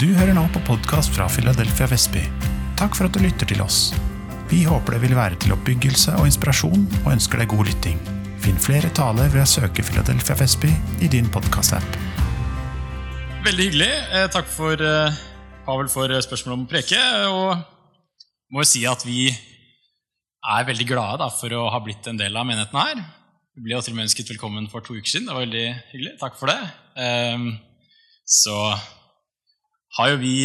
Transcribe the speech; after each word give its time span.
Du 0.00 0.06
hører 0.16 0.32
nå 0.32 0.46
på 0.54 0.60
podkast 0.64 1.12
fra 1.12 1.26
Philadelphia 1.28 1.84
Vestby. 1.90 2.22
Takk 2.80 2.94
for 2.96 3.04
at 3.04 3.12
du 3.12 3.18
lytter 3.20 3.44
til 3.44 3.58
oss. 3.60 3.90
Vi 4.48 4.62
håper 4.64 4.94
det 4.94 5.02
vil 5.02 5.12
være 5.18 5.36
til 5.36 5.52
oppbyggelse 5.52 6.14
og 6.16 6.30
inspirasjon, 6.30 6.86
og 7.02 7.10
ønsker 7.12 7.42
deg 7.42 7.50
god 7.52 7.68
lytting. 7.68 7.98
Finn 8.40 8.56
flere 8.56 8.88
taler 8.96 9.28
ved 9.34 9.42
å 9.42 9.50
søke 9.50 9.84
Philadelphia 9.84 10.38
Vestby 10.38 10.70
i 11.04 11.10
din 11.12 11.28
podkast-app. 11.34 11.98
Veldig 13.44 13.66
hyggelig. 13.66 13.90
Eh, 14.16 14.24
takk 14.32 14.48
for 14.48 14.80
eh, 14.80 15.18
Pavel 15.66 15.92
for 15.92 16.08
eh, 16.08 16.24
spørsmålet 16.24 16.56
om 16.56 16.64
preke. 16.72 17.02
Og 17.28 17.60
må 18.56 18.64
jo 18.64 18.70
si 18.72 18.86
at 18.88 19.04
vi 19.04 19.26
er 19.28 20.68
veldig 20.72 20.88
glade 20.88 21.28
for 21.36 21.52
å 21.58 21.66
ha 21.68 21.82
blitt 21.84 22.08
en 22.08 22.22
del 22.22 22.32
av 22.32 22.48
menigheten 22.48 22.80
her. 22.80 23.04
Vi 23.52 23.68
ble 23.68 23.76
jo 23.76 23.84
til 23.84 23.92
og 23.92 24.00
med 24.00 24.08
ønsket 24.08 24.32
velkommen 24.32 24.72
for 24.72 24.80
to 24.88 24.96
uker 24.96 25.18
siden. 25.18 25.28
Det 25.28 25.36
var 25.36 25.44
veldig 25.44 25.68
hyggelig. 25.92 26.16
Takk 26.24 26.40
for 26.40 26.48
det. 26.48 27.60
Så 28.40 28.56
har 29.98 30.12
jo 30.12 30.20
vi 30.22 30.36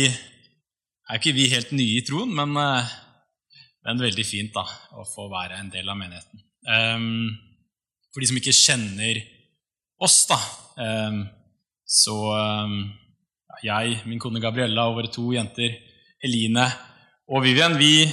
Er 1.07 1.21
ikke 1.21 1.32
vi 1.37 1.47
helt 1.47 1.69
nye 1.71 2.01
i 2.01 2.04
troen, 2.04 2.33
men, 2.36 2.51
det 2.51 3.93
er 3.93 4.00
veldig 4.01 4.25
fint 4.28 4.51
da, 4.51 4.65
å 5.00 5.06
få 5.07 5.29
være 5.32 5.56
en 5.61 5.70
del 5.71 5.87
av 5.87 5.96
menigheten. 5.96 6.42
Ehm, 6.68 7.29
for 8.11 8.20
de 8.20 8.28
som 8.28 8.39
ikke 8.42 8.51
kjenner 8.51 9.21
oss, 10.04 10.18
da, 10.28 10.36
ehm, 10.83 11.21
så 11.87 12.18
jeg, 13.64 14.01
min 14.04 14.20
kone 14.20 14.43
Gabriella 14.43 14.89
og 14.89 14.97
våre 15.00 15.14
to 15.15 15.29
jenter 15.32 15.79
Eline 16.28 16.68
og 17.32 17.45
Vivian 17.45 17.79
vi 17.79 18.04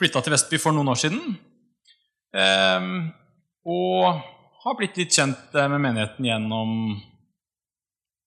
flytta 0.00 0.24
til 0.26 0.34
Vestby 0.34 0.58
for 0.58 0.74
noen 0.74 0.90
år 0.90 0.98
siden. 0.98 1.38
og 3.70 4.22
har 4.64 4.76
blitt 4.76 4.98
litt 5.00 5.14
kjent 5.14 5.54
eh, 5.56 5.70
med 5.72 5.82
menigheten 5.82 6.26
gjennom 6.26 6.74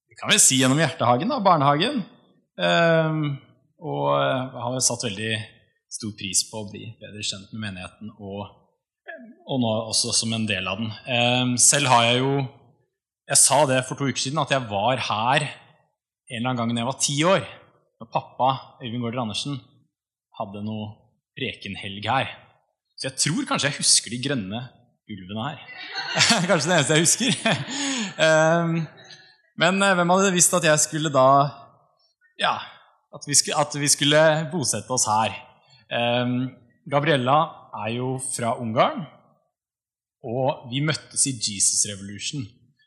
vi 0.10 0.18
kan 0.20 0.30
vel 0.30 0.42
si 0.42 0.60
gjennom 0.60 0.78
Hjertehagen, 0.78 1.32
da, 1.32 1.40
barnehagen. 1.42 2.04
Og 2.60 4.10
har 4.64 4.76
satt 4.86 5.08
veldig 5.08 5.32
stor 5.94 6.12
pris 6.18 6.44
på 6.50 6.62
å 6.62 6.68
bli 6.70 6.92
bedre 7.02 7.24
kjent 7.26 7.50
med 7.54 7.64
menigheten 7.68 8.12
og, 8.18 8.52
og 9.50 9.62
nå 9.62 9.72
også 9.90 10.14
som 10.16 10.36
en 10.36 10.46
del 10.50 10.70
av 10.70 10.82
den. 10.82 11.58
selv 11.62 11.90
har 11.90 12.06
jeg 12.12 12.22
jo 12.22 12.36
Jeg 13.30 13.40
sa 13.40 13.60
det 13.66 13.82
for 13.88 13.96
to 13.98 14.06
uker 14.10 14.20
siden, 14.20 14.42
at 14.42 14.52
jeg 14.52 14.68
var 14.70 15.02
her 15.10 15.46
en 16.30 16.38
eller 16.38 16.50
annen 16.50 16.60
gang 16.60 16.74
da 16.74 16.82
jeg 16.82 16.90
var 16.90 17.02
ti 17.02 17.16
år. 17.28 17.44
Da 18.02 18.08
pappa, 18.10 18.50
Øyvind 18.84 19.04
Gaarder 19.04 19.24
Andersen, 19.24 19.60
hadde 20.40 20.64
noe 20.66 20.90
prekenhelg 21.38 22.08
her. 22.10 22.32
Så 22.98 23.10
jeg 23.10 23.20
tror 23.26 23.48
kanskje 23.50 23.70
jeg 23.70 23.80
husker 23.80 24.14
de 24.14 24.22
grønne 24.24 24.62
ulvene 25.10 25.46
her. 25.48 25.64
kanskje 26.50 26.70
det 26.70 26.78
eneste 26.78 26.98
jeg 26.98 27.06
husker. 27.06 27.32
um, 28.18 28.76
men 29.62 29.84
uh, 29.84 29.94
hvem 29.98 30.14
hadde 30.16 30.34
visst 30.36 30.56
at 30.58 30.68
jeg 30.68 30.84
skulle 30.84 31.14
da 31.14 31.28
Ja, 32.40 32.58
at 33.14 33.28
vi 33.28 33.36
skulle, 33.38 33.60
at 33.60 33.76
vi 33.78 33.90
skulle 33.92 34.22
bosette 34.52 34.92
oss 34.94 35.06
her. 35.10 35.36
Um, 35.94 36.50
Gabriella 36.90 37.38
er 37.84 37.94
jo 37.98 38.16
fra 38.34 38.56
Ungarn, 38.62 39.06
og 40.24 40.70
vi 40.72 40.82
møttes 40.84 41.28
i 41.30 41.36
Jesus 41.36 41.86
Revolution, 41.92 42.46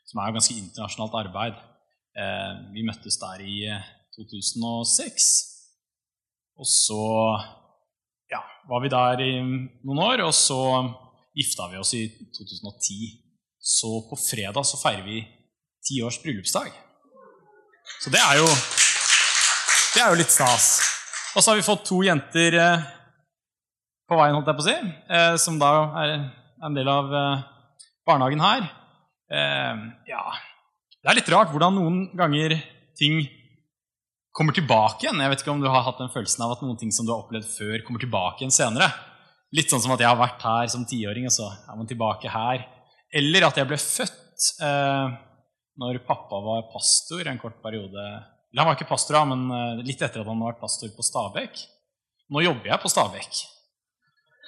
som 0.09 0.19
er 0.19 0.29
jo 0.29 0.37
ganske 0.37 0.57
internasjonalt 0.57 1.19
arbeid. 1.23 1.61
Uh, 2.17 2.73
vi 2.73 2.83
møttes 2.87 3.19
der 3.21 3.43
i 3.45 3.59
2006. 4.17 5.29
Og 6.57 6.65
så 6.65 7.03
ja, 8.33 8.41
var 8.69 8.81
vi 8.83 8.91
der 8.91 9.23
i 9.23 9.33
noen 9.41 10.01
år, 10.01 10.25
og 10.25 10.33
så 10.35 10.59
gifta 11.37 11.69
vi 11.71 11.79
oss 11.79 11.93
i 11.93 12.07
2010. 12.35 13.13
Så 13.61 13.91
på 14.09 14.17
fredag 14.19 14.65
så 14.65 14.79
feirer 14.81 15.05
vi 15.05 15.21
ti 15.87 16.01
års 16.03 16.19
bryllupsdag. 16.23 16.73
Så 18.01 18.11
det 18.11 18.19
er 18.19 18.41
jo 18.41 18.47
Det 19.97 20.03
er 20.05 20.11
jo 20.13 20.19
litt 20.19 20.29
stas. 20.29 20.65
Og 21.33 21.41
så 21.41 21.49
har 21.49 21.57
vi 21.57 21.65
fått 21.65 21.87
to 21.87 22.03
jenter 22.05 22.53
eh, 22.53 22.83
på 24.05 24.19
veien, 24.19 24.35
holdt 24.35 24.51
jeg 24.51 24.57
på 24.59 24.61
å 24.61 24.65
si, 24.67 24.75
eh, 25.09 25.37
som 25.41 25.55
da 25.57 25.71
er 26.03 26.13
en 26.67 26.77
del 26.77 26.91
av 26.91 27.09
eh, 27.17 27.41
barnehagen 28.05 28.43
her. 28.45 28.67
Ja 29.27 30.21
Det 31.01 31.09
er 31.09 31.17
litt 31.17 31.31
rart 31.33 31.49
hvordan 31.51 31.73
noen 31.75 31.97
ganger 32.15 32.53
ting 32.95 33.25
kommer 34.37 34.53
tilbake 34.53 35.07
igjen. 35.07 35.17
Jeg 35.17 35.33
vet 35.33 35.41
ikke 35.41 35.55
om 35.55 35.65
du 35.65 35.67
har 35.73 35.81
hatt 35.89 35.97
den 35.97 36.13
følelsen 36.13 36.45
av 36.45 36.53
at 36.53 36.61
noen 36.61 36.77
ting 36.77 36.93
som 36.93 37.09
du 37.09 37.15
har 37.15 37.25
opplevd 37.25 37.49
før, 37.49 37.81
kommer 37.89 38.05
tilbake 38.05 38.45
igjen 38.45 38.53
senere. 38.53 38.93
Litt 39.57 39.73
sånn 39.73 39.81
som 39.81 39.97
at 39.97 40.05
jeg 40.05 40.11
har 40.13 40.21
vært 40.21 40.45
her 40.45 40.69
som 40.77 40.85
tiåring, 40.85 41.25
og 41.25 41.33
så 41.33 41.49
er 41.57 41.73
man 41.73 41.89
tilbake 41.89 42.29
her. 42.37 42.69
Eller 43.17 43.49
at 43.49 43.57
jeg 43.57 43.73
ble 43.73 43.81
født 43.81 44.53
eh, 44.61 45.19
når 45.81 46.03
pappa 46.05 46.45
var 46.53 46.69
pastor 46.69 47.25
en 47.25 47.41
kort 47.41 47.57
periode. 47.65 48.11
Eller 48.51 48.63
han 48.63 48.69
var 48.69 48.77
ikke 48.77 48.89
pastor 48.89 49.19
da, 49.19 49.23
men 49.27 49.45
eh, 49.51 49.83
litt 49.87 50.01
etter 50.01 50.23
at 50.23 50.27
han 50.27 50.39
hadde 50.39 50.53
vært 50.53 50.63
pastor 50.63 50.91
på 50.95 51.05
Stabekk. 51.05 51.61
Nå 52.33 52.43
jobber 52.43 52.71
jeg 52.71 52.83
på 52.83 52.91
Stabekk. 52.91 53.41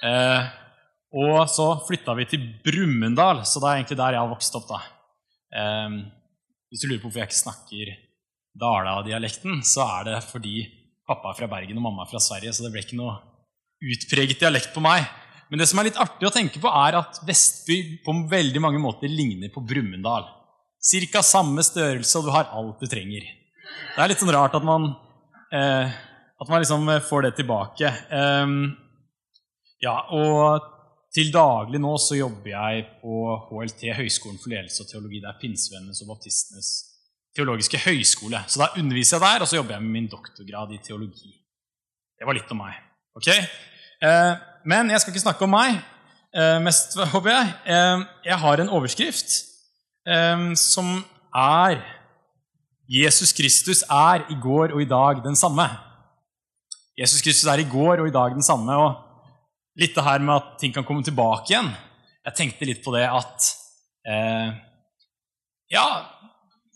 Eh, 0.06 0.50
og 1.20 1.40
så 1.50 1.66
flytta 1.86 2.14
vi 2.16 2.28
til 2.30 2.46
Brumunddal, 2.64 3.44
så 3.48 3.60
det 3.60 3.68
er 3.68 3.80
egentlig 3.80 3.98
der 4.00 4.16
jeg 4.16 4.22
har 4.22 4.32
vokst 4.32 4.56
opp. 4.56 4.68
da. 4.70 4.80
Eh, 5.60 5.98
hvis 6.70 6.82
du 6.82 6.88
lurer 6.88 7.02
på 7.02 7.08
hvorfor 7.08 7.24
jeg 7.24 7.30
ikke 7.30 7.42
snakker 7.44 7.96
Dala-dialekten, 8.60 9.60
så 9.66 9.86
er 9.98 10.06
det 10.10 10.20
fordi 10.26 10.62
pappa 11.06 11.32
er 11.32 11.38
fra 11.38 11.48
Bergen 11.50 11.78
og 11.78 11.86
mamma 11.86 12.06
er 12.06 12.12
fra 12.12 12.22
Sverige, 12.22 12.54
så 12.54 12.64
det 12.64 12.72
ble 12.74 12.84
ikke 12.84 12.98
noe 12.98 13.18
utpreget 13.80 14.40
dialekt 14.42 14.72
på 14.74 14.82
meg. 14.84 15.06
Men 15.50 15.62
det 15.62 15.66
som 15.66 15.80
er 15.80 15.88
litt 15.88 15.98
artig 15.98 16.28
å 16.28 16.34
tenke 16.34 16.62
på, 16.62 16.70
er 16.70 17.00
at 17.00 17.18
Vestby 17.26 18.02
på 18.04 18.14
veldig 18.30 18.62
mange 18.62 18.78
måter 18.82 19.10
ligner 19.10 19.50
på 19.50 19.62
Brumunddal. 19.66 20.28
Cirka 20.80 21.24
samme 21.26 21.64
størrelse, 21.66 22.20
og 22.20 22.28
du 22.28 22.30
har 22.34 22.52
alt 22.54 22.78
du 22.80 22.86
trenger. 22.90 23.26
Det 23.94 24.02
er 24.02 24.12
litt 24.12 24.22
sånn 24.22 24.32
rart 24.34 24.54
at 24.56 24.66
man, 24.66 24.90
eh, 25.52 25.96
at 26.40 26.52
man 26.52 26.62
liksom 26.62 26.88
får 27.08 27.26
det 27.26 27.32
tilbake. 27.40 27.90
Um, 28.10 28.76
ja, 29.82 29.96
og 30.14 30.68
til 31.14 31.32
daglig 31.34 31.80
nå 31.82 31.96
så 31.98 32.18
jobber 32.18 32.52
jeg 32.52 32.84
på 33.00 33.16
HLT, 33.48 33.88
Høgskolen 33.98 34.38
for 34.38 34.52
ledelse 34.52 34.84
og 34.84 34.92
teologi. 34.92 35.18
Det 35.22 35.30
er 35.30 35.40
pinsevennenes 35.40 36.04
og 36.04 36.12
baptistenes 36.12 36.70
teologiske 37.36 37.80
høyskole. 37.84 38.42
Så 38.50 38.62
da 38.62 38.70
underviser 38.78 39.16
jeg 39.16 39.24
der, 39.26 39.42
og 39.42 39.50
så 39.50 39.58
jobber 39.58 39.76
jeg 39.76 39.84
med 39.84 39.96
min 39.96 40.08
doktorgrad 40.10 40.74
i 40.74 40.80
teologi. 40.84 41.32
Det 42.18 42.28
var 42.28 42.36
litt 42.36 42.50
om 42.52 42.60
meg. 42.62 42.78
ok? 43.16 43.28
Eh, 43.30 44.32
men 44.70 44.90
jeg 44.92 45.02
skal 45.02 45.14
ikke 45.14 45.24
snakke 45.24 45.46
om 45.46 45.54
meg 45.54 45.78
eh, 46.34 46.58
mest, 46.62 46.98
håper 47.14 47.32
jeg. 47.32 47.54
Eh, 47.74 48.04
jeg 48.30 48.38
har 48.44 48.62
en 48.62 48.74
overskrift 48.78 49.38
som 50.56 50.86
er 51.36 51.82
Jesus 52.90 53.30
Kristus 53.36 53.84
er 53.86 54.24
i 54.32 54.36
går 54.42 54.72
og 54.74 54.82
i 54.82 54.88
dag 54.90 55.20
den 55.22 55.36
samme. 55.38 55.68
Jesus 56.98 57.22
Kristus 57.22 57.46
er 57.46 57.62
i 57.62 57.68
går 57.70 58.02
og 58.02 58.08
i 58.08 58.14
dag 58.14 58.34
den 58.34 58.42
samme. 58.42 58.74
og 58.74 59.78
Litt 59.78 59.94
det 59.94 60.04
her 60.04 60.18
med 60.18 60.34
at 60.40 60.56
ting 60.58 60.74
kan 60.74 60.84
komme 60.84 61.04
tilbake 61.06 61.52
igjen. 61.52 61.70
Jeg 62.26 62.36
tenkte 62.36 62.66
litt 62.66 62.82
på 62.82 62.94
det 62.96 63.06
at 63.06 63.52
Ja, 65.70 65.86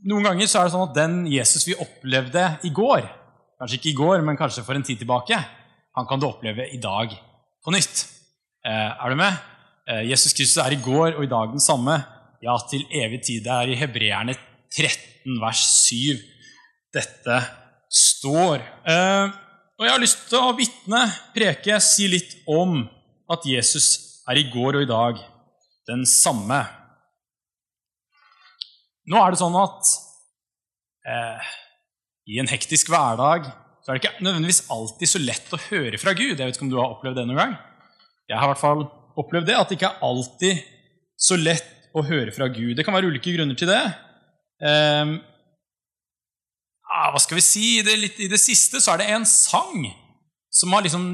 noen 0.07 0.29
ganger 0.29 0.47
så 0.47 0.61
er 0.61 0.69
det 0.69 0.75
sånn 0.77 0.87
at 0.87 0.97
den 0.97 1.15
Jesus 1.27 1.67
vi 1.67 1.75
opplevde 1.83 2.45
i 2.63 2.71
går, 2.71 3.09
kanskje 3.59 3.81
ikke 3.81 3.91
i 3.91 3.99
går, 3.99 4.23
men 4.23 4.39
kanskje 4.39 4.63
for 4.63 4.79
en 4.79 4.87
tid 4.87 5.01
tilbake, 5.01 5.39
han 5.99 6.07
kan 6.07 6.23
du 6.23 6.29
oppleve 6.29 6.69
i 6.71 6.79
dag 6.79 7.11
på 7.65 7.75
nytt. 7.75 8.05
Eh, 8.63 8.91
er 8.93 9.11
du 9.11 9.19
med? 9.19 9.39
Eh, 9.89 10.05
Jesus 10.11 10.37
Kristus 10.37 10.63
er 10.63 10.77
i 10.77 10.83
går 10.85 11.17
og 11.17 11.25
i 11.25 11.31
dag 11.31 11.51
den 11.51 11.63
samme. 11.63 11.99
Ja, 12.45 12.55
til 12.71 12.85
evig 12.93 13.25
tid. 13.25 13.43
Det 13.47 13.51
er 13.51 13.73
i 13.73 13.79
Hebreerne 13.81 14.37
13, 14.75 15.39
vers 15.43 15.63
7 15.89 16.19
dette 16.95 17.39
står. 17.95 18.63
Eh, 18.87 19.35
og 19.75 19.87
jeg 19.87 19.95
har 19.95 20.03
lyst 20.03 20.27
til 20.31 20.41
å 20.41 20.55
vitne, 20.59 21.03
preke, 21.35 21.79
si 21.83 22.07
litt 22.11 22.37
om 22.51 22.85
at 23.31 23.47
Jesus 23.49 24.23
er 24.31 24.41
i 24.41 24.49
går 24.53 24.79
og 24.79 24.87
i 24.87 24.91
dag 24.91 25.21
den 25.89 26.05
samme. 26.09 26.63
Nå 29.11 29.21
er 29.21 29.35
det 29.35 29.41
sånn 29.41 29.57
at 29.61 29.91
eh, 31.11 31.53
i 32.33 32.41
en 32.41 32.49
hektisk 32.49 32.89
hverdag 32.93 33.51
så 33.85 33.93
er 33.93 33.99
det 33.99 34.05
ikke 34.05 34.25
nødvendigvis 34.25 34.63
alltid 34.73 35.11
så 35.11 35.21
lett 35.21 35.51
å 35.53 35.61
høre 35.67 36.01
fra 36.01 36.15
Gud. 36.17 36.39
Jeg 36.39 36.41
vet 36.41 36.57
ikke 36.57 36.65
om 36.65 36.73
du 36.73 36.79
har 36.81 36.95
opplevd 36.95 37.21
det 37.21 37.27
noen 37.29 37.41
gang. 37.43 37.57
Jeg 38.31 38.41
har 38.41 38.49
i 38.49 38.53
hvert 38.55 38.63
fall 38.63 38.87
opplevd 39.21 39.51
det, 39.51 39.59
at 39.59 39.69
det 39.69 39.77
ikke 39.77 39.91
er 39.91 40.07
alltid 40.09 40.63
så 41.21 41.37
lett 41.37 41.91
å 41.95 42.03
høre 42.07 42.33
fra 42.35 42.49
Gud. 42.49 42.73
Det 42.79 42.87
kan 42.87 42.97
være 42.97 43.11
ulike 43.13 43.35
grunner 43.37 43.59
til 43.59 43.69
det. 43.69 43.83
Eh, 44.65 45.15
hva 46.95 47.21
skal 47.21 47.41
vi 47.41 47.45
si? 47.45 47.65
I 47.81 47.85
det, 47.85 47.97
I 48.23 48.31
det, 48.31 48.41
siste 48.41 48.81
så 48.81 48.95
er 48.95 49.03
det 49.03 49.11
en 49.13 49.27
sang 49.29 49.89
som 50.55 50.73
har 50.73 50.85
liksom 50.87 51.07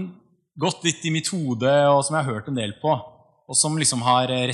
gått 0.60 0.84
litt 0.84 1.04
i 1.08 1.12
mitt 1.14 1.30
hode, 1.32 1.70
og 1.88 2.02
som 2.04 2.16
jeg 2.16 2.26
har 2.26 2.36
hørt 2.36 2.50
en 2.50 2.58
del 2.58 2.74
på, 2.82 2.92
og 2.92 3.56
som 3.56 3.78
liksom 3.80 4.02
har 4.04 4.30
eh, 4.34 4.50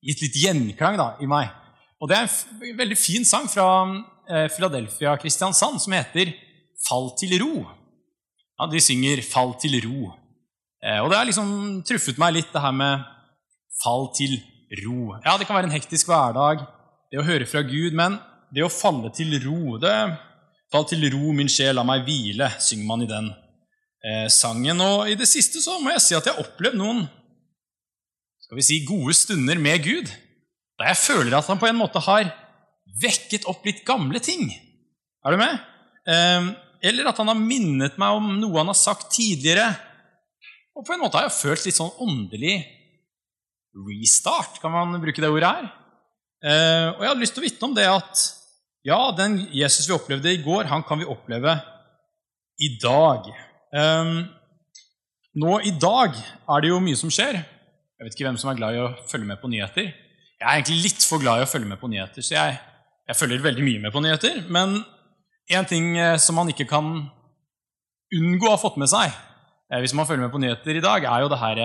gitt 0.00 0.22
litt 0.24 0.38
gjenklang 0.40 0.96
da, 1.00 1.12
i 1.20 1.28
meg. 1.28 1.50
Og 2.00 2.08
Det 2.08 2.16
er 2.16 2.30
en 2.70 2.78
veldig 2.78 2.96
fin 2.96 3.26
sang 3.28 3.44
fra 3.52 3.66
eh, 3.84 4.46
Philadelphia 4.54 5.18
Kristiansand 5.20 5.82
som 5.82 5.92
heter 5.92 6.32
'Fall 6.80 7.10
til 7.20 7.36
ro'. 7.42 7.68
Ja, 8.58 8.66
De 8.66 8.80
synger 8.80 9.20
'Fall 9.20 9.52
til 9.60 9.76
ro'. 9.84 10.16
Eh, 10.82 10.98
og 11.04 11.10
det 11.10 11.18
har 11.18 11.26
liksom 11.28 11.82
truffet 11.84 12.16
meg 12.16 12.32
litt, 12.32 12.52
det 12.52 12.62
her 12.62 12.72
med 12.72 13.04
'fall 13.82 14.08
til 14.16 14.40
ro'. 14.80 15.20
Ja, 15.24 15.36
Det 15.36 15.46
kan 15.46 15.56
være 15.56 15.68
en 15.68 15.76
hektisk 15.76 16.06
hverdag, 16.06 16.64
det 17.10 17.20
å 17.20 17.26
høre 17.26 17.46
fra 17.48 17.62
Gud, 17.66 17.94
men 17.98 18.18
det 18.54 18.64
å 18.64 18.72
falle 18.72 19.10
til 19.14 19.34
ro 19.44 19.78
det, 19.82 19.94
Fall 20.70 20.84
til 20.86 21.02
ro, 21.10 21.32
min 21.34 21.48
sjel, 21.50 21.74
la 21.74 21.82
meg 21.82 22.04
hvile, 22.06 22.46
synger 22.62 22.86
man 22.86 23.00
i 23.02 23.08
den 23.10 23.32
eh, 24.06 24.28
sangen. 24.30 24.78
Og 24.84 25.08
i 25.10 25.16
det 25.18 25.26
siste 25.26 25.58
så 25.58 25.80
må 25.82 25.90
jeg 25.90 26.04
si 26.04 26.14
at 26.14 26.28
jeg 26.28 26.36
har 26.36 26.44
opplevd 26.44 26.78
noen 26.78 27.08
skal 28.50 28.58
vi 28.58 28.66
si, 28.66 28.76
gode 28.86 29.14
stunder 29.14 29.58
med 29.62 29.82
Gud, 29.82 30.08
der 30.78 30.88
jeg 30.90 30.98
føler 30.98 31.36
at 31.38 31.46
han 31.50 31.58
på 31.60 31.68
en 31.68 31.78
måte 31.78 32.00
har 32.02 32.32
vekket 33.02 33.44
opp 33.50 33.66
litt 33.66 33.84
gamle 33.86 34.18
ting. 34.22 34.48
Er 35.22 35.34
du 35.34 35.38
med? 35.38 35.58
Eh, 36.10 36.48
eller 36.90 37.10
at 37.10 37.18
han 37.18 37.30
har 37.30 37.38
minnet 37.38 37.98
meg 38.00 38.18
om 38.18 38.32
noe 38.40 38.58
han 38.58 38.70
har 38.72 38.78
sagt 38.78 39.10
tidligere. 39.14 39.68
Og 40.74 40.86
på 40.86 40.94
en 40.94 41.02
måte 41.02 41.18
har 41.18 41.28
jeg 41.28 41.36
følt 41.36 41.66
litt 41.66 41.78
sånn 41.78 41.94
åndelig 42.02 42.56
restart, 43.90 44.58
kan 44.62 44.74
man 44.74 44.98
bruke 45.02 45.22
det 45.22 45.30
ordet 45.30 45.50
her. 45.50 45.70
Eh, 46.40 46.86
og 46.94 47.02
jeg 47.02 47.10
hadde 47.10 47.20
lyst 47.20 47.34
til 47.36 47.42
å 47.42 47.46
vitne 47.46 47.68
om 47.68 47.76
det 47.76 47.86
at 47.90 48.22
ja, 48.88 48.98
den 49.12 49.36
Jesus 49.52 49.88
vi 49.88 49.96
opplevde 49.96 50.32
i 50.32 50.40
går, 50.40 50.70
han 50.70 50.84
kan 50.88 51.00
vi 51.00 51.08
oppleve 51.08 51.58
i 52.60 52.70
dag. 52.80 53.28
Eh, 53.76 54.12
nå 55.40 55.56
i 55.68 55.74
dag 55.76 56.16
er 56.16 56.64
det 56.64 56.72
jo 56.72 56.80
mye 56.82 56.98
som 56.98 57.12
skjer. 57.12 57.42
Jeg 57.42 58.06
vet 58.06 58.16
ikke 58.16 58.28
hvem 58.30 58.40
som 58.40 58.52
er 58.52 58.60
glad 58.60 58.76
i 58.76 58.82
å 58.82 58.92
følge 59.10 59.28
med 59.28 59.40
på 59.42 59.50
nyheter. 59.52 59.90
Jeg 60.40 60.46
er 60.46 60.56
egentlig 60.56 60.80
litt 60.88 61.04
for 61.04 61.20
glad 61.20 61.42
i 61.42 61.44
å 61.44 61.50
følge 61.50 61.68
med 61.68 61.80
på 61.80 61.90
nyheter, 61.92 62.24
så 62.24 62.38
jeg, 62.38 62.60
jeg 63.10 63.18
følger 63.18 63.44
veldig 63.44 63.64
mye 63.66 63.82
med 63.84 63.92
på 63.92 64.00
nyheter. 64.00 64.40
Men 64.48 64.78
én 65.52 65.68
ting 65.68 65.92
eh, 66.00 66.16
som 66.22 66.40
man 66.40 66.48
ikke 66.52 66.68
kan 66.70 66.94
unngå 68.16 68.48
å 68.48 68.54
ha 68.56 68.60
fått 68.60 68.80
med 68.80 68.90
seg 68.90 69.12
hvis 69.78 69.92
man 69.94 70.02
følger 70.02 70.24
med 70.24 70.32
på 70.34 70.40
nyheter 70.42 70.74
i 70.74 70.82
dag, 70.82 71.04
er 71.06 71.22
jo 71.22 71.28
det 71.30 71.36
her 71.38 71.58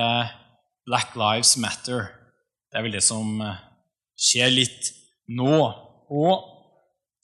Black 0.86 1.16
Lives 1.18 1.56
Matter. 1.58 2.12
Det 2.70 2.78
er 2.78 2.86
vel 2.86 2.94
det 2.94 3.02
som 3.02 3.40
eh, 3.42 3.58
skjer 4.16 4.54
litt 4.54 4.92
nå. 5.32 5.60
Og 6.10 6.46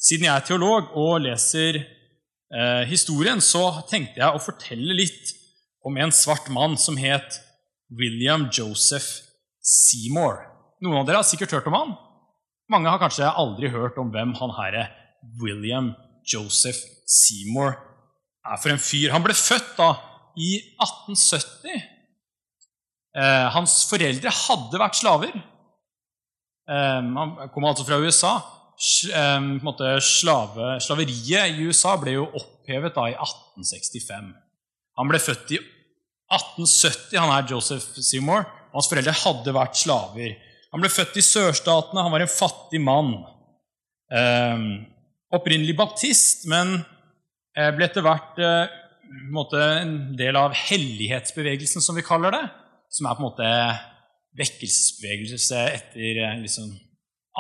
siden 0.02 0.28
jeg 0.28 0.34
er 0.36 0.46
teolog 0.48 0.94
og 0.98 1.22
leser 1.26 1.82
eh, 1.82 2.84
historien, 2.90 3.42
så 3.44 3.84
tenkte 3.90 4.22
jeg 4.22 4.30
å 4.30 4.44
fortelle 4.44 4.98
litt 4.98 5.34
om 5.88 5.98
en 5.98 6.14
svart 6.14 6.50
mann 6.54 6.78
som 6.78 7.00
het 7.02 7.40
William 7.98 8.48
Joseph 8.54 9.26
Seymour. 9.62 10.44
Noen 10.82 11.02
av 11.02 11.08
dere 11.08 11.22
har 11.22 11.28
sikkert 11.28 11.54
hørt 11.58 11.70
om 11.70 11.78
han. 11.78 11.96
Mange 12.72 12.90
har 12.90 13.02
kanskje 13.02 13.30
aldri 13.30 13.70
hørt 13.74 13.98
om 14.02 14.12
hvem 14.14 14.36
han 14.40 14.56
herre 14.58 14.88
William 15.42 15.92
Joseph 16.28 16.80
Seymour 17.10 17.76
er 18.48 18.62
for 18.62 18.74
en 18.74 18.82
fyr. 18.82 19.12
Han 19.14 19.26
ble 19.26 19.36
født 19.38 19.76
da 19.78 19.94
i 20.40 20.56
1870 20.80 21.90
Eh, 23.12 23.48
hans 23.52 23.82
foreldre 23.90 24.32
hadde 24.32 24.80
vært 24.80 25.00
slaver. 25.00 25.34
Eh, 26.72 27.02
han 27.18 27.52
kom 27.54 27.68
altså 27.68 27.86
fra 27.88 28.00
USA. 28.02 28.36
Eh, 29.14 30.00
slave, 30.02 30.78
slaveriet 30.82 31.52
i 31.52 31.68
USA 31.68 31.98
ble 32.02 32.16
jo 32.16 32.30
opphevet 32.40 32.96
da 32.96 33.10
i 33.12 33.18
1865. 33.18 34.32
Han 35.00 35.12
ble 35.12 35.22
født 35.22 35.56
i 35.56 35.60
1870, 36.32 37.20
han 37.20 37.34
er 37.36 37.50
Joseph 37.52 38.00
Seymour. 38.00 38.48
Hans 38.72 38.88
foreldre 38.88 39.14
hadde 39.24 39.56
vært 39.56 39.80
slaver. 39.80 40.38
Han 40.72 40.84
ble 40.84 40.92
født 40.92 41.20
i 41.20 41.26
sørstatene, 41.26 42.06
han 42.06 42.14
var 42.14 42.24
en 42.24 42.32
fattig 42.32 42.80
mann. 42.84 43.20
opprinnelig 45.32 45.78
baptist, 45.80 46.42
men 46.52 46.82
ble 47.56 47.86
etter 47.86 48.04
hvert 48.04 48.40
en 48.40 49.94
del 50.20 50.36
av 50.36 50.56
hellighetsbevegelsen, 50.56 51.84
som 51.84 51.96
vi 51.96 52.04
kaller 52.04 52.36
det 52.36 52.44
som 52.92 53.08
er 53.08 53.16
på 53.16 53.24
en 53.24 53.30
måte 53.30 53.52
vekkelsesbevegelse 54.40 55.60
etter 55.76 56.22
eh, 56.24 56.40
liksom, 56.44 56.72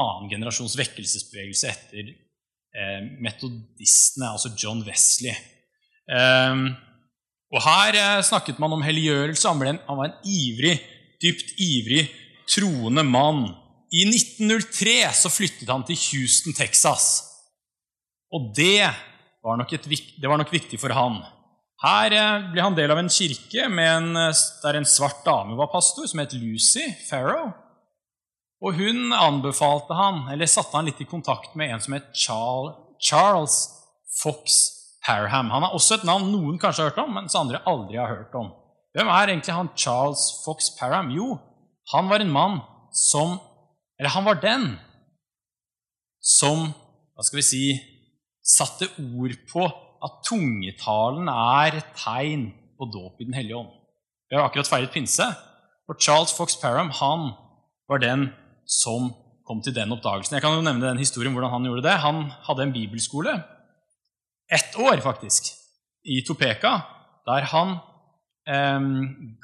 annen 0.01 0.29
generasjons 0.31 0.75
vekkelsesbevegelse 0.79 1.71
etter 1.71 2.11
eh, 2.11 2.99
metodistene, 3.23 4.31
altså 4.31 4.53
John 4.57 4.83
Wesley. 4.87 5.35
Eh, 6.11 6.63
og 7.51 7.63
Her 7.65 7.99
eh, 7.99 8.19
snakket 8.25 8.59
man 8.63 8.75
om 8.75 8.83
helliggjørelse. 8.85 9.47
Han, 9.49 9.63
en, 9.67 9.81
han, 9.87 9.99
var 9.99 10.11
en 10.11 10.19
ivrig, 10.27 10.77
dypt 11.23 11.55
ivrig, 11.59 12.05
troende 12.51 13.03
mann. 13.07 13.49
I 13.91 14.05
1903 14.07 14.95
så 15.19 15.31
flyttet 15.31 15.71
han 15.71 15.83
til 15.87 15.99
Houston, 15.99 16.55
Texas. 16.55 17.09
Og 18.31 18.53
det 18.55 18.87
var 19.43 19.57
nok, 19.59 19.73
et, 19.75 19.87
det 19.91 20.29
var 20.29 20.39
nok 20.39 20.53
viktig 20.53 20.79
for 20.79 20.95
han. 20.95 21.19
Her 21.81 22.13
eh, 22.13 22.43
ble 22.53 22.61
han 22.61 22.77
del 22.77 22.93
av 22.93 22.99
en 23.01 23.09
kirke 23.09 23.65
en, 23.65 24.11
eh, 24.17 24.41
der 24.61 24.77
en 24.77 24.85
svart 24.85 25.23
dame 25.25 25.57
var 25.57 25.71
pastor, 25.73 26.05
som 26.07 26.21
het 26.21 26.35
Lucy 26.37 26.85
Farrow. 27.07 27.49
Og 28.61 28.77
hun 28.77 29.09
anbefalte 29.17 29.97
han, 29.97 30.27
eller 30.29 30.49
satte 30.49 30.77
han 30.77 30.85
litt 30.85 31.01
i 31.01 31.09
kontakt 31.09 31.55
med 31.57 31.73
en 31.73 31.81
som 31.81 31.97
het 31.97 32.11
Charles 32.13 33.55
Fox 34.21 34.59
Parham. 35.01 35.49
Han 35.49 35.65
har 35.65 35.73
også 35.73 35.97
et 35.97 36.05
navn 36.05 36.29
noen 36.29 36.59
kanskje 36.61 36.85
har 36.85 36.91
hørt 36.91 37.01
om, 37.01 37.15
mens 37.17 37.37
andre 37.37 37.63
aldri 37.65 37.97
har 37.97 38.11
hørt 38.11 38.35
om. 38.37 38.51
Hvem 38.93 39.09
er 39.09 39.31
egentlig 39.31 39.55
han 39.55 39.71
Charles 39.73 40.21
Fox 40.45 40.69
Parham? 40.77 41.09
Jo, 41.15 41.39
han 41.95 42.11
var 42.11 42.21
en 42.21 42.33
mann 42.33 42.61
som 42.93 43.39
Eller 43.97 44.09
han 44.09 44.25
var 44.25 44.39
den 44.41 44.63
som 46.25 46.71
hva 47.13 47.25
skal 47.25 47.37
vi 47.37 47.43
si, 47.45 47.65
satte 48.41 48.87
ord 48.97 49.35
på 49.51 49.67
at 50.01 50.21
tungetalen 50.25 51.29
er 51.31 51.77
et 51.79 51.93
tegn 51.97 52.49
på 52.77 52.87
dåp 52.89 53.21
i 53.21 53.27
Den 53.27 53.37
hellige 53.37 53.57
ånd. 53.57 53.71
Vi 54.29 54.37
har 54.37 54.47
akkurat 54.47 54.69
feiret 54.69 54.93
pinse, 54.93 55.25
og 55.89 55.99
Charles 55.99 56.33
Fox 56.33 56.55
Parham 56.61 56.89
han 57.01 57.31
var 57.89 58.01
den 58.01 58.29
som 58.65 59.11
kom 59.47 59.61
til 59.61 59.75
den 59.75 59.91
oppdagelsen. 59.91 60.37
Jeg 60.37 60.43
kan 60.45 60.55
jo 60.55 60.63
nevne 60.63 60.87
den 60.87 61.01
historien 61.01 61.33
hvordan 61.35 61.51
Han 61.51 61.65
gjorde 61.67 61.83
det. 61.83 61.97
Han 61.99 62.29
hadde 62.47 62.63
en 62.63 62.73
bibelskole, 62.73 63.33
ett 64.51 64.75
år 64.79 65.01
faktisk, 65.03 65.53
i 66.03 66.21
Topeka, 66.25 66.71
der 67.27 67.45
han 67.51 67.75
eh, 68.47 68.79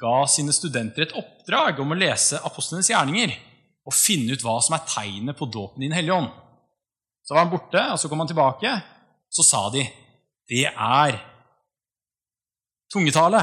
ga 0.00 0.16
sine 0.26 0.52
studenter 0.52 1.04
et 1.04 1.14
oppdrag 1.16 1.78
om 1.80 1.94
å 1.94 1.98
lese 1.98 2.40
apostlenes 2.44 2.90
gjerninger 2.90 3.36
og 3.88 3.94
finne 3.94 4.34
ut 4.34 4.42
hva 4.44 4.58
som 4.64 4.74
er 4.76 4.84
tegnet 4.88 5.38
på 5.38 5.48
dåpen 5.48 5.84
i 5.84 5.88
Den 5.88 5.96
hellige 5.96 6.18
ånd. 6.18 6.32
Så 7.24 7.34
var 7.34 7.44
han 7.44 7.52
borte, 7.52 7.84
og 7.92 8.00
så 8.00 8.08
kom 8.08 8.20
han 8.24 8.28
tilbake. 8.28 8.72
Så 9.30 9.44
sa 9.44 9.66
de 9.72 9.84
det 10.48 10.66
er 10.68 11.18
tungetale. 12.92 13.42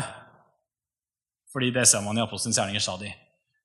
Fordi 1.53 1.71
det 1.71 1.85
ser 1.87 2.03
man 2.03 2.17
i 2.17 2.23
Apostelens 2.23 2.57
gjerninger, 2.59 2.83
sa 2.83 2.97
de. 2.99 3.11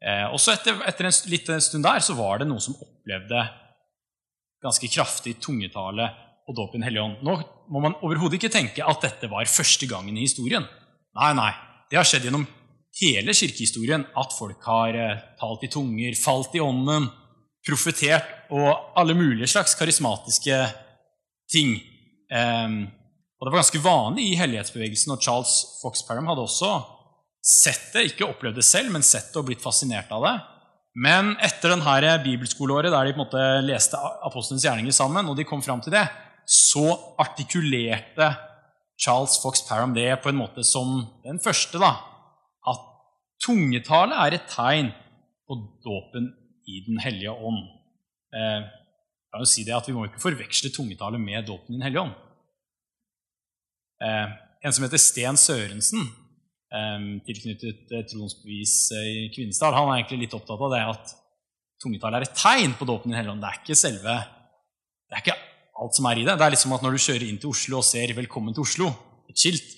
Eh, 0.01 0.27
også 0.33 0.55
etter, 0.55 0.79
etter 0.89 1.09
en 1.09 1.17
liten 1.33 1.61
stund 1.65 1.85
der 1.85 2.01
så 2.05 2.15
var 2.17 2.41
det 2.41 2.49
noen 2.49 2.63
som 2.63 2.77
opplevde 2.79 3.43
ganske 4.61 4.89
kraftig 4.93 5.35
tungetale 5.43 6.07
og 6.49 6.57
dåp 6.57 6.75
i 6.75 6.79
Den 6.79 6.87
hellige 6.89 7.05
ånd. 7.05 7.19
Nå 7.25 7.37
må 7.71 7.83
man 7.85 7.97
overhodet 8.01 8.39
ikke 8.39 8.53
tenke 8.53 8.85
at 8.85 9.05
dette 9.05 9.29
var 9.31 9.49
første 9.49 9.89
gangen 9.91 10.17
i 10.17 10.25
historien. 10.25 10.65
Nei, 11.17 11.33
nei. 11.37 11.51
Det 11.91 11.99
har 11.99 12.07
skjedd 12.07 12.29
gjennom 12.29 12.47
hele 13.01 13.35
kirkehistorien 13.37 14.05
at 14.19 14.37
folk 14.37 14.65
har 14.67 14.97
eh, 14.99 15.21
talt 15.41 15.67
i 15.67 15.73
tunger, 15.73 16.17
falt 16.19 16.57
i 16.59 16.63
ånden, 16.65 17.09
profetert 17.67 18.49
og 18.57 18.97
alle 18.99 19.15
mulige 19.15 19.51
slags 19.51 19.77
karismatiske 19.79 20.59
ting. 21.53 21.77
Eh, 22.33 22.81
og 23.41 23.47
Det 23.47 23.53
var 23.55 23.63
ganske 23.63 23.81
vanlig 23.81 24.25
i 24.29 24.37
hellighetsbevegelsen, 24.37 25.15
og 25.15 25.23
Charles 25.25 25.53
Fox 25.81 26.03
Parham 26.05 26.27
hadde 26.29 26.45
også 26.45 26.75
sett 27.41 27.95
det, 27.95 28.11
ikke 28.11 28.29
opplevd 28.29 28.59
det 28.61 28.67
selv, 28.69 28.91
men 28.93 29.05
sett 29.07 29.31
det 29.33 29.41
og 29.41 29.47
blitt 29.49 29.65
fascinert 29.65 30.13
av 30.13 30.27
det. 30.27 30.35
Men 31.01 31.33
etter 31.41 31.73
denne 31.73 32.19
bibelskoleåret 32.21 32.93
der 32.93 33.09
de 33.09 33.15
på 33.15 33.23
en 33.23 33.25
måte 33.25 33.45
leste 33.65 33.97
apostlenes 34.29 34.67
gjerninger 34.67 34.93
sammen, 34.93 35.31
og 35.31 35.39
de 35.39 35.49
kom 35.49 35.65
fram 35.65 35.81
til 35.81 35.95
det, 35.97 36.05
så 36.45 36.85
artikulerte 37.23 38.29
Charles 39.01 39.39
Fox 39.41 39.65
Parham 39.65 39.95
det 39.97 40.11
på 40.21 40.29
en 40.29 40.41
måte 40.43 40.65
som 40.67 41.07
den 41.25 41.41
første. 41.41 41.81
da, 41.81 41.95
At 42.69 42.85
tungetale 43.41 44.21
er 44.21 44.37
et 44.37 44.51
tegn 44.53 44.93
på 45.49 45.57
dåpen 45.81 46.29
i 46.69 46.85
Den 46.87 47.01
hellige 47.01 47.33
ånd. 47.33 47.65
Eh, 48.37 48.61
jeg 48.61 49.39
kan 49.39 49.47
si 49.47 49.65
det 49.65 49.75
at 49.75 49.89
Vi 49.89 49.95
må 49.95 50.05
ikke 50.05 50.21
forveksle 50.21 50.71
tungetale 50.75 51.19
med 51.19 51.47
dåpen 51.47 51.73
i 51.73 51.79
Den 51.79 51.89
hellige 51.89 52.05
ånd. 52.05 52.19
Eh, 54.01 54.27
en 54.65 54.73
som 54.73 54.85
heter 54.85 55.01
Sten 55.01 55.39
Sørensen, 55.41 56.07
eh, 56.73 57.07
tilknyttet 57.27 57.93
eh, 57.93 58.05
Troens 58.09 58.37
bevis 58.41 58.75
i 58.97 59.29
Kvinesdal, 59.35 59.77
han 59.77 59.91
er 59.91 60.01
egentlig 60.01 60.25
litt 60.25 60.37
opptatt 60.37 60.65
av 60.65 60.73
det 60.73 60.81
at 60.95 61.15
tungetall 61.83 62.17
er 62.17 62.27
et 62.27 62.37
tegn 62.37 62.77
på 62.79 62.89
dåpen 62.89 63.13
i 63.13 63.19
Helligånd. 63.19 63.43
Det 63.45 63.51
er 63.51 63.61
ikke 63.63 63.79
selve 63.79 64.17
Det 65.11 65.19
er 65.19 65.25
ikke 65.25 65.39
alt 65.83 65.97
som 65.97 66.07
er 66.07 66.21
i 66.21 66.25
det. 66.25 66.37
Det 66.39 66.45
er 66.47 66.53
liksom 66.55 66.75
at 66.77 66.83
når 66.85 66.95
du 66.95 67.03
kjører 67.03 67.27
inn 67.27 67.39
til 67.43 67.51
Oslo 67.51 67.81
og 67.81 67.85
ser 67.85 68.13
'Velkommen 68.15 68.55
til 68.55 68.63
Oslo', 68.63 68.93
et 69.29 69.39
skilt, 69.39 69.77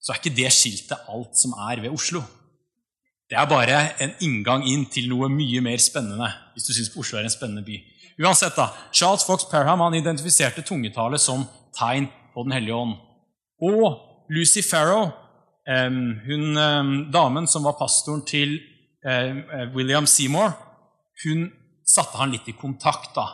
så 0.00 0.12
er 0.12 0.20
ikke 0.20 0.36
det 0.36 0.52
skiltet 0.52 1.08
alt 1.08 1.36
som 1.36 1.52
er 1.52 1.80
ved 1.80 1.90
Oslo. 1.90 2.22
Det 3.28 3.38
er 3.38 3.46
bare 3.46 4.00
en 4.02 4.14
inngang 4.20 4.64
inn 4.66 4.86
til 4.86 5.08
noe 5.08 5.28
mye 5.28 5.60
mer 5.60 5.78
spennende, 5.78 6.28
hvis 6.54 6.64
du 6.66 6.72
synes 6.72 6.96
Oslo 6.96 7.18
er 7.18 7.24
en 7.24 7.30
spennende 7.30 7.64
by. 7.64 7.76
Uansett, 8.22 8.56
da, 8.56 8.70
Charles 8.92 9.24
Fox 9.24 9.44
Parham 9.50 9.80
han 9.80 9.94
identifiserte 9.94 10.62
tungetallet 10.62 11.20
som 11.20 11.46
tegn 11.78 12.08
på 12.34 12.42
Den 12.42 12.52
hellige 12.52 12.74
ånd. 12.74 12.96
Og 13.60 14.24
Lucy 14.32 14.62
Farrow, 14.64 15.10
hun 15.68 16.56
damen 17.12 17.46
som 17.50 17.66
var 17.66 17.76
pastoren 17.78 18.24
til 18.26 18.58
William 19.74 20.06
Seymour, 20.08 20.54
hun 21.24 21.50
satte 21.84 22.16
han 22.20 22.32
litt 22.32 22.48
i 22.48 22.56
kontakt, 22.56 23.12
da, 23.16 23.26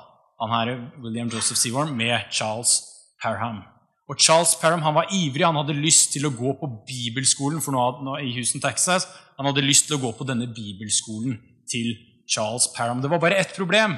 han 0.42 0.52
her 0.52 0.72
William 1.04 1.30
Joseph 1.30 1.60
Seymour, 1.60 1.92
med 1.94 2.26
Charles 2.34 2.80
Parham. 3.22 3.62
Og 4.10 4.18
Charles 4.22 4.54
Parham 4.60 4.82
han 4.86 4.94
var 4.94 5.10
ivrig, 5.14 5.44
han 5.46 5.58
hadde 5.58 5.74
lyst 5.78 6.12
til 6.14 6.26
å 6.28 6.34
gå 6.34 6.52
på 6.58 6.68
bibelskolen 6.86 7.62
for 7.62 7.74
nå 7.74 8.18
i 8.22 8.34
Houston, 8.36 8.62
Texas. 8.62 9.06
Han 9.38 9.48
hadde 9.48 9.64
lyst 9.64 9.88
til 9.88 9.96
å 9.98 10.02
gå 10.02 10.12
på 10.18 10.26
denne 10.28 10.46
bibelskolen 10.50 11.38
til 11.70 11.94
Charles 12.30 12.68
Parham. 12.74 13.00
Det 13.02 13.10
var 13.10 13.22
bare 13.22 13.38
ett 13.38 13.54
problem, 13.56 13.96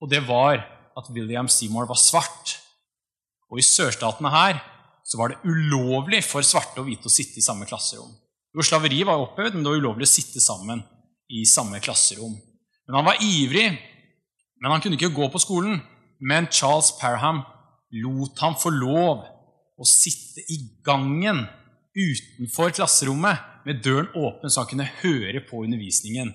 og 0.00 0.10
det 0.12 0.20
var 0.28 0.64
at 0.96 1.08
William 1.12 1.48
Seymour 1.48 1.88
var 1.88 2.00
svart. 2.00 2.58
Og 3.50 3.60
i 3.60 3.66
sørstatene 3.66 4.30
her 4.32 4.60
så 5.10 5.18
var 5.18 5.32
det 5.32 5.40
ulovlig 5.50 6.22
for 6.22 6.46
svarte 6.46 6.78
og 6.78 6.86
hvite 6.86 7.10
å 7.10 7.12
sitte 7.12 7.40
i 7.40 7.44
samme 7.44 7.66
klasserom. 7.66 8.10
Jo, 8.54 8.62
Slaveri 8.62 9.02
var 9.06 9.18
opphevet, 9.18 9.56
men 9.56 9.64
det 9.64 9.72
var 9.72 9.82
ulovlig 9.82 10.06
å 10.06 10.10
sitte 10.10 10.42
sammen 10.42 10.84
i 11.30 11.42
samme 11.46 11.80
klasserom. 11.82 12.36
Men 12.86 12.98
han 12.98 13.06
var 13.06 13.22
ivrig, 13.22 13.66
men 14.62 14.74
han 14.74 14.82
kunne 14.82 14.98
ikke 14.98 15.14
gå 15.14 15.26
på 15.32 15.42
skolen. 15.42 15.80
Men 16.20 16.46
Charles 16.52 16.92
Parham 17.00 17.42
lot 18.02 18.38
ham 18.42 18.54
få 18.60 18.70
lov 18.74 19.24
å 19.80 19.88
sitte 19.88 20.44
i 20.52 20.58
gangen 20.86 21.46
utenfor 21.96 22.74
klasserommet 22.76 23.64
med 23.66 23.80
døren 23.84 24.10
åpen, 24.14 24.50
så 24.50 24.62
han 24.62 24.70
kunne 24.70 24.90
høre 25.00 25.42
på 25.46 25.64
undervisningen. 25.64 26.30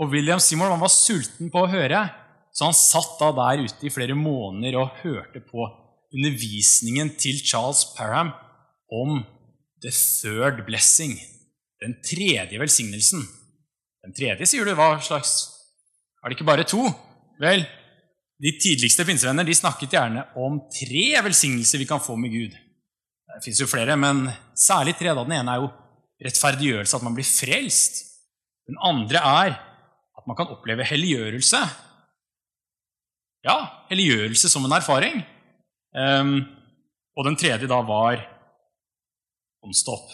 Og 0.00 0.10
William 0.14 0.40
Seymour 0.42 0.72
var 0.80 0.92
sulten 0.92 1.50
på 1.52 1.62
å 1.62 1.70
høre, 1.70 2.06
så 2.50 2.66
han 2.66 2.76
satt 2.76 3.20
da 3.20 3.30
der 3.36 3.62
ute 3.66 3.86
i 3.86 3.92
flere 3.92 4.16
måneder 4.18 4.80
og 4.80 4.98
hørte 5.04 5.42
på 5.44 5.68
undervisningen 6.14 7.12
til 7.20 7.38
Charles 7.44 7.84
Parham 7.96 8.32
om 8.90 9.22
the 9.82 9.92
third 9.92 10.64
blessing, 10.66 11.14
den 11.80 11.96
tredje 12.04 12.58
velsignelsen. 12.60 13.22
Den 14.04 14.16
tredje, 14.16 14.48
sier 14.48 14.66
du? 14.66 14.74
Hva 14.76 14.96
slags 15.04 15.56
Er 16.20 16.28
det 16.28 16.36
ikke 16.36 16.48
bare 16.50 16.66
to? 16.68 16.82
Vel, 17.40 17.62
de 18.40 18.50
tidligste 18.60 19.06
pinsevenner 19.08 19.46
de 19.46 19.54
snakket 19.56 19.94
gjerne 19.94 20.26
om 20.36 20.58
tre 20.72 21.06
velsignelser 21.24 21.80
vi 21.80 21.88
kan 21.88 22.02
få 22.02 22.16
med 22.20 22.34
Gud. 22.34 22.52
Det 23.30 23.44
fins 23.44 23.60
jo 23.62 23.68
flere, 23.70 23.96
men 23.96 24.26
særlig 24.52 24.98
tre. 24.98 25.14
da. 25.14 25.24
Den 25.24 25.38
ene 25.38 25.54
er 25.54 25.62
jo 25.62 25.70
rettferdiggjørelse, 26.26 26.96
at 26.96 27.06
man 27.06 27.16
blir 27.16 27.24
frelst. 27.28 28.02
Den 28.68 28.76
andre 28.84 29.20
er 29.20 29.56
at 30.20 30.26
man 30.28 30.36
kan 30.36 30.52
oppleve 30.52 30.84
helliggjørelse. 30.84 31.60
Ja, 33.48 33.56
helliggjørelse 33.88 34.50
som 34.52 34.66
en 34.66 34.76
erfaring. 34.76 35.22
Um, 35.96 36.44
og 37.18 37.26
den 37.26 37.38
tredje 37.40 37.68
da 37.70 37.80
var 37.86 38.22
åndsdåp. 39.66 40.12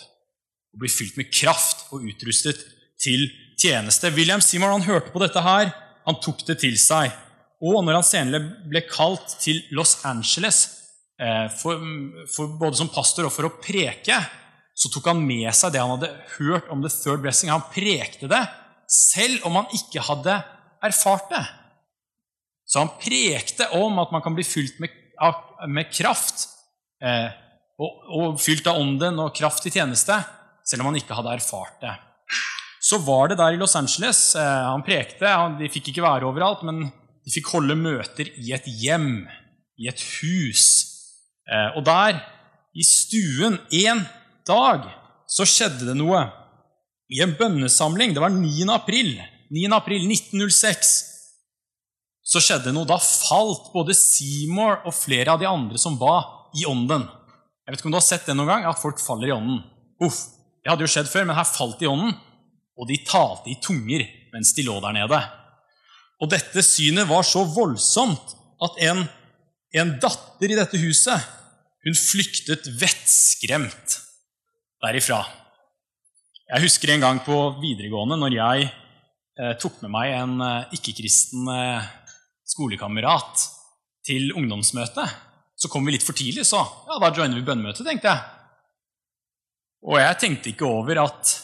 Å 0.76 0.80
bli 0.80 0.90
fylt 0.90 1.18
med 1.21 1.33
kraft 1.33 1.87
og 1.95 2.06
utrustet 2.09 2.62
til 3.00 3.28
tjeneste. 3.61 4.12
William 4.16 4.42
Seymour 4.45 4.75
han 4.75 4.87
hørte 4.87 5.12
på 5.12 5.23
dette 5.23 5.42
her, 5.45 5.71
han 6.06 6.18
tok 6.23 6.42
det 6.49 6.59
til 6.62 6.76
seg. 6.80 7.12
Og 7.64 7.80
når 7.85 8.00
han 8.00 8.06
senere 8.06 8.68
ble 8.68 8.83
kalt 8.88 9.38
til 9.40 9.62
Los 9.76 9.99
Angeles, 10.09 10.64
eh, 11.21 11.47
for, 11.56 11.80
for 12.33 12.59
både 12.61 12.80
som 12.80 12.92
pastor 12.92 13.28
og 13.28 13.35
for 13.35 13.49
å 13.49 13.54
preke, 13.62 14.18
så 14.76 14.90
tok 14.92 15.09
han 15.09 15.23
med 15.25 15.49
seg 15.56 15.73
det 15.73 15.80
han 15.80 15.95
hadde 15.95 16.12
hørt 16.37 16.68
om 16.73 16.83
the 16.85 16.92
third 16.92 17.23
blessing. 17.25 17.49
Han 17.52 17.64
prekte 17.73 18.28
det 18.28 18.42
selv 18.92 19.47
om 19.49 19.56
han 19.59 19.73
ikke 19.75 20.04
hadde 20.04 20.37
erfart 20.85 21.30
det. 21.33 21.45
Så 22.68 22.83
han 22.83 22.92
prekte 23.00 23.71
om 23.78 23.99
at 24.02 24.12
man 24.12 24.23
kan 24.25 24.37
bli 24.37 24.45
fylt 24.47 24.78
med, 24.83 24.92
med 25.68 25.90
kraft, 25.92 26.49
eh, 27.02 27.28
og, 27.78 28.38
fylt 28.40 28.66
av 28.70 28.80
ånden 28.80 29.18
og 29.20 29.35
kraft 29.37 29.66
i 29.68 29.73
tjeneste, 29.75 30.16
selv 30.66 30.82
om 30.82 30.90
han 30.90 30.99
ikke 31.00 31.16
hadde 31.16 31.35
erfart 31.37 31.80
det. 31.82 31.94
Så 32.87 33.00
var 33.02 33.30
det 33.30 33.38
der 33.40 33.54
i 33.54 33.58
Los 33.61 33.75
Angeles. 33.78 34.35
Eh, 34.38 34.66
han 34.70 34.85
prekte. 34.87 35.32
De 35.58 35.70
fikk 35.73 35.90
ikke 35.90 36.04
være 36.04 36.28
overalt, 36.28 36.62
men 36.66 36.87
de 36.87 37.35
fikk 37.35 37.50
holde 37.56 37.75
møter 37.78 38.30
i 38.38 38.52
et 38.54 38.66
hjem, 38.82 39.26
i 39.80 39.88
et 39.90 40.02
hus. 40.20 40.66
Eh, 41.50 41.76
og 41.78 41.85
der, 41.87 42.20
i 42.76 42.87
stuen, 42.87 43.58
en 43.82 44.04
dag, 44.46 44.87
så 45.26 45.46
skjedde 45.49 45.88
det 45.90 45.96
noe. 45.99 46.23
I 47.11 47.23
en 47.23 47.35
bønnesamling, 47.38 48.14
det 48.14 48.23
var 48.23 48.35
9. 48.35 48.66
april, 48.75 49.16
9. 49.54 49.66
april 49.75 50.06
1906, 50.06 50.94
så 52.26 52.42
skjedde 52.42 52.73
noe. 52.75 52.88
Da 52.88 52.99
falt 52.99 53.71
både 53.75 53.95
Seymour 53.97 54.83
og 54.85 54.95
flere 54.97 55.35
av 55.35 55.42
de 55.42 55.49
andre 55.49 55.78
som 55.80 55.99
var, 56.00 56.33
i 56.56 56.64
ånden. 56.64 57.02
Jeg 57.66 57.75
vet 57.75 57.83
ikke 57.83 57.90
om 57.90 57.92
du 57.92 57.99
har 57.99 58.06
sett 58.06 58.25
det 58.28 58.37
noen 58.37 58.49
gang, 58.49 58.64
at 58.64 58.80
folk 58.80 59.00
faller 59.02 59.28
i 59.28 59.35
ånden. 59.35 59.61
Uff, 60.04 60.33
Det 60.64 60.73
hadde 60.73 60.83
jo 60.83 60.90
skjedd 60.90 61.06
før, 61.06 61.26
men 61.28 61.37
her 61.37 61.47
falt 61.47 61.76
de 61.78 61.87
i 61.87 61.90
ånden, 61.90 62.14
og 62.75 62.88
de 62.88 62.97
talte 63.06 63.52
i 63.52 63.59
tunger 63.62 64.02
mens 64.33 64.50
de 64.56 64.64
lå 64.66 64.80
der 64.83 64.97
nede. 64.97 65.21
Og 66.18 66.30
dette 66.33 66.64
synet 66.64 67.06
var 67.06 67.23
så 67.28 67.45
voldsomt 67.47 68.35
at 68.66 68.80
en, 68.88 69.04
en 69.78 69.92
datter 70.02 70.50
i 70.50 70.59
dette 70.59 70.80
huset 70.80 71.28
hun 71.87 71.95
flyktet 71.95 72.66
vettskremt 72.80 74.00
derifra. 74.83 75.21
Jeg 76.50 76.64
husker 76.66 76.90
en 76.90 77.04
gang 77.04 77.21
på 77.23 77.37
videregående 77.61 78.18
når 78.18 78.35
jeg 78.40 78.66
eh, 78.66 79.54
tok 79.62 79.78
med 79.85 79.95
meg 79.95 80.16
en 80.16 80.42
eh, 80.42 80.75
ikke-kristen 80.78 81.47
eh, 81.52 81.87
skolekamerat 82.56 83.46
til 84.06 84.32
ungdomsmøte. 84.32 85.04
Så 85.56 85.70
kom 85.72 85.86
vi 85.86 85.94
litt 85.94 86.04
for 86.04 86.16
tidlig, 86.16 86.44
så 86.48 86.60
ja, 86.60 86.98
da 87.00 87.12
joiner 87.12 87.38
vi 87.38 87.44
bønnemøtet, 87.46 87.84
tenkte 87.86 88.12
jeg. 88.12 88.32
Og 89.86 90.00
jeg 90.00 90.18
tenkte 90.20 90.50
ikke 90.52 90.68
over 90.68 91.04
at 91.04 91.36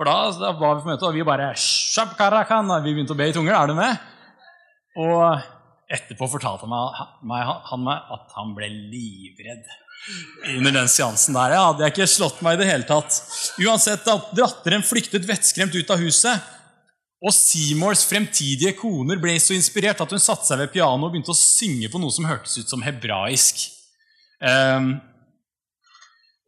for 0.00 0.08
da, 0.08 0.30
da, 0.32 0.54
var 0.56 0.78
vi 0.78 0.84
på 0.84 0.88
møtet, 0.88 1.04
og 1.04 1.12
vi 1.12 1.24
bare 1.28 1.50
Vi 1.52 2.92
begynte 2.94 3.12
å 3.12 3.18
be 3.18 3.26
i 3.28 3.34
tunger. 3.36 3.52
Er 3.52 3.68
du 3.68 3.74
med? 3.76 4.06
Og 4.96 5.42
etterpå 5.92 6.28
fortalte 6.32 6.64
han 6.64 6.72
meg, 7.28 7.50
han 7.68 7.82
meg 7.84 8.14
at 8.16 8.32
han 8.38 8.54
ble 8.56 8.70
livredd 8.70 9.66
under 10.54 10.72
den 10.72 10.88
seansen 10.88 11.36
der. 11.36 11.52
Ja, 11.52 11.66
hadde 11.68 11.84
jeg 11.84 11.92
ikke 11.92 12.08
slått 12.08 12.40
meg 12.40 12.56
i 12.56 12.62
det 12.62 12.70
hele 12.70 12.88
tatt. 12.88 13.18
Uansett, 13.60 14.08
at 14.08 14.32
datteren 14.38 14.86
flyktet 14.86 15.28
vettskremt 15.28 15.76
ut 15.76 15.92
av 15.92 16.00
huset. 16.00 16.48
Og 17.20 17.34
Seymours 17.36 18.06
fremtidige 18.08 18.72
koner 18.78 19.20
ble 19.20 19.34
så 19.42 19.52
inspirert 19.52 20.00
at 20.00 20.12
hun 20.14 20.22
satte 20.22 20.48
seg 20.48 20.62
ved 20.62 20.70
pianoet 20.72 21.10
og 21.10 21.12
begynte 21.12 21.34
å 21.34 21.36
synge 21.36 21.90
på 21.92 22.00
noe 22.00 22.14
som 22.14 22.28
hørtes 22.28 22.56
ut 22.62 22.72
som 22.72 22.84
hebraisk. 22.84 23.66
Um, 24.40 24.94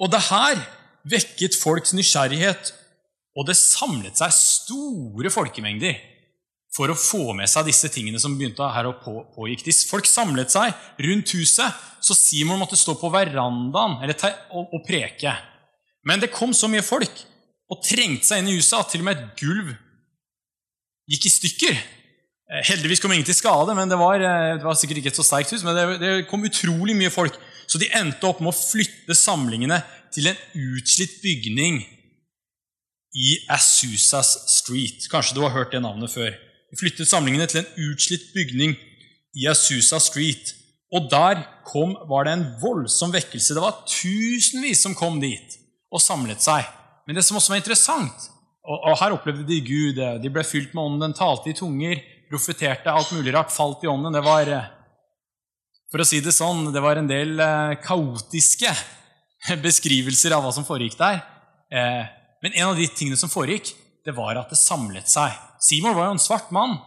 og 0.00 0.08
det 0.14 0.22
her 0.30 0.62
vekket 1.12 1.58
folks 1.60 1.92
nysgjerrighet 1.92 2.72
og 3.36 3.46
det 3.48 3.56
samlet 3.58 4.16
seg 4.16 4.32
store 4.36 5.32
folkemengder 5.32 6.00
for 6.72 6.88
å 6.88 6.96
få 6.96 7.34
med 7.36 7.50
seg 7.52 7.68
disse 7.68 7.90
tingene 7.92 8.20
som 8.20 8.34
begynte 8.38 8.64
her 8.72 8.88
å 8.88 8.96
på, 8.96 9.12
pågikk. 9.34 9.66
Folk 9.88 10.08
samlet 10.08 10.52
seg 10.54 10.72
rundt 11.04 11.34
huset, 11.36 11.80
så 12.00 12.16
Simon 12.16 12.60
måtte 12.62 12.80
stå 12.80 12.96
på 12.96 13.12
verandaen 13.12 13.98
og, 14.00 14.72
og, 14.72 14.80
preke. 14.86 15.34
Men 16.08 16.22
det 16.22 16.32
kom 16.32 16.56
så 16.56 16.70
mye 16.72 16.84
folk 16.84 17.12
og 17.72 17.84
trengte 17.84 18.30
seg 18.30 18.40
inn 18.40 18.54
i 18.54 18.56
huset 18.56 18.80
at 18.80 18.92
til 18.92 19.04
og 19.04 19.10
med 19.10 19.20
et 19.20 19.42
gulv 19.42 19.74
gikk 21.12 21.28
i 21.28 21.34
stykker. 21.36 21.80
Eh, 22.52 22.62
heldigvis 22.68 23.00
kom 23.02 23.12
ingen 23.14 23.28
til 23.28 23.36
skade, 23.36 23.74
men 23.76 23.90
det 23.90 23.98
var, 24.00 24.20
eh, 24.20 24.58
det 24.58 24.66
var 24.66 24.76
sikkert 24.76 25.02
ikke 25.02 25.12
et 25.12 25.20
så 25.20 25.26
sterkt 25.26 25.54
hus. 25.54 25.64
Men 25.64 25.76
det, 25.76 26.00
det 26.00 26.12
kom 26.30 26.44
utrolig 26.44 26.96
mye 26.98 27.12
folk, 27.12 27.36
så 27.66 27.80
de 27.80 27.90
endte 27.96 28.28
opp 28.28 28.40
med 28.40 28.52
å 28.52 28.58
flytte 28.58 29.16
samlingene 29.16 29.82
til 30.12 30.28
en 30.28 30.40
utslitt 30.76 31.20
bygning 31.24 31.82
i 33.12 33.36
Asusas 33.52 34.34
Street. 34.48 35.06
Kanskje 35.12 35.36
du 35.36 35.44
har 35.44 35.54
hørt 35.54 35.72
det 35.72 35.82
navnet 35.84 36.12
før. 36.12 36.32
De 36.72 36.80
flyttet 36.80 37.08
samlingene 37.08 37.46
til 37.48 37.62
en 37.62 37.88
utslitt 37.90 38.30
bygning 38.32 38.74
i 39.36 39.48
Asusa 39.48 40.00
Street. 40.00 40.54
Og 40.92 41.08
der 41.12 41.40
kom, 41.68 41.94
var 42.08 42.24
det 42.24 42.36
en 42.36 42.46
voldsom 42.60 43.12
vekkelse. 43.12 43.56
Det 43.56 43.64
var 43.64 43.84
tusenvis 43.88 44.84
som 44.84 44.96
kom 44.96 45.20
dit 45.20 45.56
og 45.92 46.00
samlet 46.00 46.40
seg. 46.44 46.68
Men 47.06 47.16
det 47.16 47.24
som 47.24 47.36
også 47.36 47.52
var 47.52 47.60
interessant 47.60 48.28
og, 48.62 48.78
og 48.78 48.96
her 49.00 49.16
opplevde 49.16 49.46
de 49.48 49.58
Gud. 49.66 49.98
De 50.22 50.30
ble 50.32 50.44
fylt 50.46 50.74
med 50.76 50.84
ånden, 50.84 51.16
talte 51.18 51.50
i 51.50 51.56
tunger, 51.58 52.00
profeterte, 52.30 52.92
alt 52.92 53.10
mulig 53.14 53.34
rart. 53.34 53.52
Falt 53.54 53.82
i 53.84 53.90
ånden. 53.90 54.14
Det 54.14 54.22
var, 54.24 54.50
for 55.90 56.04
å 56.04 56.06
si 56.08 56.22
det 56.24 56.34
sånn, 56.36 56.68
det 56.74 56.82
var 56.84 57.00
en 57.00 57.10
del 57.10 57.42
eh, 57.42 57.76
kaotiske 57.82 58.70
beskrivelser 59.66 60.36
av 60.36 60.46
hva 60.46 60.54
som 60.54 60.66
foregikk 60.68 60.98
der. 61.00 61.22
Eh, 61.72 62.04
men 62.42 62.54
en 62.58 62.70
av 62.70 62.78
de 62.78 62.86
tingene 62.90 63.18
som 63.18 63.32
foregikk, 63.32 63.74
det 64.06 64.14
var 64.16 64.38
at 64.38 64.50
det 64.50 64.58
samlet 64.58 65.10
seg. 65.10 65.34
Simon 65.62 65.94
var 65.94 66.08
jo 66.08 66.16
en 66.16 66.22
svart 66.22 66.50
mann. 66.54 66.78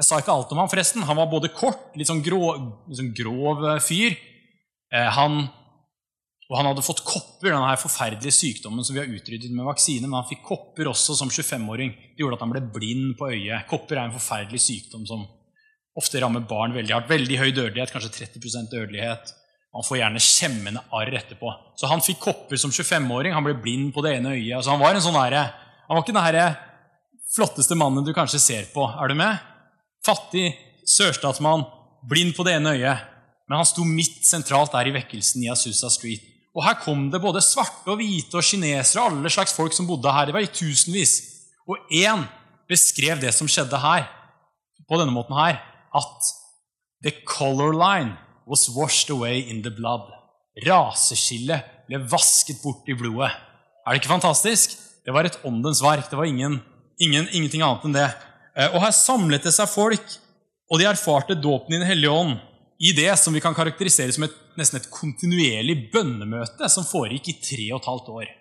Jeg 0.00 0.08
sa 0.08 0.18
ikke 0.18 0.32
alt 0.32 0.52
om 0.54 0.62
ham, 0.62 0.70
forresten. 0.70 1.04
Han 1.06 1.18
var 1.20 1.28
både 1.30 1.52
kort, 1.54 1.92
litt 1.94 2.08
sånn 2.08 2.24
grov, 2.24 2.56
litt 2.88 2.98
sånn 2.98 3.12
grov 3.16 3.62
eh, 3.68 3.82
fyr. 3.84 4.16
Eh, 4.90 5.10
han, 5.16 5.44
og 6.50 6.58
han 6.58 6.68
hadde 6.68 6.84
fått 6.84 7.00
kopper, 7.06 7.50
denne 7.54 7.76
forferdelige 7.80 8.36
sykdommen 8.36 8.84
som 8.84 8.96
vi 8.96 9.00
har 9.00 9.08
utryddet 9.08 9.52
med 9.54 9.64
vaksine. 9.64 10.04
Men 10.04 10.20
han 10.20 10.28
fikk 10.28 10.42
kopper 10.44 10.90
også 10.90 11.16
som 11.16 11.32
25-åring. 11.32 11.94
Det 12.14 12.20
gjorde 12.20 12.36
at 12.36 12.44
han 12.44 12.52
ble 12.52 12.62
blind 12.74 13.14
på 13.16 13.30
øyet. 13.32 13.64
Kopper 13.70 13.96
er 13.96 14.04
en 14.08 14.16
forferdelig 14.16 14.60
sykdom 14.66 15.06
som 15.08 15.24
ofte 15.96 16.20
rammer 16.20 16.44
barn 16.44 16.76
veldig 16.76 16.92
hardt. 16.92 17.08
Veldig 17.08 17.40
høy 17.40 17.48
dødelighet, 17.48 17.94
kanskje 17.94 18.12
30% 18.20 18.70
dødelighet. 18.74 19.32
Han 19.74 19.86
får 19.88 20.02
gjerne 20.02 20.22
skjemmende 20.22 20.84
arr 20.94 21.16
etterpå. 21.16 21.50
Så 21.80 21.88
han 21.90 22.04
fikk 22.04 22.20
kopper 22.28 22.60
som 22.60 22.74
25-åring. 22.74 23.32
Han 23.34 23.46
ble 23.48 23.56
blind 23.64 23.94
på 23.96 24.04
det 24.04 24.18
ene 24.18 24.36
øyet. 24.36 24.58
Altså, 24.58 24.74
han 24.74 24.84
var 24.84 24.94
en 24.94 25.04
sånn 25.04 25.18
herre 25.18 25.48
han 25.84 25.98
var 25.98 26.04
ikke 26.04 26.14
den 26.14 26.24
herre 26.24 26.44
flotteste 27.34 27.76
mannen 27.76 28.06
du 28.06 28.14
kanskje 28.16 28.40
ser 28.40 28.68
på. 28.72 28.86
Er 28.88 29.10
du 29.10 29.16
med? 29.18 29.40
Fattig 30.04 30.52
sørstatsmann, 30.88 31.64
blind 32.08 32.32
på 32.36 32.46
det 32.46 32.56
ene 32.58 32.76
øyet. 32.76 33.10
men 33.48 33.58
han 33.60 33.66
sto 33.68 33.84
midt 33.84 34.24
sentralt 34.24 34.72
der 34.72 34.88
i 34.88 34.94
vekkelsen 34.94 35.42
i 35.44 35.50
Asusa 35.52 35.90
Street. 35.92 36.22
Og 36.54 36.62
her 36.62 36.76
kom 36.78 37.08
det 37.10 37.22
både 37.22 37.42
svarte 37.42 37.90
og 37.90 37.98
hvite 37.98 38.38
og 38.38 38.46
kinesere 38.46 39.02
og 39.02 39.10
alle 39.10 39.32
slags 39.32 39.54
folk 39.56 39.74
som 39.74 39.88
bodde 39.88 40.12
her. 40.14 40.28
Det 40.28 40.36
var 40.36 40.44
i 40.44 40.52
tusenvis. 40.54 41.14
Og 41.66 41.80
én 41.90 42.22
beskrev 42.70 43.18
det 43.20 43.32
som 43.34 43.48
skjedde 43.50 43.80
her, 43.80 44.06
på 44.84 44.98
denne 45.00 45.14
måten 45.14 45.34
her, 45.36 45.58
at 45.96 46.30
the 47.02 47.12
color 47.24 47.72
line 47.72 48.14
was 48.46 48.68
washed 48.70 49.10
away 49.10 49.40
in 49.40 49.62
the 49.64 49.72
blood. 49.72 50.10
Raseskillet 50.66 51.64
ble 51.88 52.02
vasket 52.10 52.60
bort 52.62 52.86
i 52.88 52.96
blodet. 52.96 53.32
Er 53.84 53.92
det 53.92 54.02
ikke 54.02 54.12
fantastisk? 54.12 54.76
Det 55.04 55.12
var 55.12 55.26
et 55.26 55.40
åndens 55.44 55.82
verk. 55.84 56.06
Det 56.10 56.18
var 56.18 56.28
ingen, 56.28 56.60
ingen, 57.00 57.26
ingenting 57.32 57.64
annet 57.64 57.88
enn 57.88 57.96
det. 57.96 58.10
Eh, 58.54 58.70
og 58.70 58.84
her 58.84 58.94
samlet 58.94 59.44
det 59.44 59.52
seg 59.56 59.68
folk, 59.72 60.18
og 60.70 60.80
de 60.80 60.86
erfarte 60.88 61.36
dåpen 61.36 61.74
i 61.74 61.80
Den 61.80 61.88
hellige 61.88 62.12
ånd 62.12 62.38
i 62.78 62.92
det 62.96 63.12
som 63.20 63.34
vi 63.34 63.42
kan 63.42 63.54
karakterisere 63.54 64.12
som 64.14 64.26
et, 64.26 64.34
nesten 64.58 64.80
et 64.80 64.90
kontinuerlig 64.92 65.90
bønnemøte 65.92 66.68
som 66.72 66.86
foregikk 66.86 67.30
i 67.30 67.38
tre 67.42 67.68
og 67.72 67.80
et 67.80 67.88
halvt 67.90 68.10
år. 68.14 68.32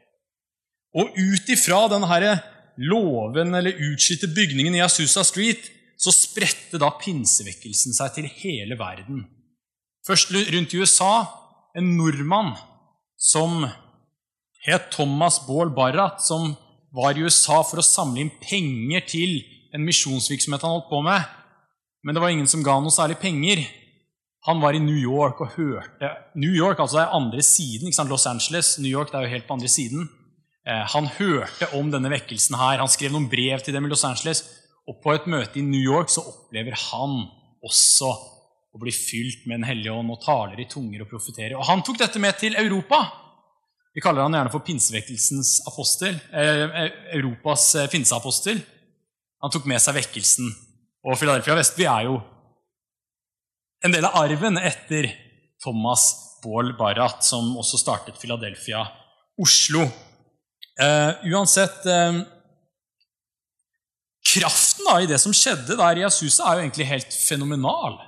Og 0.97 1.15
ut 1.17 1.53
ifra 1.53 1.85
denne 1.91 2.33
låven 2.77 3.53
eller 3.53 3.79
utslitte 3.91 4.29
bygningen 4.33 4.75
i 4.75 4.81
Asusa 4.81 5.23
Street 5.25 5.69
så 5.99 6.11
spredte 6.13 6.79
da 6.81 6.89
pinsevekkelsen 6.99 7.95
seg 7.95 8.17
til 8.17 8.27
hele 8.41 8.77
verden. 8.79 9.23
Først 10.07 10.33
rundt 10.33 10.73
i 10.73 10.81
USA 10.81 11.13
en 11.77 11.93
nordmann 11.97 12.53
som 13.17 13.63
het 14.65 14.89
Thomas 14.91 15.39
Baal 15.47 15.71
Barrat, 15.75 16.21
som 16.25 16.55
var 16.93 17.17
i 17.17 17.23
USA 17.23 17.61
for 17.65 17.81
å 17.81 17.85
samle 17.85 18.23
inn 18.23 18.33
penger 18.41 19.05
til 19.09 19.39
en 19.73 19.85
misjonsvirksomhet 19.85 20.63
han 20.63 20.75
holdt 20.75 20.91
på 20.91 21.01
med. 21.05 21.23
Men 22.03 22.15
det 22.15 22.21
var 22.21 22.33
ingen 22.33 22.49
som 22.49 22.63
ga 22.65 22.75
noe 22.81 22.93
særlig 22.93 23.17
penger. 23.21 23.63
Han 24.43 24.59
var 24.59 24.75
i 24.75 24.81
New 24.83 24.97
York 24.99 25.39
og 25.39 25.53
hørte 25.55 26.09
New 26.35 26.51
York 26.51 26.81
altså 26.83 26.99
er 26.99 27.15
andre 27.15 27.41
siden, 27.45 27.87
ikke 27.87 27.95
sant? 27.95 28.11
Los 28.11 28.27
Angeles. 28.27 28.75
New 28.79 28.91
York 28.91 29.11
det 29.11 29.21
er 29.21 29.27
jo 29.27 29.35
helt 29.37 29.47
på 29.47 29.55
andre 29.55 29.71
siden. 29.71 30.09
Eh, 30.67 30.83
han 30.95 31.07
hørte 31.17 31.69
om 31.77 31.91
denne 31.91 32.11
vekkelsen 32.11 32.57
her. 32.59 32.81
Han 32.81 32.91
skrev 32.91 33.13
noen 33.13 33.29
brev 33.31 33.63
til 33.63 33.75
dem 33.75 33.87
i 33.87 33.91
Los 33.91 34.03
Angeles. 34.07 34.43
Og 34.87 34.99
på 35.03 35.13
et 35.15 35.29
møte 35.31 35.59
i 35.59 35.63
New 35.63 35.79
York 35.79 36.11
så 36.11 36.25
opplever 36.27 36.75
han 36.89 37.21
også 37.63 38.11
å 38.73 38.81
bli 38.81 38.91
fylt 38.91 39.45
med 39.47 39.61
Den 39.61 39.67
hellige 39.69 39.95
ånd 39.95 40.11
og 40.11 40.19
taler 40.25 40.59
i 40.59 40.67
tunger 40.67 41.05
og 41.05 41.11
profeterer. 41.11 41.55
Og 41.55 41.67
han 41.69 41.83
tok 41.85 42.01
dette 42.01 42.19
med 42.19 42.35
til 42.41 42.57
Europa. 42.59 42.99
Vi 43.95 44.01
kaller 44.03 44.25
han 44.25 44.35
gjerne 44.35 44.51
for 44.51 44.65
pinsevekkelsens 44.65 45.61
apostel. 45.69 46.19
Eh, 46.33 46.67
eh 46.83 47.15
Europas 47.15 47.75
eh, 47.75 47.87
pinseapostel. 47.87 48.59
Han 49.43 49.55
tok 49.55 49.71
med 49.71 49.79
seg 49.79 49.95
vekkelsen. 50.01 50.51
Og 51.03 51.19
Philadelphia 51.19 51.55
Vestby 51.59 51.87
er 51.87 52.07
jo 52.09 52.19
en 53.83 53.91
del 53.91 54.05
av 54.07 54.15
arven 54.15 54.57
etter 54.57 55.09
Thomas 55.63 56.39
Baal 56.43 56.73
Barrat, 56.79 57.23
som 57.23 57.51
også 57.59 57.79
startet 57.79 58.19
Philadelphia 58.19 58.83
Oslo. 59.39 59.83
Eh, 60.79 61.11
uansett 61.31 61.85
eh, 61.85 62.21
Kraften 64.33 64.87
da, 64.87 64.95
i 65.03 65.09
det 65.09 65.19
som 65.21 65.35
skjedde 65.35 65.75
der 65.77 65.99
i 65.99 66.05
Asusa, 66.07 66.47
er 66.47 66.57
jo 66.57 66.63
egentlig 66.63 66.87
helt 66.89 67.15
fenomenal. 67.27 67.99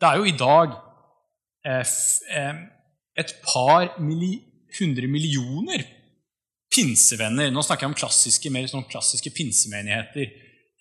Det 0.00 0.08
er 0.08 0.18
jo 0.20 0.26
i 0.28 0.34
dag 0.36 0.74
eh, 1.70 1.94
et 3.22 3.36
par 3.46 3.94
milli, 4.02 4.34
hundre 4.80 5.06
millioner 5.08 5.86
pinsevenner. 6.74 7.52
Nå 7.54 7.62
snakker 7.62 7.86
jeg 7.86 7.92
om 7.92 7.96
klassiske, 7.98 8.50
mer 8.50 8.66
sånn 8.66 8.88
klassiske 8.90 9.30
pinsemenigheter. 9.36 10.32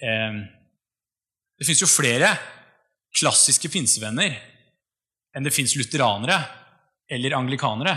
det 0.01 1.67
fins 1.67 1.83
jo 1.83 1.87
flere 1.87 2.31
klassiske 3.13 3.69
pinsevenner 3.73 4.35
enn 5.33 5.45
det 5.45 5.53
fins 5.53 5.75
lutheranere 5.77 6.37
eller 7.11 7.35
anglikanere 7.37 7.95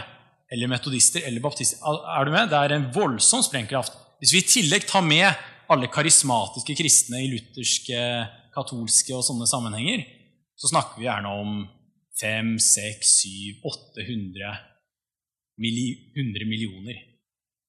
eller 0.52 0.70
metodister 0.70 1.24
eller 1.26 1.42
baptister. 1.42 1.80
Er 1.82 2.26
du 2.26 2.32
med? 2.32 2.50
Det 2.50 2.58
er 2.58 2.76
en 2.76 2.90
voldsom 2.94 3.42
sprengkraft. 3.44 3.96
Hvis 4.20 4.32
vi 4.34 4.42
i 4.42 4.48
tillegg 4.48 4.86
tar 4.88 5.04
med 5.04 5.28
alle 5.72 5.90
karismatiske 5.90 6.76
kristne 6.78 7.24
i 7.24 7.30
lutherske, 7.32 8.02
katolske 8.54 9.16
og 9.16 9.24
sånne 9.26 9.48
sammenhenger, 9.50 10.04
så 10.56 10.70
snakker 10.70 11.00
vi 11.00 11.08
gjerne 11.08 11.32
om 11.42 11.56
5, 12.20 12.54
6, 12.62 13.10
7, 13.26 13.64
800 13.66 14.54
milli, 15.60 15.88
100 16.16 16.48
millioner 16.48 17.02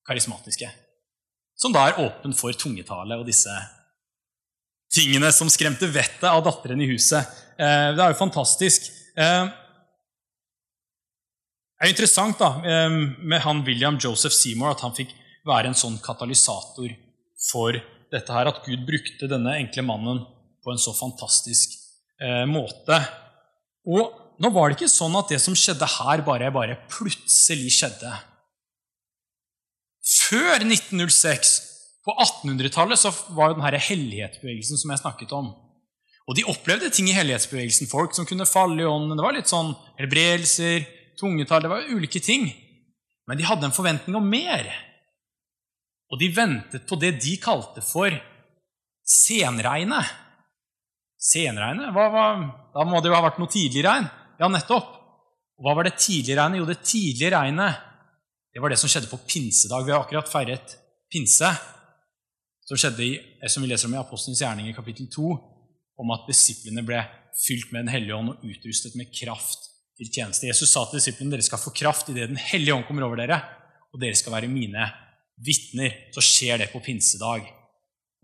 karismatiske. 0.07 0.69
Som 1.57 1.73
da 1.75 1.87
er 1.89 1.99
åpen 2.03 2.35
for 2.37 2.55
tungetale 2.55 3.17
og 3.17 3.25
disse 3.27 3.51
tingene 4.97 5.29
som 5.35 5.49
skremte 5.51 5.89
vettet 5.91 6.27
av 6.29 6.43
datteren 6.45 6.81
i 6.81 6.89
huset. 6.89 7.25
Eh, 7.57 7.93
det 7.95 8.03
er 8.03 8.13
jo 8.13 8.19
fantastisk. 8.19 8.89
Eh, 9.17 9.49
det 11.77 11.85
er 11.85 11.93
interessant 11.93 12.39
da, 12.41 12.49
eh, 12.65 12.89
med 13.21 13.43
han 13.45 13.63
William 13.67 13.99
Joseph 14.01 14.35
Seymour 14.35 14.73
at 14.73 14.81
han 14.85 14.95
fikk 14.97 15.13
være 15.47 15.71
en 15.71 15.77
sånn 15.77 15.99
katalysator 16.03 16.89
for 17.49 17.77
dette 18.11 18.33
her, 18.33 18.49
at 18.49 18.63
Gud 18.65 18.85
brukte 18.87 19.29
denne 19.29 19.57
enkle 19.61 19.83
mannen 19.85 20.23
på 20.63 20.73
en 20.73 20.81
så 20.81 20.93
fantastisk 20.95 21.75
måte. 22.49 22.97
Og 23.85 24.39
nå 24.41 24.49
var 24.49 24.71
det 24.71 24.77
ikke 24.79 24.89
sånn 24.89 25.13
at 25.19 25.29
det 25.29 25.37
som 25.39 25.53
skjedde 25.53 25.85
her, 25.85 26.23
bare, 26.25 26.49
bare 26.51 26.79
plutselig 26.89 27.75
skjedde. 27.77 28.09
Før 30.01 30.65
1906 30.65 31.76
på 32.07 32.13
1800-tallet 32.15 32.99
så 32.99 33.11
var 33.35 33.51
jo 33.51 33.57
denne 33.57 33.81
hellighetsbevegelsen 33.83 34.79
som 34.79 34.93
jeg 34.93 35.01
snakket 35.01 35.33
om. 35.35 35.49
Og 36.27 36.35
de 36.35 36.45
opplevde 36.47 36.89
ting 36.91 37.09
i 37.11 37.15
hellighetsbevegelsen. 37.15 37.89
Folk 37.91 38.15
som 38.15 38.27
kunne 38.27 38.47
falle 38.47 38.79
i 38.83 38.87
ånden. 38.87 39.15
Det 39.15 39.25
var 39.25 39.35
litt 39.35 39.51
sånn 39.51 39.73
helbredelser, 39.99 40.85
tungetall 41.19 41.63
Det 41.65 41.71
var 41.71 41.87
ulike 41.91 42.21
ting. 42.23 42.47
Men 43.27 43.39
de 43.39 43.47
hadde 43.47 43.67
en 43.67 43.75
forventning 43.75 44.15
om 44.15 44.27
mer. 44.27 44.69
Og 46.11 46.19
de 46.21 46.31
ventet 46.31 46.87
på 46.87 46.99
det 46.99 47.17
de 47.19 47.35
kalte 47.43 47.83
for 47.83 48.15
senregnet. 49.03 50.07
Senregnet? 51.19 51.91
Da 51.91 52.87
må 52.87 53.01
det 53.01 53.11
jo 53.11 53.17
ha 53.17 53.23
vært 53.25 53.39
noe 53.41 53.51
tidlig 53.51 53.83
regn. 53.87 54.07
Ja, 54.39 54.47
nettopp. 54.51 54.93
Og 55.57 55.65
hva 55.65 55.75
var 55.75 55.87
det 55.87 55.97
tidlige 55.99 56.37
regnet? 56.39 56.61
Jo, 56.61 56.67
det 56.69 56.83
tidlige 56.87 57.35
regnet 57.35 57.83
det 58.55 58.61
var 58.63 58.71
det 58.71 58.79
som 58.79 58.89
skjedde 58.89 59.09
på 59.11 59.19
pinsedag. 59.27 59.83
Vi 59.85 59.91
har 59.93 60.01
akkurat 60.01 60.29
feiret 60.31 60.71
pinse 61.13 61.51
som 62.67 62.79
skjedde 62.79 63.05
i, 63.05 63.13
som 63.47 63.63
vi 63.63 63.69
leser 63.71 63.87
om 63.87 63.95
i 63.95 64.01
Apostelens 64.01 64.41
gjerning 64.43 64.67
i 64.67 64.75
kapittel 64.75 65.07
2, 65.13 65.31
om 65.97 66.13
at 66.13 66.27
disiplene 66.27 66.83
ble 66.85 66.99
fylt 67.39 67.71
med 67.71 67.85
Den 67.85 67.93
hellige 67.93 68.17
ånd 68.17 68.33
og 68.33 68.43
utrustet 68.45 68.97
med 68.99 69.11
kraft 69.13 69.69
til 69.97 70.09
tjeneste. 70.11 70.49
Jesus 70.49 70.73
sa 70.73 70.83
til 70.85 70.99
disiplene 70.99 71.33
dere 71.33 71.45
skal 71.45 71.61
få 71.61 71.73
kraft 71.75 72.11
idet 72.11 72.29
Den 72.29 72.41
hellige 72.41 72.75
ånd 72.75 72.85
kommer 72.89 73.07
over 73.07 73.21
dere, 73.21 73.39
og 73.93 74.01
dere 74.01 74.17
skal 74.19 74.35
være 74.35 74.51
mine 74.51 74.89
vitner. 75.45 75.95
Så 76.13 76.23
skjer 76.25 76.61
det 76.61 76.71
på 76.73 76.83
pinsedag. 76.83 77.47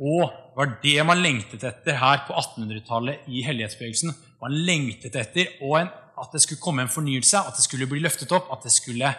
Og 0.04 0.28
det 0.28 0.58
var 0.58 0.72
det 0.84 1.00
man 1.08 1.22
lengtet 1.22 1.64
etter 1.66 1.98
her 1.98 2.26
på 2.28 2.36
1800-tallet 2.36 3.30
i 3.32 3.42
hellighetsbevegelsen. 3.46 4.14
Man 4.42 4.58
lengtet 4.68 5.16
etter 5.18 5.56
en, 5.64 5.90
at 5.90 6.36
det 6.36 6.44
skulle 6.44 6.62
komme 6.62 6.84
en 6.84 6.92
fornyelse, 6.92 7.40
at 7.40 7.58
det 7.58 7.66
skulle 7.66 7.88
bli 7.90 8.04
løftet 8.04 8.32
opp, 8.36 8.52
at 8.54 8.66
det 8.68 8.74
skulle 8.74 9.14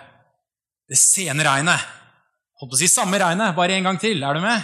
Det 0.85 0.99
sene 1.01 1.41
regnet 1.47 1.81
Holdt 2.61 2.71
på 2.71 2.77
å 2.77 2.79
si 2.79 2.87
samme 2.93 3.19
regnet, 3.19 3.55
bare 3.57 3.75
en 3.75 3.87
gang 3.89 3.97
til. 3.99 4.21
Er 4.23 4.37
du 4.37 4.43
med? 4.45 4.63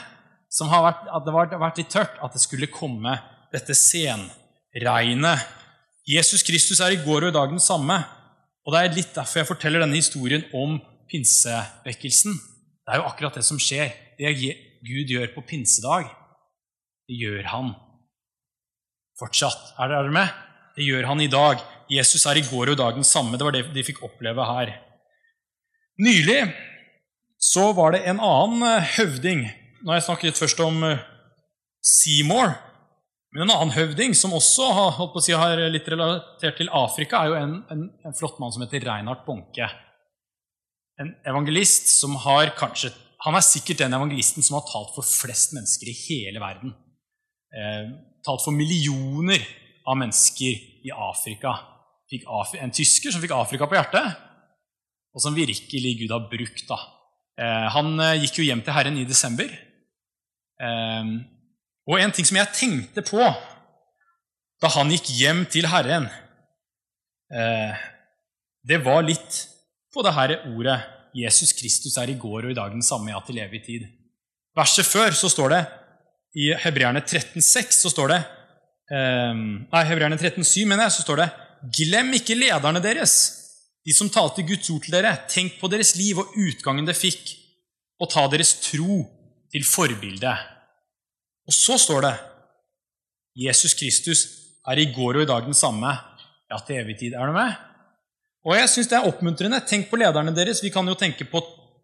Som 0.50 0.70
har 0.72 0.84
vært, 0.84 1.02
at 1.06 1.26
det 1.26 1.34
har 1.34 1.62
vært 1.62 1.80
litt 1.80 1.92
tørt, 1.92 2.16
at 2.18 2.34
det 2.34 2.42
skulle 2.42 2.70
komme 2.72 3.14
dette 3.54 3.74
senregnet. 3.78 5.46
Jesus 6.10 6.42
Kristus 6.46 6.80
er 6.82 6.96
i 6.96 7.02
går 7.04 7.28
og 7.28 7.30
i 7.30 7.36
dag 7.36 7.52
den 7.52 7.62
samme. 7.62 8.00
Og 8.66 8.74
Det 8.74 8.80
er 8.80 8.96
litt 8.96 9.14
derfor 9.14 9.40
jeg 9.40 9.48
forteller 9.48 9.84
denne 9.84 9.98
historien 9.98 10.42
om 10.56 10.78
pinsevekkelsen. 11.10 12.34
Det 12.34 12.92
er 12.92 13.00
jo 13.00 13.08
akkurat 13.08 13.38
det 13.38 13.46
som 13.46 13.60
skjer. 13.62 13.94
Det 14.18 14.34
Gud 14.80 15.12
gjør 15.12 15.30
på 15.34 15.44
pinsedag, 15.44 16.08
det 17.08 17.16
gjør 17.20 17.48
han 17.52 17.72
fortsatt. 19.20 19.74
Er 19.76 19.92
dere 19.92 20.12
med? 20.14 20.30
Det 20.76 20.86
gjør 20.86 21.10
han 21.10 21.20
i 21.20 21.30
dag. 21.30 21.60
Jesus 21.90 22.24
er 22.30 22.38
i 22.40 22.46
går 22.46 22.70
og 22.70 22.78
i 22.78 22.80
dag 22.80 22.96
den 22.96 23.06
samme. 23.06 23.36
Det 23.36 23.44
var 23.44 23.56
det 23.56 23.66
de 23.74 23.84
fikk 23.84 24.00
oppleve 24.06 24.46
her. 24.48 24.72
Nylig 26.00 26.40
så 27.40 27.70
var 27.76 27.92
det 27.92 28.06
en 28.08 28.22
annen 28.24 28.64
eh, 28.68 28.88
høvding 28.96 29.44
nå 29.80 29.92
har 29.92 30.00
jeg 30.00 30.08
snakket 30.08 30.40
først 30.40 30.60
om 30.64 30.82
eh, 30.86 31.04
Seymour. 31.84 32.52
Men 33.30 33.46
en 33.46 33.52
annen 33.54 33.74
høvding 33.76 34.16
som 34.18 34.34
også 34.34 34.66
har, 34.74 34.96
si, 35.22 35.34
har 35.38 35.60
litt 35.70 35.86
relatert 35.88 36.58
til 36.58 36.70
Afrika, 36.74 37.20
er 37.20 37.30
jo 37.30 37.38
en, 37.38 37.54
en, 37.70 37.84
en 38.06 38.16
flott 38.18 38.40
mann 38.42 38.50
som 38.52 38.64
heter 38.64 38.82
Reinhard 38.88 39.22
Bonke. 39.26 39.68
En 41.00 41.14
evangelist 41.30 41.88
som 41.94 42.18
har 42.26 42.52
kanskje 42.58 42.90
Han 43.24 43.36
er 43.36 43.44
sikkert 43.44 43.82
den 43.82 43.92
evangelisten 43.92 44.44
som 44.44 44.56
har 44.56 44.64
talt 44.64 44.94
for 44.94 45.04
flest 45.04 45.52
mennesker 45.52 45.90
i 45.92 45.96
hele 46.06 46.40
verden. 46.40 46.72
Eh, 47.52 47.90
talt 48.24 48.40
for 48.40 48.56
millioner 48.56 49.44
av 49.84 49.98
mennesker 50.00 50.86
i 50.88 50.92
Afrika. 50.94 51.52
Afri 52.32 52.62
en 52.64 52.72
tysker 52.74 53.12
som 53.12 53.20
fikk 53.22 53.34
Afrika 53.36 53.68
på 53.68 53.76
hjertet, 53.76 54.16
og 55.12 55.22
som 55.22 55.36
virkelig 55.36 55.92
Gud 56.00 56.14
har 56.14 56.24
brukt. 56.32 56.64
da. 56.70 56.78
Eh, 57.40 57.66
han 57.76 57.92
eh, 58.00 58.22
gikk 58.24 58.40
jo 58.40 58.48
hjem 58.48 58.64
til 58.64 58.74
Herren 58.74 58.98
i 58.98 59.04
desember. 59.08 59.52
Ehm, 60.60 61.14
og 61.88 62.00
en 62.00 62.12
ting 62.14 62.26
som 62.28 62.38
jeg 62.38 62.52
tenkte 62.56 63.04
på 63.06 63.22
da 64.60 64.68
han 64.74 64.90
gikk 64.92 65.08
hjem 65.16 65.46
til 65.48 65.68
Herren, 65.72 66.10
eh, 67.32 67.78
det 68.68 68.82
var 68.84 69.06
litt 69.06 69.46
på 69.90 70.04
det 70.04 70.12
her 70.12 70.34
ordet 70.52 70.80
'Jesus 71.16 71.52
Kristus 71.56 71.96
er 71.96 72.10
i 72.12 72.18
går 72.18 72.44
og 72.44 72.50
i 72.52 72.58
dag 72.58 72.70
den 72.70 72.84
samme, 72.84 73.10
ja, 73.10 73.20
til 73.26 73.38
evig 73.38 73.64
tid'. 73.64 73.88
Verset 74.54 74.86
før 74.86 75.10
så 75.16 75.30
står 75.32 75.48
det, 75.48 75.66
i 76.36 76.52
Hebreerne 76.54 77.00
13,6 77.00 77.80
så 77.82 77.90
står 77.90 78.08
det 78.12 78.20
eh, 78.92 79.34
Nei, 79.34 79.84
Hebreerne 79.88 80.16
13,7 80.20 80.66
mener 80.66 80.84
jeg, 80.84 80.92
så 80.92 81.02
står 81.02 81.16
det 81.16 81.30
'Glem 81.72 82.12
ikke 82.14 82.36
lederne 82.36 82.82
deres, 82.82 83.14
de 83.84 83.92
som 83.96 84.10
talte 84.10 84.44
Guds 84.44 84.70
ord 84.70 84.84
til 84.84 84.92
dere. 84.92 85.16
Tenk 85.28 85.58
på 85.60 85.68
deres 85.68 85.96
liv 85.96 86.18
og 86.18 86.36
utgangen 86.36 86.86
det 86.86 86.96
fikk, 86.96 87.32
og 88.00 88.10
ta 88.12 88.26
deres 88.28 88.54
tro 88.60 89.19
til 89.52 89.64
forbilde.' 89.64 90.36
Og 91.46 91.52
så 91.52 91.78
står 91.78 92.00
det 92.06 92.16
'Jesus 93.36 93.74
Kristus 93.74 94.20
er 94.66 94.78
i 94.78 94.92
går 94.92 95.16
og 95.16 95.22
i 95.22 95.30
dag 95.32 95.42
den 95.44 95.54
samme, 95.54 95.90
ja, 96.50 96.58
til 96.66 96.76
evig 96.76 96.96
tid'. 97.00 97.16
Er 97.16 97.26
du 97.26 97.32
med? 97.32 97.54
Og 98.44 98.56
jeg 98.56 98.68
syns 98.68 98.88
det 98.88 98.96
er 98.98 99.08
oppmuntrende. 99.08 99.60
Tenk 99.66 99.90
på 99.90 99.98
lederne 100.00 100.32
deres. 100.36 100.62
Vi 100.62 100.72
kan 100.72 100.86
jo 100.88 100.94
tenke 100.94 101.24
på 101.24 101.42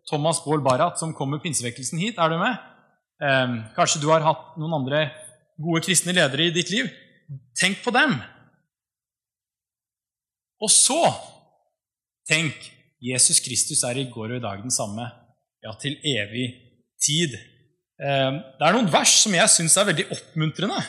Thomas 0.08 0.40
Baal 0.44 0.62
Barrat, 0.64 0.98
som 0.98 1.14
kom 1.14 1.30
med 1.30 1.42
pinsevekkelsen 1.42 1.98
hit. 1.98 2.18
Er 2.18 2.28
du 2.28 2.38
med? 2.38 2.56
Eh, 3.20 3.48
kanskje 3.76 4.00
du 4.00 4.08
har 4.08 4.24
hatt 4.24 4.56
noen 4.60 4.78
andre 4.80 5.10
gode 5.60 5.82
kristne 5.84 6.14
ledere 6.16 6.48
i 6.48 6.54
ditt 6.54 6.70
liv. 6.70 6.88
Tenk 7.56 7.82
på 7.84 7.90
dem. 7.90 8.16
Og 10.62 10.70
så 10.72 11.00
tenk 12.28 12.54
Jesus 13.02 13.42
Kristus 13.44 13.82
er 13.84 13.98
i 14.00 14.08
går 14.12 14.30
og 14.30 14.38
i 14.38 14.44
dag 14.44 14.62
den 14.62 14.72
samme, 14.72 15.04
ja, 15.62 15.74
til 15.80 15.98
evig 16.00 16.46
tid. 17.02 17.36
Eh, 17.96 18.30
det 18.58 18.66
er 18.68 18.76
noen 18.76 18.92
vers 18.92 19.18
som 19.22 19.34
jeg 19.36 19.52
syns 19.52 19.76
er 19.80 19.90
veldig 19.90 20.08
oppmuntrende, 20.14 20.80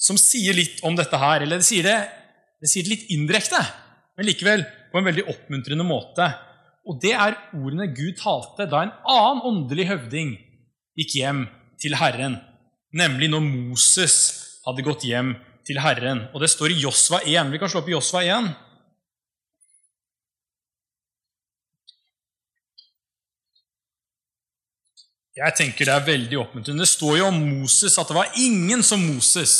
som 0.00 0.18
sier 0.20 0.56
litt 0.56 0.82
om 0.84 0.96
dette 0.98 1.18
her. 1.20 1.44
Eller 1.44 1.60
det 1.60 1.68
sier 1.68 1.86
det, 1.86 1.98
det 2.60 2.70
sier 2.72 2.86
det 2.86 2.96
litt 2.96 3.10
indirekte 3.14 3.62
men 4.16 4.28
likevel 4.28 4.64
på 4.92 5.00
en 5.00 5.08
veldig 5.08 5.26
oppmuntrende 5.30 5.86
måte. 5.86 6.28
Og 6.84 7.00
det 7.02 7.14
er 7.16 7.36
ordene 7.56 7.88
Gud 7.96 8.18
talte 8.20 8.68
da 8.70 8.84
en 8.84 8.94
annen 9.10 9.42
åndelig 9.48 9.88
høvding 9.90 10.34
gikk 10.98 11.16
hjem 11.18 11.46
til 11.80 11.96
Herren, 11.98 12.38
nemlig 12.94 13.30
når 13.32 13.42
Moses 13.46 14.18
hadde 14.66 14.84
gått 14.86 15.06
hjem 15.08 15.34
til 15.66 15.80
Herren. 15.82 16.26
Og 16.32 16.44
det 16.44 16.52
står 16.52 16.74
i 16.74 16.82
Josva 16.84 17.22
1. 17.24 17.50
Vi 17.52 17.60
kan 17.60 17.72
slå 17.72 17.82
opp 17.82 17.90
i 17.90 17.96
Josva 17.96 18.22
1. 18.22 18.52
Jeg 25.34 25.56
tenker 25.58 25.88
det 25.88 25.94
er 25.94 26.06
veldig 26.06 26.38
oppmuntrende. 26.38 26.84
Det 26.84 26.92
står 26.92 27.16
jo 27.18 27.30
om 27.30 27.40
Moses 27.42 27.96
at 27.98 28.10
det 28.10 28.16
var 28.16 28.36
ingen 28.38 28.84
som 28.86 29.02
Moses 29.02 29.54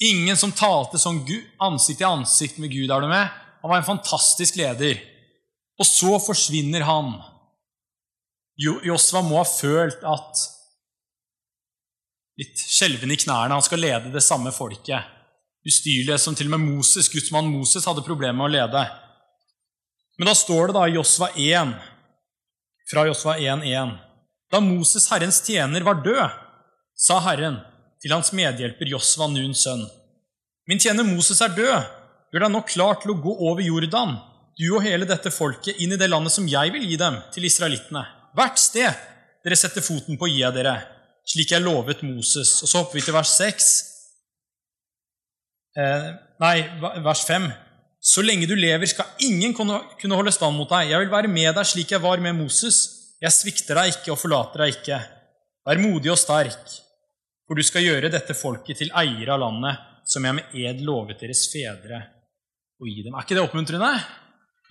Ingen 0.00 0.38
som 0.40 0.52
talte 0.56 0.96
sånn 0.96 1.18
ansikt 1.60 1.98
til 2.00 2.08
ansikt 2.08 2.56
med 2.56 2.72
Gud. 2.72 2.88
er 2.88 3.02
du 3.04 3.08
med? 3.10 3.28
Han 3.60 3.68
var 3.68 3.82
en 3.82 3.84
fantastisk 3.84 4.56
leder. 4.56 4.96
Og 5.76 5.84
så 5.84 6.14
forsvinner 6.24 6.86
han. 6.88 7.18
Josva 8.56 9.20
må 9.20 9.36
ha 9.36 9.44
følt 9.44 10.00
at 10.00 10.46
Litt 12.40 12.56
skjelven 12.56 13.12
i 13.12 13.18
knærne. 13.20 13.52
Han 13.52 13.64
skal 13.64 13.82
lede 13.84 14.12
det 14.14 14.22
samme 14.24 14.48
folket. 14.56 15.04
Ustyrlige 15.66 16.16
som 16.22 16.32
til 16.32 16.48
og 16.48 16.54
med 16.54 16.70
Moses, 16.70 17.10
gudsmann 17.12 17.50
Moses 17.52 17.84
hadde 17.84 18.04
problemer 18.06 18.38
med 18.38 18.46
å 18.46 18.54
lede. 18.54 18.84
Men 20.16 20.30
da 20.30 20.32
står 20.32 20.70
det 20.70 20.76
da 20.78 20.86
i 20.88 20.94
Josva 20.94 21.28
1, 21.36 21.74
fra 22.88 23.04
Josva 23.10 23.34
1,1.: 23.36 23.92
Da 24.50 24.60
Moses, 24.60 25.06
Herrens 25.12 25.38
tjener, 25.46 25.84
var 25.86 26.02
død, 26.02 26.38
sa 26.98 27.20
Herren, 27.22 27.60
til 28.02 28.14
hans 28.14 28.32
medhjelper 28.34 28.88
Josva, 28.90 29.28
Nuns 29.30 29.62
sønn. 29.66 29.84
Min 30.66 30.82
tjener 30.82 31.06
Moses 31.06 31.40
er 31.44 31.54
død. 31.54 31.86
Gjør 32.30 32.44
deg 32.46 32.52
nå 32.54 32.62
klar 32.66 32.98
til 33.02 33.12
å 33.14 33.18
gå 33.22 33.32
over 33.46 33.62
Jordan, 33.62 34.16
du 34.58 34.66
og 34.74 34.84
hele 34.84 35.06
dette 35.08 35.32
folket, 35.34 35.78
inn 35.82 35.94
i 35.94 35.98
det 35.98 36.10
landet 36.10 36.34
som 36.34 36.46
jeg 36.50 36.74
vil 36.74 36.84
gi 36.86 36.98
dem, 37.00 37.16
til 37.34 37.46
israelittene. 37.46 38.02
Hvert 38.38 38.58
sted 38.60 38.90
dere 39.44 39.58
setter 39.58 39.84
foten 39.84 40.18
på, 40.20 40.28
gir 40.30 40.44
jeg 40.44 40.56
dere, 40.58 40.76
slik 41.26 41.54
jeg 41.54 41.64
lovet 41.64 42.04
Moses. 42.06 42.52
Og 42.62 42.70
så 42.70 42.82
hopper 42.82 42.98
vi 42.98 43.06
til 43.06 43.16
vers 43.16 43.32
6. 43.38 43.70
Eh, 45.80 46.06
nei, 46.42 46.54
vers 47.06 47.24
5. 47.26 47.50
Så 48.00 48.24
lenge 48.24 48.48
du 48.50 48.56
lever, 48.58 48.86
skal 48.90 49.10
ingen 49.26 49.54
kunne 49.54 50.18
holde 50.18 50.34
stand 50.34 50.58
mot 50.58 50.70
deg. 50.70 50.90
Jeg 50.90 51.04
vil 51.04 51.12
være 51.12 51.30
med 51.30 51.54
deg 51.56 51.68
slik 51.68 51.94
jeg 51.94 52.02
var 52.02 52.22
med 52.22 52.36
Moses. 52.38 52.99
Jeg 53.20 53.36
svikter 53.36 53.76
deg 53.76 53.92
ikke 53.92 54.14
og 54.14 54.20
forlater 54.20 54.64
deg 54.64 54.78
ikke. 54.78 55.00
Vær 55.68 55.80
modig 55.82 56.12
og 56.12 56.18
sterk. 56.20 56.76
For 57.44 57.58
du 57.58 57.64
skal 57.66 57.84
gjøre 57.84 58.12
dette 58.12 58.36
folket 58.36 58.78
til 58.80 58.92
eiere 58.96 59.34
av 59.34 59.42
landet, 59.42 59.80
som 60.08 60.24
jeg 60.24 60.36
med 60.38 60.54
ed 60.56 60.80
lovet 60.86 61.20
deres 61.20 61.44
fedre 61.52 61.98
å 62.80 62.88
gi 62.88 63.02
dem. 63.04 63.14
Er 63.14 63.26
ikke 63.26 63.36
det 63.36 63.42
oppmuntrende? 63.44 63.90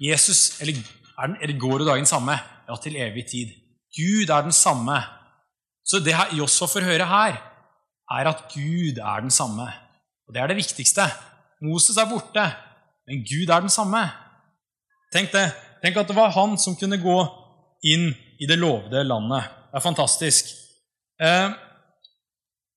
Jesus, 0.01 0.61
eller 0.63 0.79
er, 0.79 1.27
den, 1.27 1.35
eller 1.43 1.59
går 1.61 1.83
jo 1.83 1.89
dagen 1.91 2.09
samme? 2.09 2.37
Ja, 2.69 2.77
til 2.81 2.97
evig 3.01 3.27
tid. 3.29 3.51
Gud 3.93 4.31
er 4.31 4.47
den 4.47 4.55
samme. 4.55 4.97
Så 5.85 6.01
det 6.01 6.15
Josfa 6.37 6.69
får 6.69 6.87
høre 6.87 7.05
her, 7.09 7.37
er 8.09 8.29
at 8.31 8.45
Gud 8.53 8.97
er 8.97 9.25
den 9.25 9.33
samme. 9.33 9.67
Og 10.25 10.33
det 10.33 10.41
er 10.41 10.49
det 10.49 10.57
viktigste. 10.59 11.05
Moses 11.65 11.97
er 11.99 12.09
borte, 12.09 12.45
men 13.09 13.21
Gud 13.27 13.49
er 13.49 13.61
den 13.65 13.73
samme. 13.73 14.01
Tenk 15.13 15.33
det. 15.33 15.49
Tenk 15.83 15.97
at 15.97 16.09
det 16.09 16.17
var 16.17 16.33
han 16.35 16.57
som 16.61 16.77
kunne 16.79 16.99
gå 17.01 17.17
inn 17.89 18.09
i 18.39 18.47
det 18.47 18.57
lovede 18.59 19.03
landet. 19.03 19.49
Det 19.69 19.79
er 19.79 19.83
fantastisk. 19.83 20.53
Eh, 21.21 21.49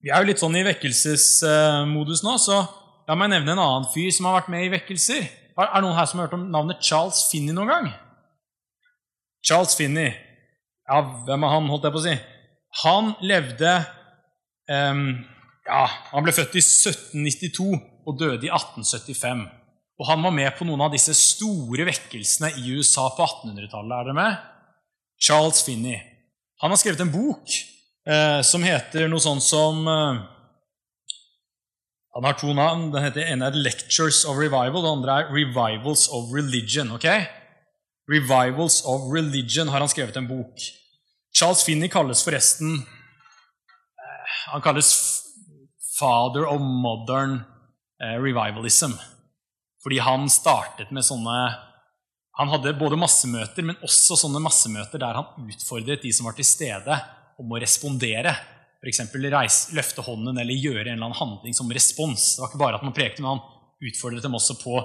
vi 0.02 0.10
er 0.10 0.22
jo 0.22 0.28
litt 0.32 0.42
sånn 0.42 0.56
i 0.58 0.64
vekkelsesmodus 0.66 2.24
nå, 2.26 2.34
så 2.42 2.58
la 3.06 3.16
meg 3.18 3.30
nevne 3.30 3.54
en 3.54 3.62
annen 3.62 3.88
fyr 3.92 4.10
som 4.14 4.26
har 4.28 4.40
vært 4.40 4.50
med 4.52 4.66
i 4.66 4.72
vekkelser. 4.72 5.28
Er 5.52 5.68
det 5.70 5.82
noen 5.84 5.98
her 5.98 6.08
som 6.08 6.18
har 6.18 6.26
hørt 6.26 6.38
om 6.38 6.48
navnet 6.50 6.82
Charles 6.82 7.20
Finney 7.30 7.54
noen 7.54 7.70
gang? 7.70 7.88
Charles 9.46 9.76
Finney. 9.78 10.10
Ja, 10.88 11.00
hvem 11.26 11.46
er 11.46 11.54
han, 11.54 11.70
holdt 11.70 11.86
jeg 11.86 11.94
på 11.94 12.02
å 12.02 12.06
si? 12.06 12.16
Han 12.82 13.12
levde 13.22 13.72
eh, 14.72 15.02
Ja, 15.68 15.82
han 16.10 16.26
ble 16.26 16.34
født 16.34 16.56
i 16.58 16.62
1792 16.64 17.68
og 18.02 18.16
døde 18.18 18.48
i 18.48 18.50
1875. 18.50 19.44
Og 20.00 20.08
han 20.08 20.24
var 20.24 20.34
med 20.34 20.50
på 20.58 20.66
noen 20.66 20.82
av 20.82 20.94
disse 20.94 21.14
store 21.14 21.86
vekkelsene 21.86 22.56
i 22.58 22.72
USA 22.74 23.06
på 23.14 23.22
1800-tallet. 23.22 23.94
Er 24.00 24.08
dere 24.08 24.16
med? 24.16 24.40
Charles 25.22 25.62
Finney. 25.62 26.00
Han 26.60 26.70
har 26.70 26.76
skrevet 26.76 27.00
en 27.00 27.12
bok 27.12 27.54
eh, 28.06 28.40
som 28.42 28.62
heter 28.66 29.06
noe 29.10 29.22
sånt 29.22 29.44
som 29.46 29.86
eh, 29.88 30.22
Han 32.12 32.26
har 32.28 32.34
to 32.36 32.52
navn. 32.52 32.90
Den 32.92 33.06
heter 33.06 33.24
ene 33.24 33.46
er 33.48 33.56
'Lectures 33.56 34.24
of 34.28 34.36
Revival', 34.36 34.82
den 34.82 34.98
andre 34.98 35.20
er 35.20 35.30
'Revivals 35.32 36.08
of 36.12 36.28
Religion'. 36.34 36.92
ok? 36.92 37.06
'Revivals 38.10 38.82
of 38.84 39.08
Religion' 39.14 39.70
har 39.70 39.80
han 39.80 39.88
skrevet 39.88 40.16
en 40.16 40.28
bok. 40.28 40.58
Charles 41.34 41.64
Finney 41.64 41.88
kalles 41.88 42.24
forresten 42.24 42.74
eh, 44.02 44.26
Han 44.52 44.60
kalles 44.60 45.22
'father 45.98 46.44
of 46.46 46.60
modern 46.60 47.40
eh, 48.02 48.18
revivalism'. 48.18 48.98
Fordi 49.82 49.98
han 49.98 50.28
startet 50.30 50.90
med 50.90 51.04
sånne 51.04 51.71
Han 52.42 52.50
hadde 52.50 52.74
både 52.74 52.98
massemøter, 52.98 53.62
men 53.66 53.78
også 53.86 54.16
sånne 54.18 54.40
massemøter 54.42 54.98
der 54.98 55.18
han 55.20 55.46
utfordret 55.46 56.02
de 56.02 56.10
som 56.14 56.26
var 56.26 56.34
til 56.34 56.46
stede, 56.48 56.96
om 57.38 57.52
å 57.54 57.60
respondere. 57.62 58.34
F.eks. 58.82 59.04
løfte 59.76 60.02
hånden 60.02 60.40
eller 60.42 60.58
gjøre 60.58 60.88
en 60.88 60.96
eller 60.96 61.06
annen 61.06 61.18
handling 61.18 61.54
som 61.54 61.70
respons. 61.70 62.32
Det 62.34 62.42
var 62.42 62.50
ikke 62.50 62.62
bare 62.64 62.80
at 62.80 62.86
man 62.86 62.96
prekte, 62.96 63.22
men 63.22 63.36
han 63.36 63.44
utfordret 63.86 64.26
dem 64.26 64.34
også 64.34 64.58
på 64.58 64.80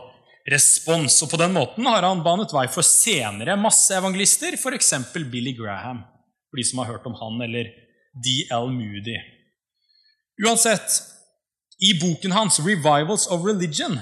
respons. 0.53 1.17
Og 1.25 1.31
På 1.33 1.39
den 1.41 1.55
måten 1.55 1.89
har 1.89 2.05
han 2.05 2.21
banet 2.25 2.53
vei 2.53 2.67
for 2.69 2.85
senere 2.85 3.57
masseevangelister, 3.57 4.53
f.eks. 4.59 4.93
Billy 5.33 5.55
Graham, 5.57 6.03
for 6.51 6.61
de 6.61 6.67
som 6.69 6.83
har 6.83 6.93
hørt 6.93 7.09
om 7.09 7.17
han, 7.17 7.41
eller 7.47 7.73
D.L. 8.13 8.69
Moody. 8.73 9.17
Uansett, 10.45 11.01
i 11.81 11.93
boken 11.97 12.37
hans 12.37 12.59
'Revivals 12.59 13.27
of 13.33 13.41
Religion' 13.45 13.99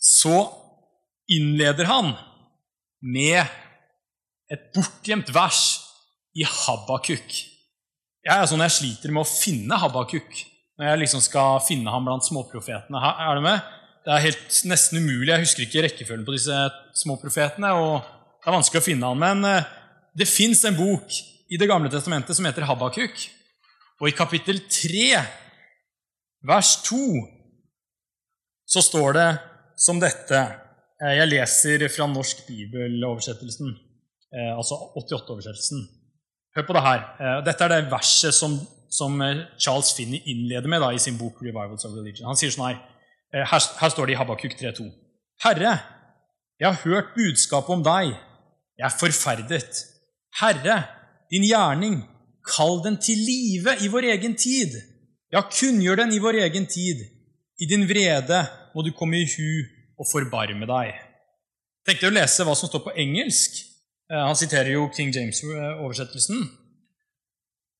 så 0.00 0.59
innleder 1.30 1.88
han 1.90 2.12
med 3.00 3.44
et 4.50 4.70
bortgjemt 4.74 5.30
vers 5.34 5.62
i 6.36 6.44
Habakuk. 6.46 7.34
Jeg 8.20 8.36
er 8.36 8.48
sånn 8.48 8.62
jeg 8.64 8.76
sliter 8.76 9.14
med 9.14 9.24
å 9.24 9.30
finne 9.30 9.78
Habakuk 9.80 10.44
når 10.80 10.88
jeg 10.88 11.00
liksom 11.02 11.22
skal 11.24 11.60
finne 11.64 11.92
ham 11.92 12.06
blant 12.06 12.24
småprofetene. 12.26 13.00
Er 13.00 13.36
du 13.36 13.44
med? 13.44 13.66
Det 14.04 14.14
er 14.14 14.24
helt 14.30 14.60
nesten 14.68 15.02
umulig. 15.02 15.28
Jeg 15.28 15.44
husker 15.44 15.66
ikke 15.66 15.84
rekkefølgen 15.84 16.24
på 16.24 16.34
disse 16.34 16.56
småprofetene. 17.02 17.72
og 17.76 18.06
Det 18.40 18.48
er 18.48 18.56
vanskelig 18.56 18.80
å 18.80 18.86
finne 18.86 19.10
han, 19.10 19.20
Men 19.20 19.44
eh, 19.44 19.68
det 20.16 20.28
fins 20.28 20.64
en 20.64 20.76
bok 20.76 21.18
i 21.50 21.58
Det 21.58 21.66
gamle 21.68 21.90
testamentet 21.90 22.36
som 22.36 22.46
heter 22.46 22.64
Habakuk. 22.64 23.26
Og 24.00 24.08
i 24.08 24.16
kapittel 24.16 24.62
3, 24.70 25.20
vers 26.48 26.70
2, 26.86 26.98
så 28.70 28.80
står 28.86 29.12
det 29.18 29.28
som 29.76 30.00
dette 30.00 30.40
Jeg 31.00 31.28
leser 31.30 31.86
fra 31.88 32.06
norsk 32.10 32.42
bibeloversettelsen, 32.46 33.70
eh, 34.36 34.52
altså 34.52 34.76
88-oversettelsen. 35.00 35.86
Hør 36.56 36.66
på 36.68 36.76
det 36.76 36.82
her. 36.84 37.00
Eh, 37.16 37.38
dette 37.46 37.64
er 37.64 37.72
det 37.72 37.92
verset 37.92 38.36
som, 38.36 38.58
som 38.92 39.16
eh, 39.24 39.46
Charles 39.56 39.94
Finney 39.96 40.20
innleder 40.28 40.68
med 40.68 40.82
da, 40.84 40.90
i 40.92 41.00
sin 41.00 41.16
bok 41.18 41.40
'Revivals 41.40 41.84
of 41.88 41.96
Religion'. 41.96 42.28
Han 42.28 42.36
sier 42.36 42.52
sånn 42.52 42.68
her 42.68 42.80
Eh, 43.34 43.46
her, 43.46 43.60
her 43.80 43.90
står 43.94 44.06
det 44.06 44.14
i 44.16 44.18
Habakuk 44.18 44.54
3,2.: 44.58 44.90
Herre, 45.44 45.78
jeg 46.60 46.66
har 46.68 46.82
hørt 46.84 47.14
budskapet 47.14 47.70
om 47.76 47.84
deg. 47.86 48.14
Jeg 48.78 48.86
er 48.86 48.96
forferdet. 48.98 49.84
Herre, 50.40 50.78
din 51.30 51.46
gjerning, 51.46 52.00
kall 52.56 52.80
den 52.84 52.98
til 52.98 53.18
live 53.22 53.76
i 53.84 53.90
vår 53.92 54.08
egen 54.16 54.34
tid. 54.34 54.74
Ja, 55.32 55.44
kunngjør 55.46 56.02
den 56.02 56.12
i 56.12 56.18
vår 56.18 56.40
egen 56.46 56.66
tid. 56.66 57.04
I 57.62 57.68
din 57.70 57.86
vrede 57.86 58.40
må 58.74 58.82
du 58.82 58.90
komme 58.96 59.20
i 59.20 59.28
hu 59.30 59.50
og 60.00 60.08
forbarme 60.08 60.68
deg. 60.68 60.94
Jeg 60.94 61.88
tenkte 61.90 62.08
å 62.08 62.14
lese 62.14 62.46
hva 62.46 62.56
som 62.56 62.70
står 62.70 62.84
på 62.86 62.96
engelsk. 63.04 63.60
Eh, 64.10 64.22
han 64.24 64.38
siterer 64.38 64.72
jo 64.72 64.88
King 64.96 65.12
James-oversettelsen. 65.14 66.48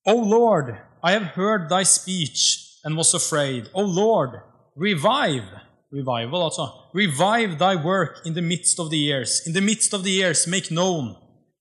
O 0.09 0.17
Lord, 0.21 0.75
I 1.03 1.17
have 1.17 1.33
heard 1.37 1.69
thy 1.73 1.83
speech 1.85 2.81
and 2.85 2.97
was 2.97 3.15
afraid. 3.17 3.69
O 3.75 3.83
Lord, 3.83 4.41
revive 4.77 5.49
Revival, 5.91 6.43
altså. 6.47 6.69
Revive 6.95 7.59
thy 7.59 7.75
work 7.75 8.23
in 8.25 8.35
the 8.35 8.43
midst 8.43 8.79
of 8.79 8.91
the 8.91 8.99
years. 8.99 9.43
In 9.47 9.53
the 9.53 9.61
midst 9.61 9.93
of 9.93 10.05
the 10.05 10.11
years, 10.11 10.47
make 10.47 10.71
known. 10.71 11.17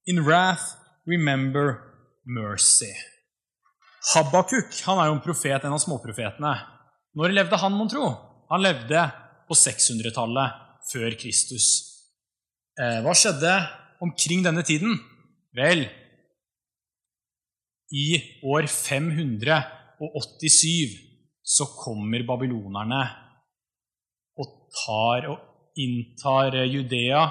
In 0.06 0.24
wrath, 0.24 0.78
remember 1.08 1.82
mercy. 2.26 2.93
Habakuk 4.13 4.84
han 4.86 5.00
er 5.00 5.10
jo 5.10 5.15
en 5.17 5.24
profet, 5.26 5.65
en 5.65 5.74
av 5.74 5.82
småprofetene. 5.82 6.54
Når 7.17 7.34
levde 7.34 7.58
han, 7.58 7.74
mon 7.74 7.89
tro? 7.89 8.12
Han 8.52 8.62
levde 8.62 9.02
på 9.49 9.55
600-tallet 9.57 10.49
før 10.91 11.15
Kristus. 11.19 11.65
Eh, 12.79 12.99
hva 13.03 13.13
skjedde 13.17 13.53
omkring 14.05 14.41
denne 14.45 14.63
tiden? 14.65 14.91
Vel, 15.57 15.81
i 17.89 18.21
år 18.45 18.67
587 18.69 20.93
så 21.41 21.65
kommer 21.73 22.21
babylonerne 22.27 23.03
og 24.38 24.69
tar 24.77 25.25
og 25.33 25.39
inntar 25.81 26.53
Judea 26.69 27.23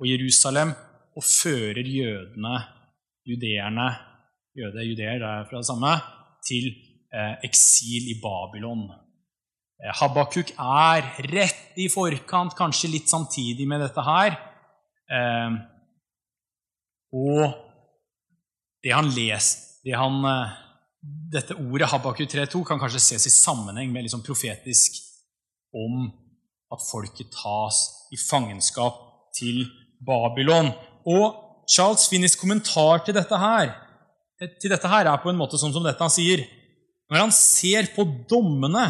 og 0.00 0.06
Jerusalem 0.08 0.70
og 1.14 1.22
fører 1.24 1.86
jødene, 1.86 2.56
judeerne 3.28 4.10
jøde, 4.58 4.86
judeer, 4.90 5.18
det 5.18 5.28
er 5.28 5.46
fra 5.48 5.60
det 5.60 5.68
samme, 5.68 5.92
til 6.46 6.70
eh, 7.14 7.34
eksil 7.46 8.10
i 8.12 8.18
Babylon. 8.22 8.88
Eh, 9.80 9.92
Habakuk 10.00 10.52
er 10.52 11.08
rett 11.32 11.78
i 11.80 11.88
forkant, 11.92 12.56
kanskje 12.58 12.92
litt 12.92 13.10
samtidig 13.10 13.66
med 13.68 13.80
dette 13.84 14.04
her. 14.04 14.36
Eh, 15.10 15.58
og 17.16 17.44
det 18.84 18.92
han 18.94 19.10
leser 19.12 19.68
det 19.84 19.96
han, 19.96 20.24
eh, 20.24 20.58
Dette 21.32 21.54
ordet 21.56 21.88
Habakuk 21.88 22.28
3.2 22.28 22.60
kan 22.68 22.76
kanskje 22.76 23.00
ses 23.00 23.24
i 23.24 23.30
sammenheng 23.32 23.88
med 23.88 24.04
liksom 24.04 24.20
profetisk 24.20 24.98
om 25.72 26.10
at 26.74 26.82
folket 26.84 27.30
tas 27.32 27.78
i 28.12 28.18
fangenskap 28.20 28.98
til 29.32 29.62
Babylon. 30.04 30.74
Og 31.08 31.64
Charles 31.72 32.04
Finnis 32.10 32.36
kommentar 32.36 33.00
til 33.06 33.16
dette 33.16 33.38
her 33.40 33.72
til 34.40 34.72
dette 34.72 34.88
her 34.88 35.08
er 35.08 35.20
på 35.20 35.30
en 35.30 35.38
måte 35.38 35.58
sånn 35.60 35.72
som 35.74 35.84
dette 35.84 36.00
han 36.00 36.12
sier. 36.12 36.46
Når 37.10 37.24
han 37.26 37.32
ser 37.34 37.90
på 37.94 38.06
dommene, 38.30 38.86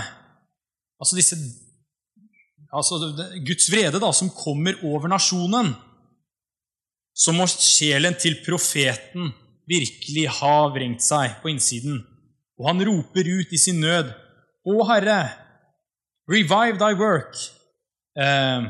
altså 1.00 1.16
disse 1.18 1.38
altså 2.70 3.00
Guds 3.46 3.68
vrede 3.72 4.00
da, 4.02 4.12
som 4.14 4.30
kommer 4.30 4.78
over 4.86 5.08
nasjonen, 5.10 5.72
så 7.14 7.34
må 7.34 7.46
sjelen 7.50 8.14
til 8.20 8.38
profeten 8.44 9.32
virkelig 9.70 10.26
ha 10.40 10.54
vrengt 10.72 11.02
seg 11.04 11.40
på 11.42 11.50
innsiden. 11.52 12.00
Og 12.60 12.68
han 12.68 12.84
roper 12.86 13.26
ut 13.26 13.52
i 13.52 13.60
sin 13.60 13.80
nød, 13.82 14.12
Å 14.60 14.84
Herre, 14.90 15.20
revive 16.28 16.76
thy 16.76 16.92
work. 17.00 17.32
Eh, 18.12 18.66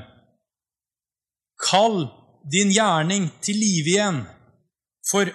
kall 1.59 2.05
din 2.47 2.71
gjerning 2.71 3.27
til 3.43 3.59
live 3.59 3.90
igjen. 3.90 4.21
For 5.11 5.33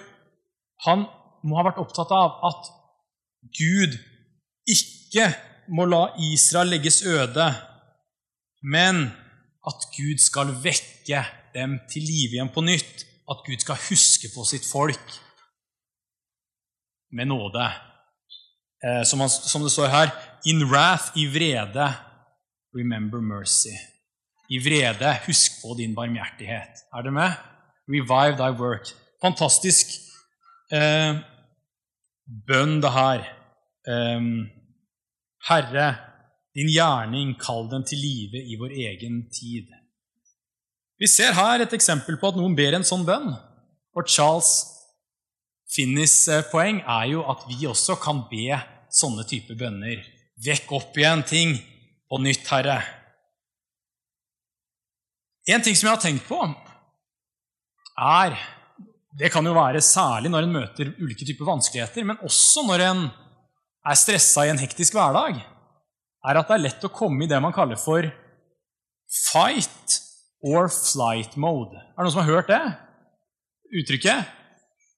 han 0.86 1.04
må 1.44 1.58
ha 1.58 1.66
vært 1.68 1.82
opptatt 1.82 2.14
av 2.16 2.40
at 2.48 2.70
Gud 3.58 3.98
ikke 4.66 5.28
må 5.68 5.86
la 5.88 6.08
Israel 6.32 6.70
legges 6.74 7.02
øde, 7.06 7.46
men 8.62 9.06
at 9.66 9.88
Gud 9.96 10.18
skal 10.22 10.52
vekke 10.62 11.24
dem 11.54 11.78
til 11.90 12.02
live 12.06 12.38
igjen 12.38 12.52
på 12.54 12.64
nytt. 12.64 13.04
At 13.30 13.42
Gud 13.46 13.58
skal 13.58 13.80
huske 13.88 14.30
på 14.34 14.44
sitt 14.46 14.66
folk 14.70 15.16
med 17.16 17.26
nåde. 17.32 17.66
Eh, 18.84 19.02
som, 19.08 19.62
det 19.62 19.72
står 19.72 19.90
her 19.90 20.12
In 20.46 20.62
wrath, 20.70 21.10
i 21.18 21.26
vrede, 21.26 21.88
remember 22.76 23.20
mercy. 23.20 23.74
I 24.50 24.60
vrede, 24.62 25.16
husk 25.26 25.58
på 25.62 25.74
din 25.78 25.94
barmhjertighet. 25.94 26.84
Er 26.94 27.02
dere 27.02 27.12
med? 27.12 27.32
Revive 27.90 28.36
thy 28.38 28.52
work. 28.60 28.86
Fantastisk 29.22 29.90
eh, 30.70 31.18
bønn, 32.46 32.78
det 32.82 32.92
her. 32.94 33.26
Eh, 33.90 34.20
Herre, 35.46 35.88
din 36.56 36.70
gjerning, 36.72 37.34
kall 37.38 37.68
den 37.70 37.84
til 37.86 38.00
live 38.02 38.40
i 38.40 38.56
vår 38.58 38.72
egen 38.88 39.26
tid. 39.30 39.68
Vi 40.98 41.08
ser 41.10 41.36
her 41.36 41.62
et 41.62 41.74
eksempel 41.76 42.16
på 42.18 42.32
at 42.32 42.38
noen 42.38 42.56
ber 42.56 42.74
en 42.74 42.86
sånn 42.86 43.04
bønn. 43.06 43.34
Og 43.96 44.08
Charles 44.10 44.54
Finnis 45.70 46.14
eh, 46.32 46.44
poeng 46.50 46.80
er 46.80 47.08
jo 47.10 47.24
at 47.28 47.44
vi 47.50 47.66
også 47.68 47.98
kan 48.00 48.24
be 48.30 48.56
sånne 48.92 49.26
typer 49.28 49.58
bønner. 49.60 50.00
Vekk 50.42 50.72
opp 50.78 50.96
igjen 50.98 51.24
ting 51.26 51.56
på 52.08 52.20
nytt, 52.22 52.46
Herre. 52.48 52.78
En 55.46 55.62
ting 55.62 55.76
som 55.78 55.88
jeg 55.88 55.94
har 55.94 56.02
tenkt 56.02 56.26
på, 56.28 56.40
er 57.96 58.36
Det 59.16 59.30
kan 59.32 59.46
jo 59.48 59.54
være 59.56 59.80
særlig 59.80 60.28
når 60.28 60.44
en 60.44 60.52
møter 60.52 60.90
ulike 61.00 61.24
typer 61.24 61.46
vanskeligheter, 61.48 62.04
men 62.04 62.18
også 62.20 62.66
når 62.66 62.82
en 62.84 62.98
er 63.86 63.98
stressa 63.98 64.46
i 64.46 64.50
en 64.50 64.60
hektisk 64.60 64.96
hverdag, 64.96 65.38
er 66.26 66.40
at 66.40 66.48
det 66.48 66.56
er 66.56 66.64
lett 66.64 66.86
å 66.86 66.92
komme 66.92 67.24
i 67.24 67.30
det 67.30 67.38
man 67.42 67.54
kaller 67.54 67.78
for 67.78 68.08
fight 69.30 70.00
or 70.42 70.68
flight 70.72 71.36
mode. 71.38 71.76
Er 71.76 71.94
det 71.94 72.06
noen 72.06 72.14
som 72.14 72.24
har 72.24 72.32
hørt 72.34 72.50
det 72.50 72.62
uttrykket? 73.82 74.34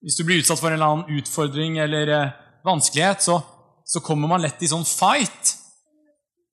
Hvis 0.05 0.16
du 0.18 0.24
blir 0.24 0.40
utsatt 0.40 0.61
for 0.61 0.70
en 0.70 0.79
eller 0.79 0.94
annen 0.94 1.20
utfordring 1.20 1.79
eller 1.83 2.12
eh, 2.14 2.35
vanskelighet, 2.66 3.24
så, 3.24 3.40
så, 3.85 4.01
kommer 4.05 4.31
man 4.31 4.42
lett 4.44 4.62
i 4.62 4.70
sånn 4.70 4.87
fight 4.87 5.57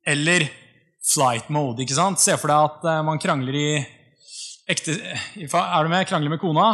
eller 0.08 0.48
flight 1.06 1.52
mode. 1.54 1.84
ikke 1.84 1.98
sant? 1.98 2.22
Se 2.22 2.36
for 2.42 2.52
deg 2.52 2.72
at 2.72 2.88
eh, 2.90 3.04
man 3.06 3.22
krangler 3.22 3.60
i 3.60 3.70
ekte 4.66 4.96
Er 4.98 5.86
du 5.86 5.92
med? 5.92 6.08
Krangler 6.10 6.34
med 6.34 6.42
kona. 6.42 6.70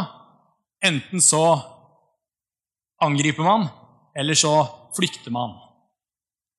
Enten 0.82 1.20
så 1.22 1.44
angriper 3.02 3.44
man, 3.44 3.66
eller 4.16 4.38
så 4.38 4.54
flykter 4.96 5.34
man. 5.34 5.54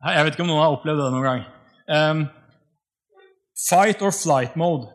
Jeg 0.04 0.26
vet 0.26 0.36
ikke 0.36 0.43
om 0.43 0.52
noen 0.52 0.63
har 0.65 0.76
opplevd 0.76 1.00
det 1.00 1.12
noen 1.13 1.28
gang. 1.28 1.43
Um, 1.88 2.24
fight 3.69 4.02
or 4.04 4.12
flight 4.15 4.58
mode. 4.60 4.89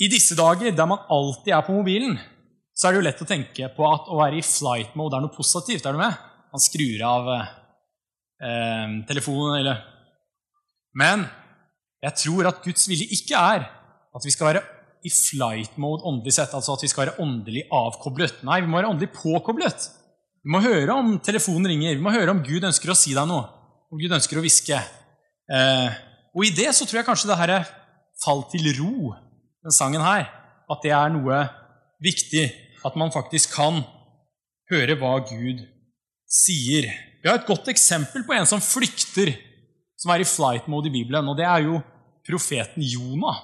I 0.00 0.08
disse 0.10 0.36
dager, 0.38 0.72
der 0.72 0.88
man 0.88 1.04
alltid 1.12 1.52
er 1.52 1.64
på 1.66 1.74
mobilen, 1.76 2.16
så 2.72 2.88
er 2.88 2.94
det 2.94 3.02
jo 3.02 3.06
lett 3.06 3.22
å 3.22 3.28
tenke 3.28 3.68
på 3.76 3.86
at 3.86 4.08
å 4.08 4.18
være 4.18 4.40
i 4.40 4.46
flight 4.46 4.96
mode 4.98 5.18
er 5.18 5.24
noe 5.24 5.34
positivt. 5.34 5.84
Er 5.86 5.94
du 5.94 6.00
med? 6.00 6.16
Man 6.52 6.62
skrur 6.62 7.04
av 7.06 7.28
eh, 7.36 8.96
telefonen 9.08 9.60
eller 9.60 9.84
Men 10.98 11.24
jeg 12.02 12.18
tror 12.24 12.48
at 12.50 12.64
Guds 12.64 12.88
vilje 12.90 13.12
ikke 13.14 13.38
er 13.38 13.68
at 14.12 14.26
vi 14.26 14.32
skal 14.34 14.50
være 14.50 14.64
i 15.06 15.10
flight 15.12 15.78
mode 15.80 16.04
åndelig 16.06 16.34
sett, 16.36 16.52
altså 16.54 16.76
at 16.76 16.84
vi 16.84 16.90
skal 16.90 17.06
være 17.06 17.22
åndelig 17.22 17.64
avkoblet. 17.72 18.42
Nei, 18.46 18.60
vi 18.62 18.70
må 18.70 18.78
være 18.78 18.90
åndelig 18.92 19.12
påkoblet. 19.16 19.88
Vi 20.42 20.50
må 20.50 20.58
høre 20.58 20.94
om 20.98 21.12
telefonen 21.22 21.70
ringer, 21.70 21.94
vi 21.94 22.02
må 22.02 22.10
høre 22.10 22.32
om 22.34 22.40
Gud 22.42 22.64
ønsker 22.66 22.90
å 22.90 22.98
si 22.98 23.12
deg 23.14 23.28
noe, 23.30 23.44
om 23.94 24.00
Gud 24.00 24.10
ønsker 24.10 24.40
å 24.40 24.42
hviske. 24.42 24.78
Eh, 25.46 26.00
og 26.34 26.46
i 26.48 26.54
det 26.56 26.72
så 26.74 26.86
tror 26.86 26.98
jeg 26.98 27.06
kanskje 27.06 27.30
det 27.30 27.38
her 27.38 27.52
er 27.60 27.68
fall 28.24 28.42
til 28.50 28.66
ro, 28.80 29.12
den 29.62 29.74
sangen 29.74 30.02
her, 30.02 30.26
at 30.66 30.82
det 30.82 30.90
er 30.96 31.12
noe 31.14 31.44
viktig 32.02 32.48
at 32.82 32.98
man 32.98 33.14
faktisk 33.14 33.54
kan 33.54 33.84
høre 34.72 34.96
hva 34.98 35.14
Gud 35.28 35.62
sier. 36.26 36.88
Vi 37.22 37.30
har 37.30 37.38
et 37.38 37.46
godt 37.46 37.70
eksempel 37.70 38.26
på 38.26 38.34
en 38.34 38.48
som 38.48 38.62
flykter, 38.62 39.36
som 39.94 40.10
er 40.10 40.24
i 40.24 40.26
flight 40.26 40.66
mode 40.66 40.90
i 40.90 40.96
Bibelen, 40.96 41.28
og 41.30 41.38
det 41.38 41.46
er 41.46 41.68
jo 41.68 41.78
profeten 42.26 42.82
Jonah. 42.82 43.38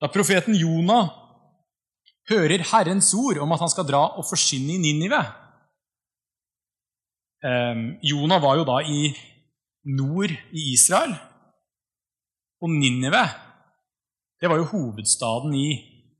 Da 0.00 0.12
profeten 0.12 0.56
Jonah 0.56 1.19
hører 2.28 2.64
Herrens 2.72 3.14
ord 3.16 3.40
om 3.42 3.52
at 3.54 3.62
han 3.64 3.72
skal 3.72 3.88
dra 3.88 4.02
og 4.18 4.26
forsyne 4.28 4.76
i 4.76 4.80
Ninive 4.82 5.20
eh, 7.44 7.84
Jonah 8.10 8.42
var 8.42 8.60
jo 8.60 8.66
da 8.68 8.80
i 8.84 9.08
nord 9.90 10.32
i 10.52 10.66
Israel, 10.74 11.14
og 12.60 12.68
Ninive 12.74 13.22
det 14.40 14.48
var 14.48 14.60
jo 14.60 14.68
hovedstaden 14.72 15.54
i 15.56 15.68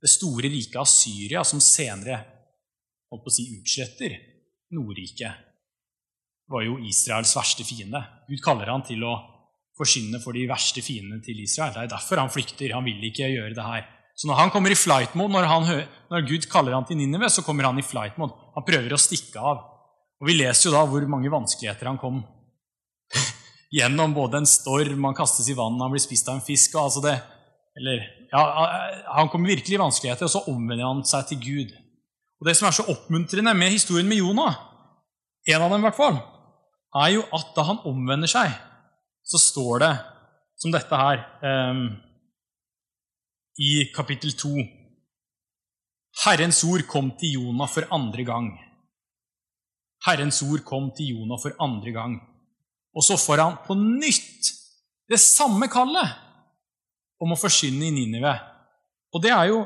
det 0.01 0.09
store 0.13 0.49
riket 0.49 0.77
av 0.81 0.89
Syria, 0.89 1.45
som 1.45 1.61
senere 1.61 2.19
holdt 3.11 3.25
på 3.25 3.33
å 3.33 3.35
si, 3.35 3.47
utsletter 3.57 4.17
Nordriket, 4.77 5.47
var 6.51 6.65
jo 6.67 6.77
Israels 6.85 7.33
verste 7.37 7.65
fiende. 7.65 8.01
Gud 8.29 8.43
kaller 8.45 8.73
han 8.73 8.85
til 8.87 9.05
å 9.07 9.15
forsyne 9.79 10.21
for 10.23 10.37
de 10.37 10.45
verste 10.51 10.83
fiendene 10.85 11.23
til 11.25 11.41
Israel. 11.43 11.73
Det 11.77 11.85
er 11.87 11.93
derfor 11.95 12.21
han 12.21 12.33
flykter. 12.33 12.75
Han 12.77 12.85
vil 12.85 13.09
ikke 13.09 13.31
gjøre 13.31 13.55
det 13.57 13.67
her. 13.67 13.89
Så 14.21 14.29
når 14.29 14.37
han 14.37 14.51
kommer 14.53 14.73
i 14.73 14.77
flight 14.77 15.15
mode, 15.17 15.33
når, 15.33 15.47
han, 15.49 15.69
når 16.13 16.27
Gud 16.29 16.45
kaller 16.53 16.75
han 16.77 16.85
til 16.85 16.99
Ninive, 17.01 17.31
så 17.33 17.41
kommer 17.41 17.65
han 17.65 17.79
i 17.81 17.85
flight 17.87 18.19
mode. 18.21 18.37
Han 18.53 18.67
prøver 18.67 18.93
å 18.93 19.01
stikke 19.01 19.41
av. 19.41 19.63
Og 20.21 20.29
Vi 20.29 20.37
leser 20.37 20.69
jo 20.69 20.75
da 20.75 20.83
hvor 20.85 21.07
mange 21.09 21.33
vanskeligheter 21.33 21.89
han 21.89 21.97
kom 22.01 22.19
gjennom. 23.79 24.13
Både 24.13 24.43
en 24.43 24.49
storm, 24.51 25.07
han 25.09 25.17
kastes 25.17 25.49
i 25.49 25.57
vannet, 25.57 25.81
han 25.87 25.95
blir 25.95 26.05
spist 26.05 26.29
av 26.29 26.37
en 26.37 26.45
fisk 26.45 26.77
og 26.77 26.83
altså 26.83 27.05
det, 27.07 27.15
eller, 27.81 28.03
ja, 28.29 28.43
Han 29.17 29.31
kommer 29.33 29.55
virkelig 29.55 29.79
i 29.79 29.81
vanskeligheter, 29.81 30.29
og 30.29 30.35
så 30.35 30.45
omvender 30.53 30.85
han 30.85 31.01
seg 31.09 31.31
til 31.31 31.41
Gud. 31.41 31.73
Og 32.41 32.49
Det 32.49 32.57
som 32.59 32.69
er 32.69 32.77
så 32.77 32.89
oppmuntrende 32.93 33.57
med 33.57 33.73
historien 33.73 34.09
med 34.09 34.21
Jonah, 34.21 34.59
en 35.49 35.65
av 35.65 35.73
dem 35.73 35.81
i 35.81 35.87
hvert 35.89 35.97
fall, 35.97 36.21
er 37.01 37.15
jo 37.15 37.25
at 37.33 37.57
da 37.57 37.65
han 37.71 37.81
omvender 37.89 38.29
seg, 38.29 38.53
så 39.25 39.41
står 39.41 39.81
det 39.87 39.93
som 40.61 40.73
dette 40.75 41.01
her 41.01 41.23
um, 41.73 41.85
i 43.59 43.91
kapittel 43.95 44.35
2. 44.39 44.51
Herrens 46.25 46.63
ord 46.67 46.85
kom 46.91 47.11
til 47.19 47.39
Jonah 47.39 47.71
for 47.71 47.87
andre 47.95 48.25
gang. 48.27 48.51
Herrens 50.07 50.41
ord 50.47 50.63
kom 50.67 50.91
til 50.97 51.15
Jonah 51.15 51.41
for 51.41 51.57
andre 51.63 51.93
gang. 51.95 52.17
Og 52.97 53.05
så 53.07 53.19
får 53.21 53.43
han 53.43 53.59
på 53.67 53.77
nytt 53.79 54.51
det 55.11 55.19
samme 55.23 55.69
kallet 55.71 56.17
om 57.21 57.35
å 57.35 57.39
forsyne 57.39 57.89
i 57.89 57.95
Ninive. 57.95 58.33
Og 59.15 59.23
det 59.23 59.33
er 59.35 59.51
jo 59.51 59.65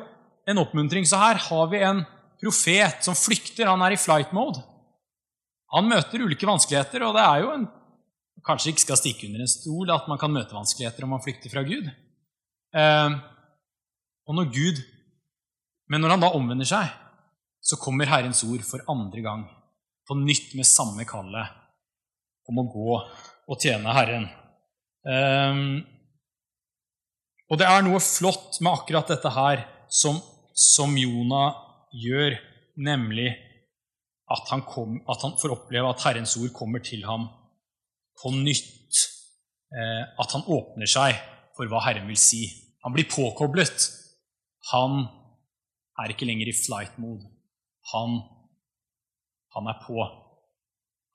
en 0.48 0.60
oppmuntring. 0.60 1.06
Så 1.06 1.20
her 1.20 1.40
har 1.46 1.70
vi 1.72 1.82
en 1.84 2.02
profet 2.40 3.04
som 3.04 3.16
flykter. 3.16 3.68
Han 3.70 3.84
er 3.84 3.94
i 3.94 4.00
flight 4.00 4.32
mode. 4.36 4.60
Han 5.74 5.88
møter 5.90 6.22
ulike 6.22 6.46
vanskeligheter, 6.46 7.02
og 7.06 7.16
det 7.16 7.24
er 7.24 7.44
jo 7.44 7.56
en 7.56 7.72
Kanskje 8.44 8.74
ikke 8.74 8.82
skal 8.82 8.98
stikke 9.00 9.24
under 9.24 9.40
en 9.40 9.48
stol 9.48 9.88
at 9.94 10.08
man 10.10 10.18
kan 10.20 10.28
møte 10.28 10.52
vanskeligheter 10.52 11.06
om 11.06 11.14
man 11.14 11.22
flykter 11.24 11.48
fra 11.48 11.62
Gud. 11.64 11.86
Og 14.28 14.38
når 14.38 14.52
Gud 14.54 14.82
Men 15.90 16.00
når 16.00 16.14
han 16.14 16.22
da 16.22 16.30
omvender 16.32 16.64
seg, 16.64 16.88
så 17.60 17.76
kommer 17.76 18.08
Herrens 18.08 18.40
ord 18.46 18.62
for 18.64 18.80
andre 18.88 19.20
gang. 19.20 19.42
På 20.08 20.16
nytt 20.16 20.54
med 20.56 20.64
samme 20.64 21.04
kallet 21.04 21.52
om 22.48 22.60
å 22.62 22.64
gå 22.72 22.94
og 22.96 23.60
tjene 23.60 23.92
Herren. 23.92 24.24
Um, 25.04 25.82
og 27.52 27.60
det 27.60 27.68
er 27.68 27.84
noe 27.84 28.00
flott 28.00 28.56
med 28.64 28.72
akkurat 28.72 29.12
dette 29.12 29.32
her 29.34 29.66
som, 29.92 30.16
som 30.56 30.96
Jonah 30.96 31.52
gjør, 31.92 32.38
nemlig 32.80 33.28
at 34.32 34.48
han, 34.50 34.64
kom, 34.64 34.96
at 35.04 35.20
han, 35.22 35.36
får 35.40 35.52
oppleve 35.52 35.90
at 35.92 36.04
Herrens 36.06 36.36
ord 36.40 36.52
kommer 36.56 36.80
til 36.84 37.04
ham 37.04 37.28
på 38.20 38.32
nytt. 38.34 39.02
Eh, 39.74 40.02
at 40.22 40.32
han 40.32 40.46
åpner 40.48 40.88
seg 40.88 41.18
for 41.56 41.68
hva 41.68 41.82
Herren 41.84 42.08
vil 42.08 42.18
si. 42.18 42.46
Han 42.86 42.94
blir 42.94 43.08
påkoblet. 43.10 43.88
Han 44.72 45.04
er 46.00 46.12
ikke 46.12 46.26
lenger 46.28 46.50
i 46.50 46.56
flight 46.56 46.96
mode. 47.02 47.26
Han, 47.92 48.18
han 49.54 49.70
er 49.70 49.80
på. 49.84 49.98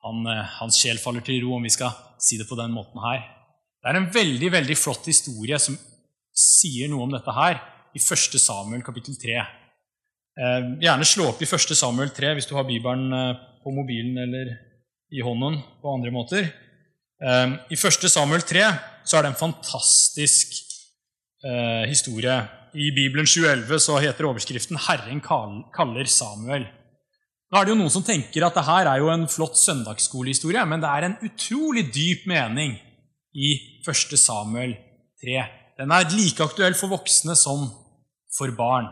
Han, 0.06 0.22
eh, 0.30 0.44
hans 0.60 0.78
sjel 0.80 1.00
faller 1.02 1.24
til 1.26 1.42
ro, 1.44 1.56
om 1.58 1.66
vi 1.66 1.72
skal 1.72 1.92
si 2.22 2.38
det 2.40 2.48
på 2.48 2.58
den 2.58 2.72
måten 2.76 3.02
her. 3.02 3.24
Det 3.80 3.90
er 3.90 3.98
en 3.98 4.10
veldig 4.12 4.52
veldig 4.52 4.76
flott 4.78 5.08
historie 5.08 5.58
som 5.60 5.76
sier 6.36 6.88
noe 6.92 7.08
om 7.08 7.14
dette 7.14 7.34
her 7.34 7.58
i 7.96 8.00
1. 8.00 8.38
Samuel 8.38 8.84
kapittel 8.86 9.18
3. 9.18 9.36
Eh, 10.40 10.70
gjerne 10.86 11.08
slå 11.08 11.30
opp 11.32 11.42
i 11.42 11.48
1. 11.48 11.74
Samuel 11.76 12.14
3 12.16 12.34
hvis 12.38 12.48
du 12.48 12.54
har 12.56 12.68
Bibelen 12.68 13.10
eh, 13.16 13.34
på 13.64 13.74
mobilen 13.74 14.20
eller 14.22 14.54
i 15.10 15.24
hånden 15.26 15.58
på 15.82 15.90
andre 15.90 16.12
måter. 16.14 16.46
I 17.20 17.76
1. 17.76 18.06
Samuel 18.08 18.44
3 18.46 18.62
så 19.04 19.18
er 19.18 19.26
det 19.26 19.32
en 19.32 19.40
fantastisk 19.40 20.54
historie. 21.90 22.36
I 22.74 22.90
Bibelen 22.94 23.26
711 23.26 23.80
så 23.82 23.98
heter 23.98 24.28
overskriften 24.28 24.78
'Herren 24.78 25.20
kaller 25.20 26.06
Samuel'. 26.06 26.68
Nå 27.50 27.58
er 27.58 27.64
det 27.66 27.72
jo 27.72 27.78
Noen 27.80 27.90
som 27.90 28.04
tenker 28.06 28.44
at 28.46 28.54
det 28.54 28.62
her 28.64 28.86
er 28.86 28.98
jo 29.02 29.08
en 29.10 29.26
flott 29.28 29.58
søndagsskolehistorie, 29.58 30.62
men 30.66 30.80
det 30.80 30.90
er 30.90 31.06
en 31.06 31.16
utrolig 31.26 31.88
dyp 31.90 32.26
mening 32.30 32.76
i 33.34 33.48
1. 33.82 34.14
Samuel 34.18 34.76
3. 35.22 35.46
Den 35.80 35.90
er 35.90 36.10
like 36.14 36.44
aktuell 36.44 36.76
for 36.78 36.92
voksne 36.92 37.34
som 37.34 37.66
for 38.36 38.54
barn. 38.54 38.86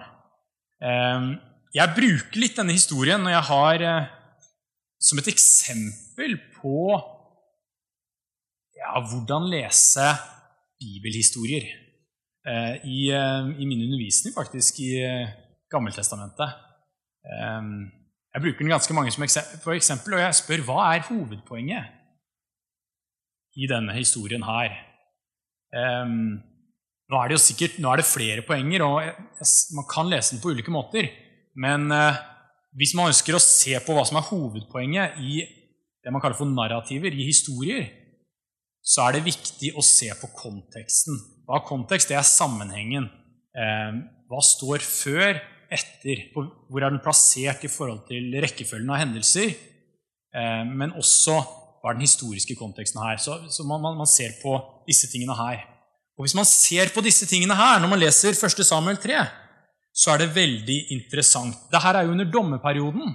Ehm, 0.83 1.37
jeg 1.75 1.95
bruker 1.95 2.41
litt 2.41 2.59
denne 2.59 2.75
historien 2.75 3.23
når 3.23 3.37
jeg 3.37 3.47
har 3.53 3.85
eh, 3.87 4.09
som 4.99 5.19
et 5.21 5.31
eksempel 5.31 6.35
på 6.59 6.99
ja, 8.79 8.99
hvordan 9.07 9.47
lese 9.53 10.09
bibelhistorier. 10.83 11.88
Eh, 12.49 12.75
I, 12.89 12.99
eh, 13.13 13.51
I, 13.61 13.67
min 13.69 13.85
undervisning, 13.85 14.35
faktisk, 14.35 14.81
i 14.81 14.91
Gammeltestamentet. 15.69 16.51
Ehm, 17.29 17.91
jeg 18.33 18.45
bruker 18.45 18.65
den 18.65 18.73
ganske 18.73 18.95
mange 18.97 19.13
som 19.13 19.25
eksempel, 19.27 20.17
og 20.17 20.23
jeg 20.23 20.39
spør 20.39 20.65
hva 20.65 20.79
er 20.95 21.07
hovedpoenget 21.11 21.95
i 23.59 23.69
denne 23.69 23.93
historien 23.97 24.45
her. 24.47 24.79
Nå 27.09 27.17
er 27.17 27.29
det 27.29 27.39
jo 27.39 27.41
sikkert, 27.41 27.79
er 27.81 28.01
det 28.01 28.09
flere 28.09 28.45
poenger, 28.45 28.85
og 28.85 29.01
man 29.77 29.87
kan 29.89 30.09
lese 30.09 30.35
den 30.35 30.43
på 30.43 30.53
ulike 30.53 30.73
måter. 30.73 31.09
Men 31.57 31.89
eh, 31.93 32.21
hvis 32.77 32.93
man 32.97 33.09
ønsker 33.11 33.37
å 33.37 33.43
se 33.43 33.79
på 33.81 33.97
hva 33.97 34.05
som 34.09 34.21
er 34.21 34.29
hovedpoenget 34.29 35.17
i 35.25 35.41
det 36.05 36.13
man 36.13 36.23
kaller 36.23 36.39
for 36.39 36.49
narrativer, 36.53 37.13
i 37.13 37.27
historier, 37.31 37.89
så 38.85 39.07
er 39.07 39.17
det 39.17 39.27
viktig 39.27 39.73
å 39.77 39.85
se 39.85 40.11
på 40.21 40.31
konteksten. 40.37 41.17
Hva 41.49 41.57
er 41.57 41.69
kontekst? 41.69 42.11
Det 42.11 42.19
er 42.19 42.27
sammenhengen. 42.29 43.09
Eh, 43.57 44.01
hva 44.29 44.41
står 44.45 44.85
før, 44.85 45.41
etter? 45.73 46.27
Hvor 46.35 46.85
er 46.85 46.93
den 46.93 47.01
plassert 47.05 47.65
i 47.65 47.73
forhold 47.73 48.05
til 48.11 48.37
rekkefølgen 48.45 48.93
av 48.93 49.01
hendelser? 49.01 49.55
Eh, 50.37 50.65
men 50.69 50.93
også 50.93 51.39
hva 51.79 51.93
er 51.93 51.97
den 51.97 52.05
historiske 52.05 52.57
konteksten 52.59 53.01
her? 53.01 53.17
Så, 53.23 53.41
så 53.55 53.65
man, 53.65 53.81
man 53.81 54.11
ser 54.11 54.37
på 54.43 54.59
disse 54.89 55.09
tingene 55.09 55.37
her. 55.39 55.65
Og 56.19 56.27
Hvis 56.27 56.37
man 56.37 56.49
ser 56.49 56.91
på 56.93 57.01
disse 57.07 57.27
tingene 57.31 57.57
her, 57.57 57.79
når 57.81 57.93
man 57.95 58.03
leser 58.03 58.35
1. 58.35 58.65
Samuel 58.67 58.99
3, 59.01 59.23
så 59.95 60.13
er 60.13 60.23
det 60.23 60.35
veldig 60.35 60.79
interessant. 60.95 61.57
Dette 61.73 61.95
er 61.95 62.05
jo 62.05 62.13
under 62.13 62.29
dommerperioden. 62.29 63.15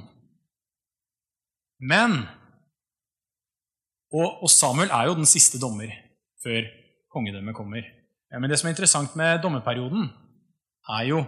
Men 1.83 2.23
og, 4.13 4.43
og, 4.45 4.49
Samuel 4.49 4.91
er 4.93 5.09
jo 5.09 5.17
den 5.17 5.27
siste 5.27 5.59
dommer 5.59 5.89
før 6.43 6.65
kongedømmet 7.13 7.55
kommer. 7.57 7.85
Men 8.33 8.49
det 8.49 8.57
som 8.59 8.67
er 8.67 8.73
interessant 8.73 9.15
med 9.19 9.41
dommerperioden, 9.43 10.07
er 10.97 11.05
jo 11.11 11.21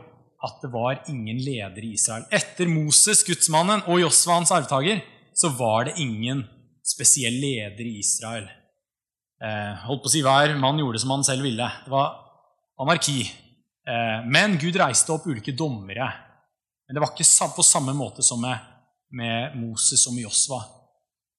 at 0.45 0.59
det 0.61 0.71
var 0.73 1.03
ingen 1.09 1.37
leder 1.41 1.85
i 1.85 1.93
Israel. 1.95 2.25
Etter 2.33 2.69
Moses, 2.69 3.23
gudsmannen, 3.25 3.85
og 3.89 4.01
Josva, 4.01 4.39
hans 4.39 4.53
arvtaker, 4.53 5.01
så 5.35 5.51
var 5.57 5.87
det 5.87 5.97
ingen 6.01 6.43
spesiell 6.85 7.37
leder 7.41 7.85
i 7.85 7.97
Israel. 8.01 8.45
Eh, 9.41 9.85
holdt 9.87 10.03
på 10.03 10.09
å 10.09 10.13
si 10.13 10.21
Hver 10.25 10.55
mann 10.61 10.79
gjorde 10.79 11.01
som 11.01 11.15
han 11.15 11.25
selv 11.27 11.45
ville. 11.45 11.65
Det 11.85 11.91
var 11.91 12.13
anarki. 12.81 13.23
Eh, 13.85 14.19
men 14.31 14.57
Gud 14.61 14.77
reiste 14.79 15.13
opp 15.15 15.27
ulike 15.29 15.55
dommere. 15.55 16.07
Men 16.85 16.97
det 16.97 17.03
var 17.03 17.13
ikke 17.13 17.51
på 17.55 17.65
samme 17.65 17.95
måte 17.97 18.23
som 18.25 18.41
med, 18.41 18.57
med 19.09 19.57
Moses 19.57 20.05
og 20.07 20.15
med 20.15 20.27
Josva. 20.27 20.61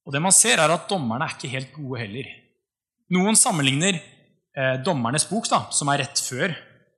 Og 0.07 0.15
det 0.15 0.23
man 0.23 0.35
ser, 0.35 0.61
er 0.63 0.71
at 0.71 0.91
dommerne 0.91 1.27
er 1.27 1.35
ikke 1.35 1.51
helt 1.51 1.73
gode 1.75 2.03
heller. 2.03 2.29
Noen 3.15 3.39
sammenligner 3.39 3.99
eh, 4.57 4.77
Dommernes 4.85 5.29
bok, 5.29 5.49
da, 5.53 5.67
som 5.71 5.93
er 5.93 6.03
rett 6.05 6.21
før 6.25 6.57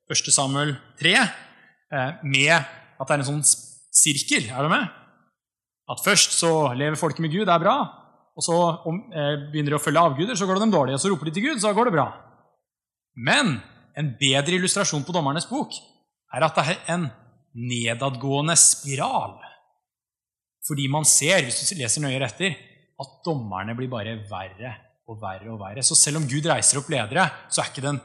1. 0.09 0.33
Samuel 0.33 0.77
3, 1.01 1.15
eh, 1.19 2.11
med 2.25 2.55
at 2.55 3.05
det 3.05 3.15
er 3.15 3.23
en 3.23 3.31
sånn 3.35 3.45
sirkel. 3.45 4.49
Er 4.49 4.65
du 4.65 4.73
med? 4.73 4.89
At 5.89 6.05
først 6.05 6.39
så 6.39 6.53
lever 6.77 7.01
folket 7.01 7.25
med 7.25 7.35
Gud, 7.35 7.47
det 7.49 7.55
er 7.55 7.65
bra 7.65 7.79
og 8.39 8.45
så 8.47 8.57
om, 8.87 9.01
eh, 9.11 9.51
begynner 9.51 9.75
de 9.75 9.79
å 9.81 9.83
følge 9.83 9.99
avguder, 9.99 10.37
så 10.39 10.47
går 10.47 10.59
det 10.59 10.63
dem 10.69 10.75
dårlig. 10.77 10.95
Og 10.95 11.03
så 11.03 11.11
roper 11.11 11.27
de 11.27 11.35
til 11.35 11.43
Gud, 11.49 11.59
så 11.59 11.75
går 11.75 11.91
det 11.91 11.97
bra. 11.99 12.07
Men 13.19 13.61
en 13.99 14.15
bedre 14.15 14.55
illustrasjon 14.55 15.03
på 15.03 15.13
Dommernes 15.13 15.49
bok 15.51 15.75
er 16.33 16.45
at 16.47 16.55
det 16.55 16.65
er 16.69 16.95
en 16.95 17.11
nedadgående 17.59 18.55
spiral. 18.55 19.35
Fordi 20.69 20.87
man 20.87 21.05
ser, 21.05 21.43
hvis 21.43 21.67
du 21.67 21.83
leser 21.83 22.05
nøyere 22.05 22.31
etter, 22.31 22.55
at 22.99 23.19
dommerne 23.27 23.75
blir 23.75 23.91
bare 23.91 24.15
verre 24.31 24.77
og 25.09 25.19
verre 25.23 25.51
og 25.53 25.61
verre. 25.63 25.85
Så 25.85 25.97
selv 25.99 26.21
om 26.21 26.29
Gud 26.29 26.47
reiser 26.49 26.81
opp 26.81 26.91
ledere, 26.93 27.27
så 27.49 27.63
er 27.63 27.73
ikke 27.73 27.85
den 27.85 28.01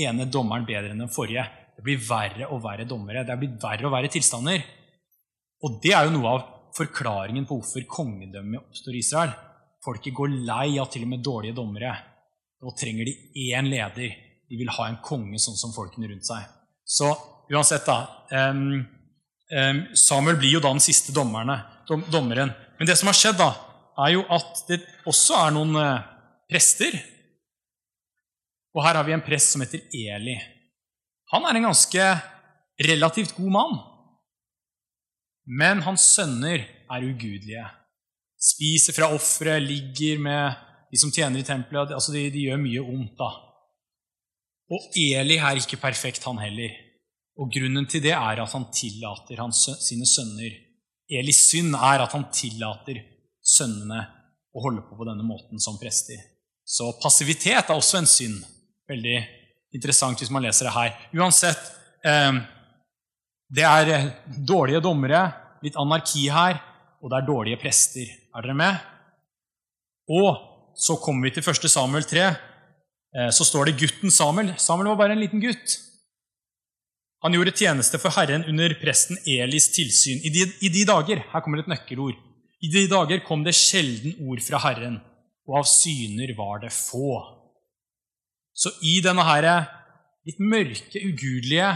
ene 0.00 0.28
dommeren 0.32 0.66
bedre 0.68 0.92
enn 0.92 1.04
den 1.04 1.12
forrige. 1.12 1.44
Det 1.76 1.84
blir 1.84 2.00
verre 2.00 2.48
og 2.48 2.62
verre 2.64 2.88
dommere. 2.88 3.24
Det 3.26 3.34
er 3.34 3.40
blitt 3.40 3.58
verre 3.62 3.88
og 3.88 3.92
verre 3.92 4.12
tilstander. 4.12 4.64
Og 5.64 5.80
det 5.84 5.92
er 5.96 6.06
jo 6.06 6.16
noe 6.16 6.32
av 6.32 6.46
forklaringen 6.76 7.46
på 7.48 7.58
hvorfor 7.60 7.84
kongedømmet 7.88 8.62
oppstår 8.62 8.96
i 8.96 9.02
Israel. 9.04 9.34
Folket 9.84 10.16
går 10.16 10.32
lei 10.48 10.76
av 10.80 10.90
til 10.92 11.04
og 11.06 11.12
med 11.12 11.24
dårlige 11.24 11.56
dommere. 11.56 11.92
Nå 12.64 12.72
trenger 12.80 13.08
de 13.08 13.14
én 13.52 13.68
leder. 13.70 14.16
De 14.48 14.58
vil 14.58 14.72
ha 14.72 14.88
en 14.88 15.00
konge 15.04 15.38
sånn 15.42 15.58
som 15.58 15.74
folkene 15.76 16.08
rundt 16.10 16.26
seg. 16.28 16.44
Så 16.86 17.10
uansett, 17.52 17.86
da 17.86 18.50
um, 18.50 18.80
um, 19.52 19.80
Samuel 19.96 20.38
blir 20.40 20.56
jo 20.56 20.62
da 20.62 20.72
den 20.72 20.82
siste 20.84 21.14
dommerne, 21.14 21.58
dom, 21.88 22.04
dommeren. 22.12 22.52
Men 22.78 22.88
det 22.88 22.96
som 22.98 23.10
har 23.10 23.18
skjedd, 23.18 23.40
da, 23.40 23.52
er 24.06 24.16
jo 24.16 24.26
at 24.32 24.62
det 24.68 24.80
også 25.08 25.40
er 25.40 25.54
noen 25.56 25.76
uh, 25.80 26.15
prester. 26.50 26.96
Og 28.76 28.84
her 28.84 28.98
har 28.98 29.06
vi 29.06 29.14
en 29.16 29.24
prest 29.24 29.54
som 29.54 29.64
heter 29.64 29.82
Eli. 29.94 30.36
Han 31.32 31.46
er 31.46 31.58
en 31.58 31.68
ganske 31.70 32.06
relativt 32.86 33.34
god 33.36 33.52
mann. 33.56 33.78
Men 35.46 35.82
hans 35.86 36.04
sønner 36.16 36.62
er 36.66 37.06
ugudelige. 37.06 37.64
Spiser 38.36 38.94
fra 38.94 39.08
offeret, 39.14 39.62
ligger 39.62 40.20
med 40.22 40.62
de 40.92 41.00
som 41.00 41.12
tjener 41.12 41.40
i 41.40 41.46
tempelet. 41.46 41.94
altså 41.94 42.12
de, 42.12 42.28
de 42.30 42.46
gjør 42.46 42.60
mye 42.62 42.82
ondt. 42.82 43.16
da. 43.18 43.30
Og 44.70 44.98
Eli 44.98 45.38
er 45.38 45.62
ikke 45.62 45.80
perfekt, 45.80 46.24
han 46.26 46.38
heller. 46.42 46.74
Og 47.38 47.50
grunnen 47.52 47.86
til 47.86 48.02
det 48.02 48.12
er 48.12 48.42
at 48.42 48.52
han 48.52 48.70
tillater 48.74 49.42
hans, 49.42 49.66
sine 49.80 50.06
sønner 50.08 50.66
Elis 51.06 51.44
synd 51.46 51.76
er 51.78 52.02
at 52.02 52.14
han 52.16 52.24
tillater 52.34 52.98
sønnene 53.46 54.00
å 54.56 54.62
holde 54.64 54.82
på 54.88 54.96
på 54.98 55.06
denne 55.06 55.26
måten 55.26 55.60
som 55.62 55.78
prester. 55.78 56.18
Så 56.66 56.90
passivitet 57.02 57.70
er 57.70 57.76
også 57.76 58.00
en 58.00 58.10
synd. 58.10 58.40
Veldig 58.90 59.20
interessant 59.76 60.18
hvis 60.18 60.32
man 60.34 60.42
leser 60.46 60.66
det 60.66 60.74
her. 60.74 60.96
Uansett 61.14 61.62
eh, 62.06 62.42
Det 63.46 63.62
er 63.66 63.92
eh, 63.94 64.10
dårlige 64.26 64.82
dommere, 64.82 65.22
litt 65.62 65.78
anarki 65.78 66.26
her, 66.32 66.58
og 67.00 67.12
det 67.12 67.20
er 67.20 67.28
dårlige 67.28 67.60
prester. 67.62 68.10
Er 68.34 68.42
dere 68.42 68.58
med? 68.58 68.82
Og 70.10 70.74
så 70.76 70.98
kommer 71.00 71.28
vi 71.28 71.36
til 71.36 71.46
1. 71.46 71.70
Samuel 71.70 72.04
3. 72.06 72.26
Eh, 72.26 73.30
så 73.30 73.46
står 73.46 73.70
det 73.70 73.78
gutten 73.80 74.10
Samuel. 74.10 74.54
Samuel 74.58 74.92
var 74.92 75.04
bare 75.04 75.16
en 75.16 75.22
liten 75.22 75.42
gutt. 75.42 75.78
Han 77.24 77.34
gjorde 77.34 77.54
tjeneste 77.56 77.98
for 77.98 78.14
Herren 78.14 78.44
under 78.50 78.74
presten 78.78 79.18
Elis 79.26 79.70
tilsyn. 79.74 80.20
I 80.26 80.30
de, 80.34 80.44
I 80.66 80.70
de, 80.70 80.84
dager 80.86 81.22
her 81.32 81.42
kommer 81.42 81.62
et 81.62 81.70
nøkkelord, 81.70 82.18
i 82.62 82.68
de 82.72 82.84
dager 82.90 83.22
kom 83.26 83.42
det 83.44 83.54
sjelden 83.56 84.14
ord 84.26 84.42
fra 84.44 84.60
Herren, 84.62 85.00
og 85.46 85.60
av 85.62 85.66
syner 85.70 86.32
var 86.38 86.60
det 86.64 86.72
få. 86.74 87.20
Så 88.56 88.72
i 88.82 88.98
denne 89.04 89.24
her 89.26 89.46
litt 90.26 90.40
mørke, 90.42 91.02
ugudelige, 91.02 91.70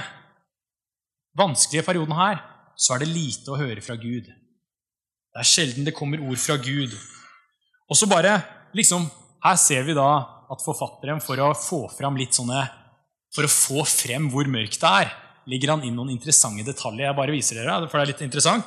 vanskelige 1.39 1.87
perioden 1.87 2.17
her, 2.19 2.41
så 2.75 2.95
er 2.95 3.05
det 3.05 3.13
lite 3.13 3.53
å 3.53 3.59
høre 3.61 3.85
fra 3.85 3.97
Gud. 4.01 4.27
Det 5.31 5.43
er 5.43 5.47
sjelden 5.47 5.87
det 5.87 5.95
kommer 5.95 6.23
ord 6.25 6.41
fra 6.43 6.57
Gud. 6.59 6.97
Og 7.91 7.99
så 7.99 8.09
bare 8.11 8.41
liksom, 8.77 9.09
Her 9.41 9.57
ser 9.57 9.87
vi 9.87 9.95
da 9.97 10.09
at 10.53 10.61
forfatteren, 10.61 11.21
for 11.25 11.39
å 11.41 11.55
få 11.57 11.87
fram 11.95 12.19
litt 12.19 12.37
sånne 12.37 12.67
For 13.33 13.47
å 13.47 13.53
få 13.53 13.85
frem 13.87 14.27
hvor 14.29 14.49
mørkt 14.51 14.83
det 14.83 14.91
er, 15.05 15.13
ligger 15.49 15.77
han 15.77 15.85
inn 15.87 15.95
noen 15.95 16.11
interessante 16.11 16.65
detaljer. 16.67 17.07
Jeg 17.07 17.17
bare 17.17 17.35
viser 17.35 17.61
dere, 17.61 17.87
for 17.87 17.97
det 17.97 18.03
er 18.03 18.11
litt 18.11 18.25
interessant. 18.27 18.67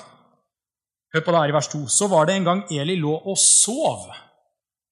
Hør 1.14 1.26
på 1.26 1.34
det 1.34 1.42
her 1.42 1.52
i 1.52 1.56
vers 1.58 1.68
2. 1.70 1.82
Så 1.92 2.08
var 2.10 2.26
det 2.26 2.38
en 2.38 2.48
gang 2.48 2.62
Eli 2.72 2.96
lå 3.02 3.12
og 3.14 3.36
sov. 3.38 4.08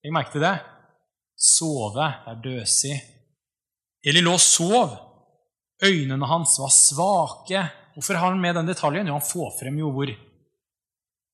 Legg 0.01 0.15
merke 0.15 0.33
til 0.33 0.43
det. 0.43 0.55
Sove. 1.37 2.07
Er 2.27 2.41
døsig. 2.43 2.97
Eli 4.05 4.23
lå 4.23 4.33
og 4.37 4.41
sov. 4.41 4.97
Øynene 5.83 6.27
hans 6.29 6.57
var 6.61 6.73
svake. 6.73 7.63
Hvorfor 7.93 8.17
har 8.17 8.33
han 8.33 8.41
med 8.41 8.55
den 8.57 8.69
detaljen? 8.69 9.07
Jo, 9.07 9.17
han 9.19 9.25
får 9.25 9.55
frem 9.59 9.79
jo 9.81 9.91
hvor 9.93 10.11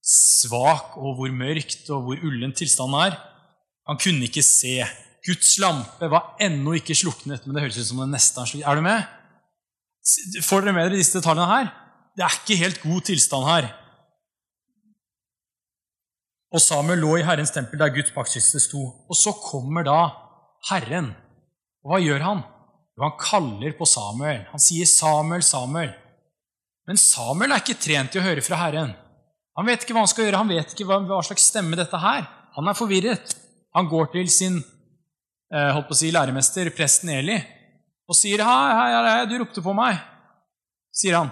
svak 0.07 0.95
og 0.95 1.17
hvor 1.17 1.33
mørkt 1.35 1.89
og 1.91 2.05
hvor 2.05 2.23
ullen 2.23 2.55
tilstanden 2.55 2.99
er. 3.07 3.17
Han 3.87 3.99
kunne 3.99 4.27
ikke 4.27 4.43
se. 4.43 4.79
Guds 5.27 5.57
lampe 5.59 6.07
var 6.11 6.37
ennå 6.43 6.77
ikke 6.77 6.95
sluknet, 6.95 7.43
men 7.43 7.55
det 7.55 7.65
høres 7.65 7.79
ut 7.81 7.89
som 7.89 7.99
den 8.03 8.13
neste 8.15 8.39
er 8.39 8.47
sluknet. 8.47 8.67
Er 8.67 8.79
du 8.79 8.83
med? 8.85 9.03
Får 10.47 10.63
dere 10.63 10.75
med 10.75 10.87
dere 10.87 10.99
disse 11.01 11.17
detaljene 11.17 11.49
her? 11.51 11.71
Det 12.15 12.23
er 12.23 12.37
ikke 12.39 12.59
helt 12.63 12.79
god 12.83 13.03
tilstand 13.09 13.47
her. 13.47 13.67
Og 16.53 16.63
Samuel 16.63 17.01
lå 17.03 17.17
i 17.19 17.25
Herrens 17.27 17.51
tempel 17.51 17.79
der 17.81 17.91
Guds 17.95 18.13
paktkiste 18.15 18.61
sto. 18.63 18.83
Og 19.09 19.17
så 19.19 19.33
kommer 19.43 19.83
da 19.87 19.97
Herren. 20.69 21.11
Og 21.83 21.91
hva 21.91 21.99
gjør 22.03 22.23
han? 22.23 22.43
Jo, 22.97 23.03
han 23.03 23.17
kaller 23.21 23.75
på 23.77 23.85
Samuel. 23.85 24.45
Han 24.51 24.61
sier 24.61 24.85
'Samuel, 24.85 25.43
Samuel'. 25.43 25.93
Men 26.87 26.97
Samuel 26.97 27.51
er 27.51 27.61
ikke 27.61 27.81
trent 27.83 28.11
til 28.11 28.23
å 28.23 28.25
høre 28.25 28.41
fra 28.41 28.57
Herren. 28.63 28.95
Han 29.57 29.67
vet 29.67 29.83
ikke 29.83 29.93
hva 29.93 30.05
han 30.05 30.11
skal 30.11 30.27
gjøre, 30.27 30.39
han 30.39 30.53
vet 30.53 30.73
ikke 30.73 30.85
hva, 30.87 31.01
hva 31.03 31.19
slags 31.25 31.49
stemme 31.51 31.77
dette 31.77 31.99
her. 31.99 32.25
Han 32.55 32.67
er 32.67 32.77
forvirret. 32.77 33.35
Han 33.75 33.89
går 33.89 34.11
til 34.13 34.29
sin 34.31 34.57
eh, 35.53 35.71
holdt 35.75 35.89
på 35.89 35.97
å 35.97 35.99
si, 35.99 36.11
læremester, 36.13 36.69
presten 36.77 37.09
Eli, 37.09 37.37
og 38.07 38.15
sier 38.15 38.41
'Hei, 38.41 38.73
hei, 38.79 38.89
hei, 39.09 39.25
du 39.25 39.37
ropte 39.37 39.61
på 39.61 39.75
meg', 39.75 39.99
sier 40.93 41.17
han. 41.19 41.31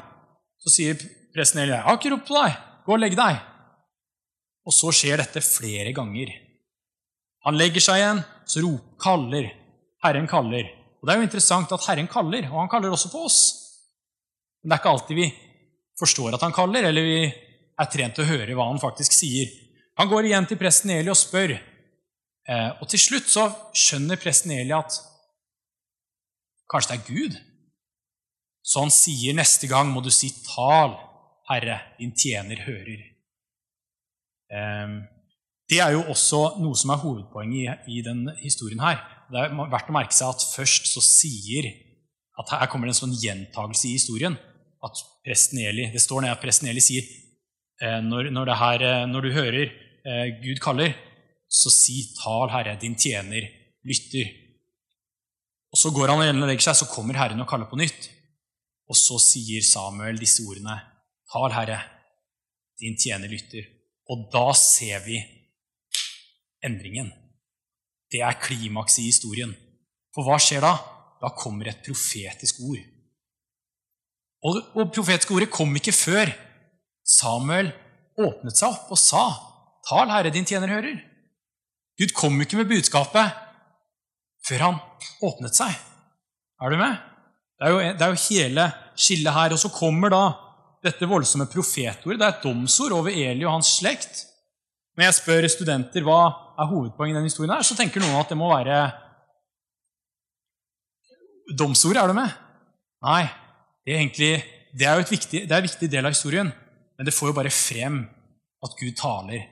Så 0.59 0.74
sier 0.76 0.99
presten 1.34 1.63
Eli 1.63 1.72
'Jeg 1.72 1.86
har 1.88 1.97
ikke 1.97 2.13
ropt 2.13 2.28
på 2.28 2.38
deg. 2.41 2.57
Gå 2.86 2.93
og 2.93 2.99
legg 2.99 3.18
deg'. 3.18 3.55
Og 4.66 4.74
så 4.74 4.91
skjer 4.95 5.22
dette 5.22 5.43
flere 5.45 5.93
ganger. 5.95 6.32
Han 7.45 7.57
legger 7.59 7.84
seg 7.84 8.01
igjen, 8.01 8.24
så 8.49 8.63
rop, 8.66 8.95
kaller. 9.01 9.51
Herren 10.05 10.28
kaller. 10.30 10.72
Og 10.99 11.07
Det 11.07 11.13
er 11.13 11.22
jo 11.22 11.28
interessant 11.28 11.74
at 11.76 11.86
Herren 11.86 12.09
kaller, 12.09 12.47
og 12.49 12.63
han 12.63 12.72
kaller 12.72 12.93
også 12.93 13.11
på 13.13 13.26
oss. 13.28 13.39
Men 14.61 14.72
det 14.72 14.78
er 14.78 14.82
ikke 14.82 14.93
alltid 14.95 15.20
vi 15.20 15.28
forstår 15.99 16.36
at 16.36 16.41
han 16.41 16.55
kaller, 16.55 16.89
eller 16.89 17.05
vi 17.05 17.20
er 17.30 17.91
trent 17.91 18.18
til 18.18 18.26
å 18.26 18.32
høre 18.32 18.57
hva 18.57 18.68
han 18.72 18.82
faktisk 18.82 19.13
sier. 19.13 19.51
Han 19.99 20.09
går 20.09 20.28
igjen 20.28 20.47
til 20.49 20.59
presten 20.59 20.91
Eli 20.95 21.11
og 21.13 21.20
spør. 21.20 21.53
Eh, 22.49 22.72
og 22.82 22.89
til 22.89 23.01
slutt 23.01 23.30
så 23.32 23.45
skjønner 23.78 24.20
presten 24.22 24.53
Eli 24.57 24.74
at 24.76 24.97
Kanskje 26.66 26.95
det 26.95 26.97
er 26.97 27.09
Gud? 27.13 27.36
Så 28.66 28.82
han 28.82 28.89
sier 28.89 29.36
neste 29.38 29.70
gang 29.70 29.91
må 29.93 30.01
du 30.01 30.09
si 30.09 30.32
'Tal, 30.34 30.97
Herre, 31.45 31.78
din 31.99 32.11
tjener 32.18 32.66
hører'. 32.66 33.14
Ehm, 34.53 35.03
det 35.69 35.79
er 35.81 35.95
jo 35.95 36.03
også 36.13 36.41
noe 36.61 36.77
som 36.77 36.93
er 36.93 37.01
hovedpoenget 37.01 37.87
i, 37.89 38.01
den 38.05 38.27
historien 38.43 38.81
her. 38.83 39.01
Det 39.31 39.41
er 39.41 39.55
verdt 39.55 39.89
å 39.89 39.95
merke 39.95 40.13
seg 40.13 40.29
at 40.29 40.45
først 40.53 40.91
så 40.91 41.01
sier 41.01 41.71
at 42.35 42.49
Her 42.51 42.67
kommer 42.67 42.89
det 42.89 42.97
en 42.97 42.99
sånn 43.05 43.15
gjentagelse 43.15 43.87
i 43.87 43.95
historien. 43.95 44.33
At 44.83 44.99
presten 45.23 45.61
Eli, 45.63 45.87
Det 45.93 46.01
står 46.03 46.25
ned 46.25 46.33
at 46.35 46.41
presten 46.41 46.67
Eli 46.67 46.83
sier 46.83 47.05
eh, 47.81 48.01
når, 48.03 48.27
når, 48.35 48.51
her, 48.59 48.83
eh, 48.83 49.05
når 49.07 49.21
du 49.23 49.29
hører 49.31 49.63
eh, 49.71 50.25
Gud 50.43 50.59
kaller, 50.59 50.91
så 51.47 51.71
si 51.71 52.11
'Tal, 52.11 52.51
Herre, 52.51 52.75
din 52.81 52.97
tjener 52.99 53.47
lytter'. 53.87 54.33
Og 55.71 55.79
Så 55.79 55.91
går 55.95 56.11
han 56.11 56.43
og 56.43 56.47
legger 56.47 56.67
seg, 56.67 56.75
så 56.75 56.91
kommer 56.91 57.17
Herren 57.17 57.39
og 57.39 57.47
kaller 57.47 57.71
på 57.71 57.79
nytt. 57.79 58.09
Og 58.89 58.95
så 58.95 59.17
sier 59.19 59.63
Samuel 59.63 60.19
disse 60.19 60.43
ordene. 60.43 60.75
Tal, 61.31 61.51
Herre, 61.51 61.79
din 62.79 62.99
tjener 62.99 63.31
lytter. 63.31 63.74
Og 64.12 64.28
da 64.34 64.49
ser 64.58 65.01
vi 65.06 65.20
endringen. 66.66 67.10
Det 68.12 68.22
er 68.22 68.41
klimakset 68.41 69.03
i 69.03 69.10
historien. 69.10 69.53
For 70.14 70.28
hva 70.28 70.38
skjer 70.41 70.64
da? 70.64 70.76
Da 71.22 71.32
kommer 71.38 71.70
et 71.70 71.82
profetisk 71.86 72.62
ord. 72.68 72.84
Og, 74.45 74.62
og 74.78 74.91
profetiske 74.93 75.34
ordet 75.34 75.49
kom 75.53 75.74
ikke 75.80 75.95
før 75.95 76.30
Samuel 77.06 77.72
åpnet 78.22 78.58
seg 78.58 78.72
opp 78.72 78.93
og 78.93 78.99
sa, 78.99 79.26
'Tal, 79.86 80.10
Herre, 80.10 80.32
din 80.34 80.45
tjener 80.45 80.72
hører'. 80.72 81.01
Gud 81.99 82.14
kom 82.18 82.39
ikke 82.41 82.58
med 82.58 82.70
budskapet 82.70 83.34
før 84.47 84.64
han 84.66 84.80
åpnet 85.24 85.56
seg. 85.58 85.74
Er 86.62 86.72
du 86.72 86.78
med? 86.80 86.95
Det 87.58 87.68
er 87.68 87.72
jo, 87.72 87.80
det 87.80 88.01
er 88.01 88.12
jo 88.14 88.24
hele 88.30 88.66
skillet 88.99 89.34
her. 89.34 89.53
Og 89.56 89.60
så 89.60 89.72
kommer 89.72 90.12
da 90.14 90.24
dette 90.86 91.09
voldsomme 91.09 91.47
profetordet. 91.51 92.19
Det 92.19 92.25
er 92.25 92.33
et 92.36 92.45
domsord 92.45 92.95
over 92.95 93.13
Eli 93.13 93.45
og 93.45 93.57
hans 93.57 93.75
slekt. 93.79 94.23
Når 94.95 95.09
jeg 95.09 95.17
spør 95.17 95.47
studenter 95.51 96.05
hva 96.05 96.19
er 96.55 96.69
hovedpoenget 96.69 97.15
i 97.15 97.17
denne 97.17 97.31
historien, 97.31 97.51
her, 97.51 97.65
så 97.67 97.75
tenker 97.77 98.03
noen 98.03 98.19
at 98.19 98.31
det 98.31 98.38
må 98.39 98.51
være 98.53 98.77
domsordet. 101.59 102.03
Er 102.03 102.11
du 102.11 102.17
med? 102.17 102.38
Nei. 103.05 103.23
Det 103.86 103.93
er, 103.93 103.99
egentlig, 103.99 104.31
det 104.73 104.88
er 104.89 104.97
jo 104.97 105.09
viktig, 105.11 105.41
det 105.45 105.53
er 105.53 105.59
en 105.59 105.67
viktig 105.67 105.89
del 105.93 106.07
av 106.07 106.15
historien, 106.15 106.47
men 106.97 107.05
det 107.05 107.13
får 107.13 107.29
jo 107.29 107.36
bare 107.38 107.51
frem 107.53 107.99
at 108.65 108.79
Gud 108.79 108.95
taler 108.97 109.43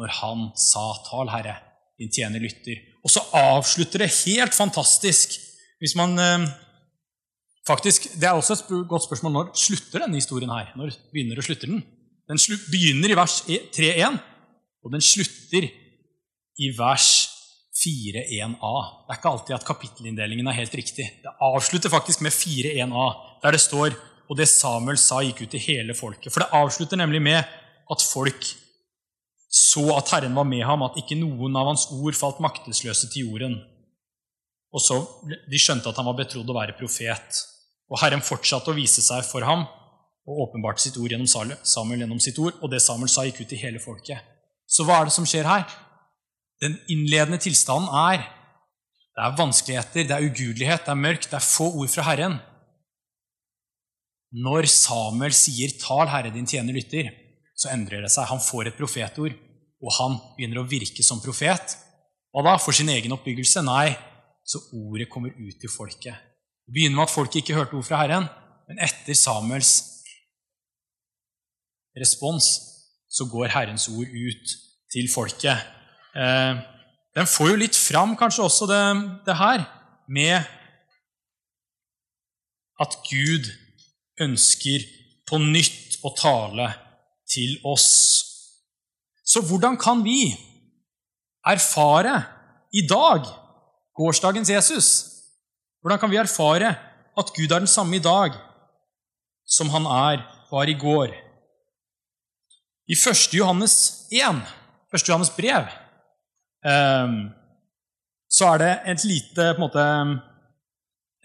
når 0.00 0.14
han 0.22 0.46
sa 0.56 0.84
'Tal, 1.04 1.28
Herre, 1.28 1.58
din 2.00 2.08
tjener 2.08 2.40
lytter'. 2.40 2.80
Og 3.04 3.12
så 3.12 3.20
avslutter 3.36 4.00
det 4.00 4.14
helt 4.24 4.54
fantastisk. 4.54 5.36
Hvis 5.82 5.96
man 5.98 6.16
eh, 6.18 6.46
faktisk, 7.66 8.14
Det 8.14 8.24
er 8.28 8.36
også 8.36 8.52
et 8.52 8.88
godt 8.88 9.04
spørsmål 9.04 9.32
når 9.32 9.52
slutter 9.54 10.04
denne 10.04 10.20
historien 10.20 10.50
her? 10.50 10.72
Når 10.76 10.94
begynner 11.12 11.36
og 11.36 11.44
slutter 11.44 11.66
den? 11.66 11.82
Den 12.28 12.38
begynner 12.70 13.10
i 13.10 13.18
vers 13.18 13.42
3.1, 13.48 14.18
og 14.84 14.92
den 14.92 15.00
slutter 15.00 15.68
i 16.58 16.68
vers 16.78 17.28
4.1a. 17.82 18.74
Det 19.02 19.10
er 19.10 19.18
ikke 19.18 19.32
alltid 19.32 19.54
at 19.56 19.66
kapittelinndelingen 19.66 20.46
er 20.46 20.58
helt 20.58 20.74
riktig. 20.74 21.10
Det 21.22 21.36
avslutter 21.40 21.90
faktisk 21.90 22.20
med 22.20 22.30
4.1a, 22.30 23.06
der 23.42 23.50
det 23.50 23.60
står 23.60 23.98
og 24.32 24.38
det 24.38 24.48
Samuel 24.48 24.96
sa, 25.00 25.20
gikk 25.20 25.44
ut 25.44 25.52
til 25.52 25.60
hele 25.60 25.94
folket. 25.96 26.32
For 26.32 26.40
det 26.40 26.54
avslutter 26.56 26.96
nemlig 26.96 27.20
med 27.20 27.42
at 27.42 28.04
folk 28.06 28.46
så 29.52 29.82
at 29.98 30.08
Herren 30.14 30.36
var 30.38 30.46
med 30.48 30.62
ham, 30.64 30.84
at 30.86 30.96
ikke 30.96 31.18
noen 31.20 31.56
av 31.60 31.68
hans 31.68 31.90
ord 31.92 32.16
falt 32.16 32.40
maktesløse 32.40 33.10
til 33.12 33.26
jorden. 33.26 33.58
Og 34.72 34.80
så 34.80 35.02
De 35.28 35.60
skjønte 35.60 35.90
at 35.90 35.98
han 36.00 36.08
var 36.08 36.16
betrodd 36.16 36.48
å 36.48 36.56
være 36.56 36.78
profet. 36.78 37.42
Og 37.92 38.00
Herren 38.00 38.24
fortsatte 38.24 38.72
å 38.72 38.76
vise 38.76 39.04
seg 39.04 39.24
for 39.28 39.44
ham 39.44 39.66
og 40.22 40.44
åpenbarte 40.46 40.86
sitt 40.86 40.96
ord 40.96 41.12
gjennom 41.12 41.28
Samuel 41.28 42.04
gjennom 42.04 42.20
sitt 42.22 42.38
ord. 42.40 42.56
Og 42.62 42.70
det 42.72 42.80
Samuel 42.80 43.10
sa, 43.12 43.26
gikk 43.26 43.42
ut 43.42 43.50
til 43.52 43.60
hele 43.60 43.82
folket. 43.82 44.22
Så 44.64 44.86
hva 44.88 45.00
er 45.00 45.10
det 45.10 45.16
som 45.16 45.26
skjer 45.28 45.48
her? 45.48 45.66
Den 46.62 46.78
innledende 46.92 47.40
tilstanden 47.42 47.90
er 47.90 48.22
det 49.12 49.20
er 49.26 49.34
vanskeligheter, 49.36 50.06
det 50.08 50.14
er 50.16 50.24
ugudelighet, 50.24 50.86
det 50.86 50.92
er 50.94 51.00
mørkt, 51.02 51.28
det 51.28 51.36
er 51.36 51.44
få 51.44 51.66
ord 51.82 51.90
fra 51.92 52.06
Herren. 52.06 52.38
Når 54.32 54.64
Samuel 54.72 55.34
sier 55.36 55.68
'Tal, 55.76 56.08
Herre, 56.08 56.32
din 56.32 56.48
tjener 56.48 56.72
lytter', 56.72 57.12
så 57.54 57.68
endrer 57.68 58.00
det 58.00 58.10
seg. 58.10 58.24
Han 58.30 58.40
får 58.40 58.70
et 58.70 58.78
profetord, 58.78 59.34
og 59.84 59.92
han 59.98 60.16
begynner 60.38 60.62
å 60.62 60.68
virke 60.68 61.04
som 61.04 61.20
profet. 61.20 61.76
Hva 62.32 62.42
da? 62.46 62.56
For 62.56 62.72
sin 62.72 62.88
egen 62.88 63.12
oppbyggelse? 63.12 63.60
Nei, 63.60 63.92
så 64.44 64.64
ordet 64.72 65.10
kommer 65.12 65.28
ut 65.28 65.60
til 65.60 65.68
folket. 65.68 66.31
Begynner 66.72 66.96
med 66.96 67.06
at 67.06 67.14
folket 67.14 67.42
ikke 67.42 67.56
hørte 67.58 67.76
ord 67.76 67.86
fra 67.86 68.00
Herren, 68.00 68.28
men 68.68 68.80
etter 68.80 69.16
Samuels 69.18 69.72
respons 71.98 72.46
så 73.12 73.26
går 73.28 73.52
Herrens 73.52 73.88
ord 73.92 74.08
ut 74.08 74.54
til 74.92 75.08
folket. 75.12 75.60
Eh, 76.16 76.54
den 77.12 77.28
får 77.28 77.52
jo 77.52 77.60
litt 77.60 77.76
fram 77.76 78.16
kanskje 78.16 78.46
også 78.46 78.68
det, 78.70 78.82
det 79.26 79.36
her 79.36 79.66
med 80.08 80.48
at 82.80 82.96
Gud 83.10 83.50
ønsker 84.20 84.86
på 85.28 85.38
nytt 85.40 86.00
å 86.04 86.12
tale 86.16 86.70
til 87.28 87.58
oss. 87.68 87.90
Så 89.24 89.44
hvordan 89.44 89.76
kan 89.80 90.02
vi 90.04 90.32
erfare 91.46 92.16
i 92.72 92.86
dag 92.88 93.28
gårsdagens 93.96 94.50
Jesus? 94.50 94.88
Hvordan 95.82 95.98
kan 95.98 96.12
vi 96.12 96.20
erfare 96.20 96.68
at 97.18 97.30
Gud 97.34 97.50
er 97.50 97.58
den 97.58 97.70
samme 97.70 97.98
i 97.98 98.02
dag 98.02 98.36
som 99.42 99.70
han 99.74 99.82
er, 99.82 100.22
var 100.50 100.70
i 100.70 100.78
går? 100.78 101.10
I 102.86 102.94
1. 102.94 103.34
Johannes 103.34 103.74
1, 104.14 104.38
1. 104.94 105.08
Johannes 105.08 105.32
brev, 105.34 105.66
ehm, 106.62 107.18
så 108.30 108.52
er 108.52 108.62
det 108.62 108.72
et 108.94 109.06
lite 109.10 109.48
måte, 109.58 109.82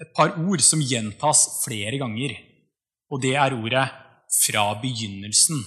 et 0.02 0.10
par 0.18 0.34
ord 0.42 0.62
som 0.66 0.82
gjentas 0.82 1.46
flere 1.64 2.02
ganger. 2.02 2.34
Og 3.14 3.22
det 3.22 3.36
er 3.36 3.54
ordet 3.54 3.88
'fra 4.28 4.74
begynnelsen'. 4.82 5.66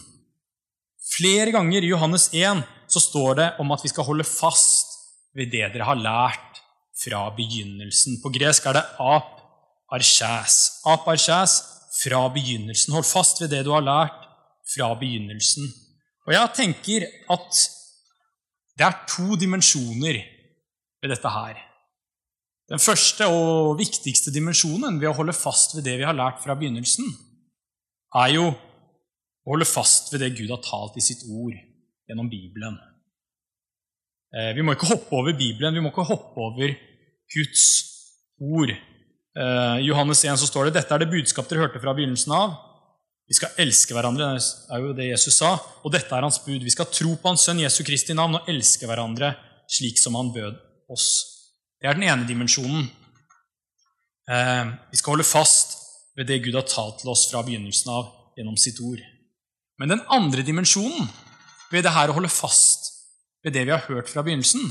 Flere 1.17 1.51
ganger 1.53 1.83
i 1.83 1.93
Johannes 1.95 2.29
1 2.35 2.63
så 2.89 3.01
står 3.01 3.35
det 3.35 3.55
om 3.59 3.71
at 3.73 3.83
vi 3.83 3.89
skal 3.89 4.05
holde 4.05 4.25
fast 4.25 4.87
ved 5.35 5.51
det 5.51 5.73
dere 5.73 5.85
har 5.85 5.95
lært 5.95 6.61
fra 7.01 7.27
begynnelsen. 7.37 8.21
På 8.23 8.33
gresk 8.35 8.67
er 8.67 8.79
det 8.79 8.87
ap 9.01 9.37
archæs. 9.93 10.57
Ap 10.87 11.09
archæs 11.09 11.61
fra 12.03 12.27
begynnelsen. 12.35 12.95
Hold 12.95 13.09
fast 13.09 13.41
ved 13.41 13.51
det 13.53 13.65
du 13.65 13.73
har 13.75 13.85
lært 13.85 14.27
fra 14.75 14.93
begynnelsen. 14.95 15.67
Og 16.27 16.35
jeg 16.37 16.55
tenker 16.57 17.09
at 17.33 17.65
det 18.79 18.87
er 18.87 19.03
to 19.09 19.37
dimensjoner 19.37 20.21
ved 21.03 21.13
dette 21.13 21.33
her. 21.33 21.59
Den 22.71 22.79
første 22.79 23.27
og 23.27 23.79
viktigste 23.81 24.31
dimensjonen 24.31 25.01
ved 25.01 25.11
å 25.11 25.17
holde 25.17 25.35
fast 25.35 25.75
ved 25.75 25.89
det 25.89 25.97
vi 25.99 26.07
har 26.07 26.15
lært 26.15 26.39
fra 26.45 26.55
begynnelsen, 26.55 27.09
er 28.15 28.31
jo 28.37 28.45
å 28.47 29.53
holde 29.53 29.67
fast 29.67 30.13
ved 30.13 30.23
det 30.23 30.37
Gud 30.39 30.53
har 30.53 30.63
talt 30.63 30.99
i 30.99 31.03
sitt 31.03 31.25
ord 31.27 31.57
gjennom 32.07 32.31
Bibelen. 32.31 32.79
Eh, 34.31 34.53
vi 34.55 34.63
må 34.63 34.77
ikke 34.77 34.93
hoppe 34.93 35.19
over 35.19 35.35
Bibelen, 35.35 35.75
vi 35.75 35.83
må 35.83 35.91
ikke 35.91 36.07
hoppe 36.13 36.47
over 36.47 36.77
Guds 37.35 37.67
ord. 38.41 38.73
I 38.73 38.79
eh, 39.41 39.79
Johannes 39.87 40.25
1 40.25 40.41
så 40.41 40.49
står 40.49 40.69
det 40.69 40.81
dette 40.81 40.95
er 40.95 41.05
det 41.05 41.13
budskap 41.13 41.49
dere 41.49 41.67
hørte 41.67 41.83
fra 41.83 41.95
begynnelsen 41.97 42.35
av. 42.35 42.57
Vi 43.31 43.37
skal 43.39 43.55
elske 43.63 43.95
hverandre, 43.95 44.33
det 44.35 44.75
er 44.75 44.83
jo 44.83 44.95
det 44.99 45.07
Jesus 45.13 45.37
sa. 45.39 45.53
Og 45.87 45.93
dette 45.95 46.11
er 46.11 46.27
hans 46.27 46.41
bud. 46.43 46.65
Vi 46.67 46.73
skal 46.75 46.91
tro 46.91 47.15
på 47.15 47.31
Hans 47.31 47.45
sønn 47.47 47.63
Jesu 47.63 47.85
Kristi 47.87 48.17
navn 48.19 48.41
og 48.41 48.49
elske 48.51 48.89
hverandre 48.91 49.37
slik 49.71 50.01
som 50.03 50.17
han 50.19 50.33
bød 50.35 50.57
oss. 50.91 51.07
Det 51.79 51.87
er 51.87 51.95
den 51.95 52.09
ene 52.09 52.27
dimensjonen. 52.27 52.89
Eh, 54.31 54.73
vi 54.91 54.99
skal 54.99 55.15
holde 55.15 55.29
fast 55.29 55.79
ved 56.19 56.27
det 56.27 56.43
Gud 56.45 56.59
har 56.59 56.67
talt 56.67 57.01
til 57.01 57.13
oss 57.13 57.29
fra 57.31 57.45
begynnelsen 57.47 57.93
av 57.95 58.11
gjennom 58.39 58.59
sitt 58.59 58.83
ord. 58.83 59.01
Men 59.79 59.95
den 59.95 60.03
andre 60.13 60.43
dimensjonen 60.45 61.07
ved 61.71 61.87
det 61.87 61.95
her 61.95 62.11
å 62.11 62.19
holde 62.19 62.33
fast 62.33 62.91
ved 63.45 63.55
det 63.55 63.63
vi 63.69 63.73
har 63.73 63.87
hørt 63.87 64.11
fra 64.11 64.25
begynnelsen, 64.27 64.67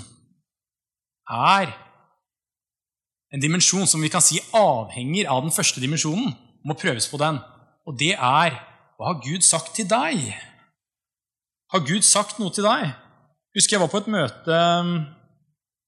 er 1.29 1.71
en 3.29 3.41
dimensjon 3.43 3.87
som 3.87 4.01
vi 4.01 4.09
kan 4.09 4.23
si 4.23 4.39
avhenger 4.55 5.29
av 5.29 5.43
den 5.45 5.53
første 5.53 5.81
dimensjonen. 5.83 6.33
Må 6.65 6.75
prøves 6.75 7.07
på 7.07 7.17
den 7.21 7.39
og 7.89 7.97
det 7.97 8.13
er 8.13 8.57
hva 8.99 9.13
har 9.13 9.21
Gud 9.23 9.45
sagt 9.45 9.73
til 9.77 9.87
deg? 9.89 10.19
Har 11.73 11.85
Gud 11.87 12.05
sagt 12.05 12.37
noe 12.41 12.53
til 12.53 12.67
deg? 12.67 12.91
Husker 13.55 13.77
jeg 13.77 13.81
var 13.81 13.89
på 13.89 14.01
et 14.03 14.09
møte 14.11 14.57
um, 14.81 14.91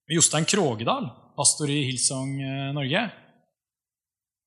med 0.07 0.15
Jostein 0.15 0.47
Krogedal, 0.49 1.09
pastor 1.37 1.69
i 1.69 1.83
Hillsong 1.89 2.31
eh, 2.41 2.69
Norge. 2.73 3.03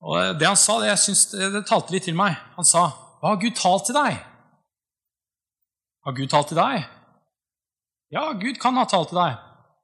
Og 0.05 0.39
Det 0.39 0.49
han 0.49 0.59
sa, 0.59 0.79
det, 0.83 0.97
synes, 0.99 1.23
det 1.31 1.63
talte 1.69 1.95
litt 1.95 2.07
til 2.09 2.17
meg. 2.17 2.35
Han 2.57 2.67
sa, 2.67 2.89
'Hva 3.21 3.31
har 3.31 3.39
Gud 3.41 3.55
talt 3.55 3.87
til 3.87 3.95
deg?' 3.95 4.19
Har 6.05 6.13
Gud 6.13 6.29
talt 6.29 6.51
til 6.51 6.59
deg? 6.59 6.83
Ja, 8.13 8.27
Gud 8.37 8.59
kan 8.61 8.75
ha 8.77 8.83
talt 8.85 9.09
til 9.09 9.17
deg. 9.17 9.39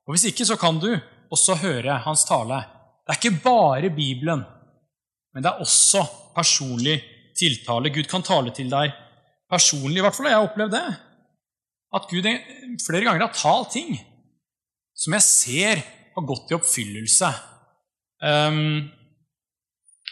Og 0.05 0.14
Hvis 0.14 0.28
ikke, 0.30 0.45
så 0.45 0.57
kan 0.59 0.78
du 0.78 0.99
også 1.32 1.55
høre 1.64 1.97
hans 2.05 2.26
tale. 2.26 2.59
Det 3.12 3.18
er 3.18 3.26
ikke 3.26 3.43
bare 3.43 3.89
Bibelen, 3.91 4.45
men 5.36 5.43
det 5.43 5.49
er 5.49 5.59
også 5.59 6.05
personlig 6.32 7.01
tiltale. 7.36 7.91
Gud 7.91 8.07
kan 8.07 8.24
tale 8.24 8.53
til 8.55 8.70
deg 8.72 8.93
personlig. 9.51 9.97
I 9.99 10.05
hvert 10.05 10.16
fall 10.16 10.30
har 10.30 10.38
jeg 10.38 10.45
opplevd 10.47 10.76
det. 10.78 10.86
At 11.91 12.07
Gud 12.07 12.30
flere 12.80 13.03
ganger 13.03 13.26
har 13.26 13.34
talt 13.36 13.74
ting 13.76 13.97
som 14.95 15.18
jeg 15.18 15.26
ser 15.28 15.82
har 16.16 16.26
gått 16.30 16.53
i 16.53 16.55
oppfyllelse. 16.55 17.34
Um, 18.24 18.88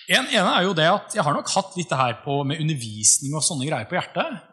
en 0.09 0.27
ene 0.27 0.51
er 0.57 0.65
jo 0.65 0.73
det 0.73 0.87
at 0.89 1.13
Jeg 1.15 1.23
har 1.23 1.35
nok 1.37 1.51
hatt 1.53 1.75
litt 1.77 1.91
det 1.91 1.99
her 2.01 2.17
på, 2.25 2.41
med 2.43 2.59
undervisning 2.59 3.37
og 3.37 3.45
sånne 3.45 3.69
greier 3.69 3.87
på 3.87 3.95
hjertet. 3.95 4.43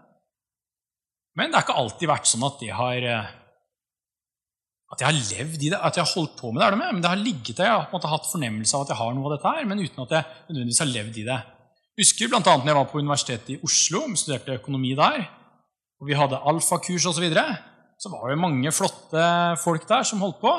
Men 1.35 1.51
det 1.51 1.59
har 1.59 1.67
ikke 1.67 1.81
alltid 1.83 2.13
vært 2.15 2.31
sånn 2.31 2.47
at 2.47 2.63
det 2.63 2.71
har 2.79 3.11
eh, 3.11 3.35
at 4.93 5.03
jeg 5.03 5.09
har 5.09 5.17
levd 5.19 5.63
i 5.67 5.71
det, 5.73 5.79
at 5.83 5.97
jeg 5.99 6.05
har 6.05 6.15
holdt 6.15 6.37
på 6.39 6.53
med 6.53 6.63
det. 6.63 6.67
er 6.67 6.77
det 6.77 6.81
med, 6.85 6.93
men 6.95 7.03
det 7.03 7.11
har 7.11 7.19
ligget 7.19 7.57
der, 7.57 7.65
Jeg 7.65 7.75
har 7.75 7.89
på 7.89 7.97
en 7.97 7.99
måte 7.99 8.13
hatt 8.13 8.31
fornemmelse 8.31 8.77
av 8.77 8.87
at 8.87 8.95
jeg 8.95 9.01
har 9.01 9.15
noe 9.15 9.27
av 9.27 9.37
dette 9.37 9.53
her, 9.57 9.67
men 9.67 9.83
uten 9.83 10.05
at 10.05 10.15
jeg 10.15 10.25
nødvendigvis 10.49 10.83
har 10.85 10.93
levd 10.93 11.19
i 11.23 11.27
det 11.27 11.41
husker 11.97 12.31
bl.a. 12.31 12.41
når 12.45 12.71
jeg 12.71 12.79
var 12.79 12.89
på 12.91 13.01
Universitetet 13.01 13.53
i 13.55 13.59
Oslo 13.65 14.05
studerte 14.19 14.59
økonomi 14.59 14.93
der, 14.99 15.25
og 15.97 16.09
vi 16.11 16.17
hadde 16.19 16.43
alfakurs 16.51 17.07
osv., 17.09 17.17
så, 17.17 17.25
videre, 17.25 17.45
så 17.97 18.13
var 18.13 18.31
det 18.31 18.41
mange 18.41 18.73
flotte 18.75 19.23
folk 19.63 19.87
der 19.89 20.05
som 20.05 20.21
holdt 20.25 20.43
på. 20.43 20.53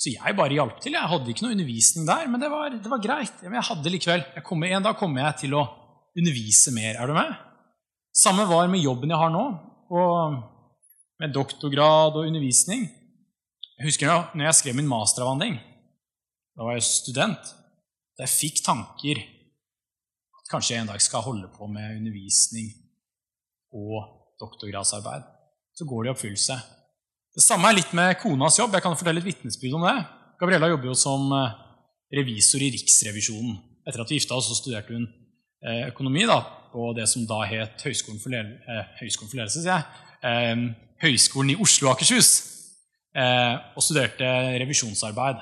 Så 0.00 0.14
jeg 0.14 0.36
bare 0.38 0.54
hjalp 0.54 0.78
til. 0.80 0.94
Jeg 0.96 1.10
hadde 1.10 1.28
ikke 1.28 1.44
noe 1.44 1.56
undervisning 1.56 2.06
der, 2.08 2.28
men 2.30 2.40
det 2.40 2.48
var, 2.48 2.70
det 2.72 2.88
var 2.92 3.02
greit. 3.04 3.42
Jeg 3.42 3.66
hadde 3.68 3.92
likevel, 3.92 4.22
jeg 4.36 4.44
kom, 4.46 4.62
En 4.64 4.86
dag 4.86 4.96
kommer 4.96 5.26
jeg 5.26 5.40
til 5.42 5.58
å 5.58 5.66
undervise 6.16 6.72
mer. 6.72 6.94
Er 6.96 7.10
du 7.10 7.16
med? 7.18 7.34
Samme 8.16 8.46
var 8.48 8.70
med 8.70 8.80
jobben 8.80 9.12
jeg 9.12 9.20
har 9.20 9.34
nå, 9.34 9.44
og 9.90 10.38
med 11.20 11.34
doktorgrad 11.34 12.16
og 12.16 12.30
undervisning. 12.30 12.86
Jeg 13.80 13.88
husker 13.88 14.10
da 14.10 14.16
når 14.36 14.44
jeg 14.44 14.56
skrev 14.58 14.74
min 14.76 14.88
masteravhandling. 14.90 15.54
Da 16.52 16.66
var 16.66 16.74
jeg 16.76 16.84
student. 16.84 17.52
Da 18.12 18.26
jeg 18.26 18.32
fikk 18.34 18.58
tanker 18.60 19.22
at 20.36 20.50
kanskje 20.52 20.74
jeg 20.74 20.84
en 20.84 20.90
dag 20.90 21.00
skal 21.00 21.24
holde 21.24 21.48
på 21.54 21.64
med 21.72 21.94
undervisning 21.94 22.74
og 23.72 24.04
doktorgradsarbeid. 24.42 25.24
Så 25.72 25.88
går 25.88 26.02
det 26.02 26.10
i 26.10 26.12
oppfyllelse. 26.12 26.58
Det 27.32 27.46
samme 27.46 27.70
er 27.70 27.78
litt 27.78 27.96
med 27.96 28.18
konas 28.20 28.60
jobb. 28.60 28.76
Jeg 28.76 28.84
kan 28.84 28.98
fortelle 29.00 29.24
et 29.24 29.30
vitnesbyrd 29.30 29.78
om 29.78 29.88
det. 29.88 29.96
Gabriella 30.44 30.68
jobber 30.74 30.92
jo 30.92 30.98
som 31.00 31.32
eh, 31.38 31.56
revisor 32.20 32.60
i 32.60 32.70
Riksrevisjonen. 32.76 33.56
Etter 33.88 34.04
at 34.04 34.12
vi 34.12 34.20
gifta 34.20 34.36
oss, 34.36 34.50
så 34.52 34.60
studerte 34.60 34.92
hun 34.92 35.08
eh, 35.08 35.86
økonomi 35.88 36.28
da, 36.28 36.42
på 36.74 36.92
det 37.00 37.08
som 37.08 37.24
da 37.24 37.46
het 37.48 37.80
Høgskolen 37.88 38.20
for, 38.20 38.36
eh, 38.36 38.94
ledelse. 39.08 39.64
sier 39.64 39.72
jeg. 39.72 40.06
Eh, 40.20 40.64
Høgskolen 41.06 41.56
i 41.56 41.60
Oslo 41.64 41.88
og 41.88 41.96
Akershus. 41.96 42.59
Eh, 43.10 43.54
og 43.74 43.82
studerte 43.82 44.26
revisjonsarbeid. 44.62 45.40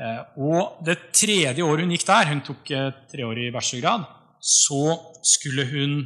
Eh, 0.00 0.20
og 0.40 0.80
det 0.86 0.96
tredje 1.12 1.64
året 1.66 1.84
hun 1.84 1.92
gikk 1.92 2.06
der, 2.08 2.30
hun 2.30 2.40
tok 2.46 2.70
eh, 2.72 2.92
treårig 3.10 3.50
bachelorgrad, 3.52 4.06
så 4.40 4.96
skulle 5.26 5.66
hun 5.68 6.00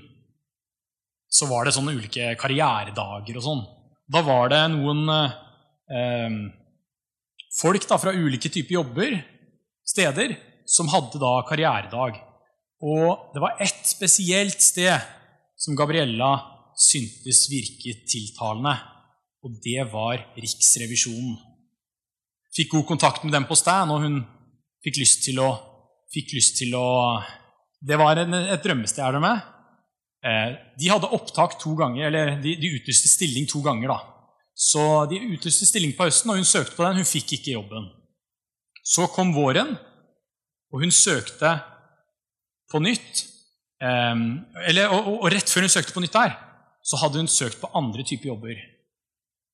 Så 1.34 1.48
var 1.50 1.64
det 1.66 1.72
sånne 1.74 1.96
ulike 1.98 2.36
karrieredager 2.38 3.40
og 3.40 3.42
sånn. 3.42 3.62
Da 4.06 4.20
var 4.22 4.52
det 4.52 4.60
noen 4.70 5.00
eh, 5.10 6.36
folk 7.58 7.88
da, 7.90 7.98
fra 7.98 8.12
ulike 8.14 8.52
typer 8.54 8.76
jobber, 8.76 9.16
steder, 9.82 10.36
som 10.62 10.92
hadde 10.92 11.18
da 11.18 11.32
karrieredag. 11.48 12.20
Og 12.86 13.34
det 13.34 13.42
var 13.42 13.58
ett 13.58 13.82
spesielt 13.82 14.62
sted 14.62 14.94
som 15.58 15.74
Gabriella 15.74 16.36
syntes 16.78 17.48
virket 17.50 18.06
tiltalende, 18.10 18.76
og 19.44 19.58
det 19.64 19.82
var 19.92 20.22
Riksrevisjonen 20.40 21.34
fikk 22.54 22.74
god 22.76 22.86
kontakt 22.92 23.24
med 23.24 23.34
dem 23.34 23.46
på 23.48 23.56
stand, 23.58 23.92
og 23.92 24.04
hun 24.04 24.20
fikk 24.84 25.00
lyst 25.02 25.24
til 25.26 25.40
å, 25.42 25.50
lyst 26.14 26.60
til 26.60 26.76
å 26.78 26.86
Det 27.84 27.98
var 28.00 28.16
en, 28.16 28.32
et 28.32 28.62
drømmested. 28.64 29.02
Er 29.04 29.12
det 29.12 29.20
med? 29.20 29.40
Eh, 30.24 30.52
de 30.80 30.88
hadde 30.88 31.10
opptak 31.12 31.58
to 31.60 31.74
ganger, 31.76 32.06
eller 32.06 32.38
de, 32.40 32.54
de, 32.56 32.70
utlyste 32.78 33.10
stilling 33.12 33.44
to 33.50 33.60
ganger. 33.60 33.92
da. 33.92 33.98
Så 34.56 35.04
de 35.10 35.18
utlyste 35.34 35.68
stilling 35.68 35.92
på 35.92 36.06
høsten, 36.06 36.30
og 36.32 36.40
hun 36.40 36.48
søkte 36.48 36.78
på 36.78 36.86
den. 36.86 37.02
Hun 37.02 37.10
fikk 37.10 37.34
ikke 37.36 37.58
jobben. 37.58 37.90
Så 38.80 39.04
kom 39.12 39.34
våren, 39.36 39.74
og 40.72 40.80
hun 40.80 40.94
søkte 40.94 41.58
på 42.72 42.80
nytt. 42.80 43.26
Eh, 43.84 44.14
eller, 44.70 44.88
og, 44.94 45.02
og, 45.02 45.18
og, 45.18 45.28
rett 45.34 45.50
før 45.52 45.66
hun 45.66 45.74
søkte 45.76 45.92
på 45.92 46.04
nytt 46.06 46.16
der, 46.16 46.38
så 46.84 47.02
hadde 47.02 47.20
hun 47.20 47.28
søkt 47.28 47.60
på 47.60 47.72
andre 47.76 48.06
typer 48.06 48.32
jobber. 48.32 48.64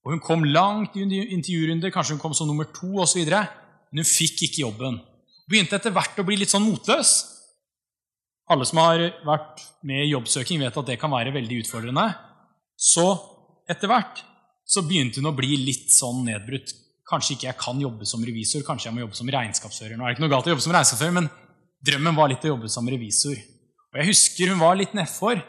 Og 0.04 0.14
Hun 0.14 0.22
kom 0.24 0.44
langt 0.48 0.96
i 0.96 1.04
intervjurunder, 1.04 1.92
kanskje 1.92 2.16
hun 2.16 2.22
kom 2.22 2.34
som 2.36 2.48
nummer 2.48 2.68
to 2.72 3.02
osv. 3.02 3.20
Men 3.28 4.00
hun 4.00 4.08
fikk 4.08 4.46
ikke 4.46 4.64
jobben. 4.64 4.96
Begynte 5.50 5.76
etter 5.76 5.92
hvert 5.92 6.18
å 6.20 6.24
bli 6.24 6.38
litt 6.40 6.52
sånn 6.52 6.64
motløs. 6.64 7.12
Alle 8.50 8.66
som 8.66 8.80
har 8.82 9.02
vært 9.26 9.62
med 9.86 10.06
i 10.06 10.12
jobbsøking, 10.12 10.62
vet 10.62 10.78
at 10.80 10.88
det 10.88 10.98
kan 10.98 11.12
være 11.12 11.34
veldig 11.34 11.60
utfordrende. 11.62 12.06
Så 12.80 13.06
etter 13.70 13.90
hvert 13.90 14.24
så 14.70 14.82
begynte 14.86 15.20
hun 15.20 15.30
å 15.30 15.36
bli 15.36 15.58
litt 15.66 15.92
sånn 15.92 16.24
nedbrutt. 16.26 16.72
Kanskje 17.10 17.34
ikke 17.34 17.48
jeg 17.48 17.58
kan 17.60 17.78
jobbe 17.82 18.06
som 18.06 18.22
revisor, 18.24 18.64
kanskje 18.66 18.88
jeg 18.88 18.96
må 18.96 19.04
jobbe 19.04 19.18
som 19.18 19.30
regnskapsfører. 19.34 19.98
Nå 19.98 20.06
er 20.06 20.12
det 20.12 20.16
ikke 20.16 20.24
noe 20.24 20.32
galt 20.32 20.48
å 20.48 20.54
jobbe 20.54 20.64
som 20.64 20.74
regnskapsfører, 20.74 21.16
men 21.16 21.30
drømmen 21.86 22.18
var 22.18 22.30
litt 22.30 22.46
å 22.46 22.52
jobbe 22.52 22.70
som 22.70 22.90
revisor. 22.90 23.38
Og 23.90 23.98
Jeg 23.98 24.12
husker 24.12 24.52
hun 24.52 24.62
var 24.62 24.78
litt 24.78 24.94
nedfor, 24.94 25.40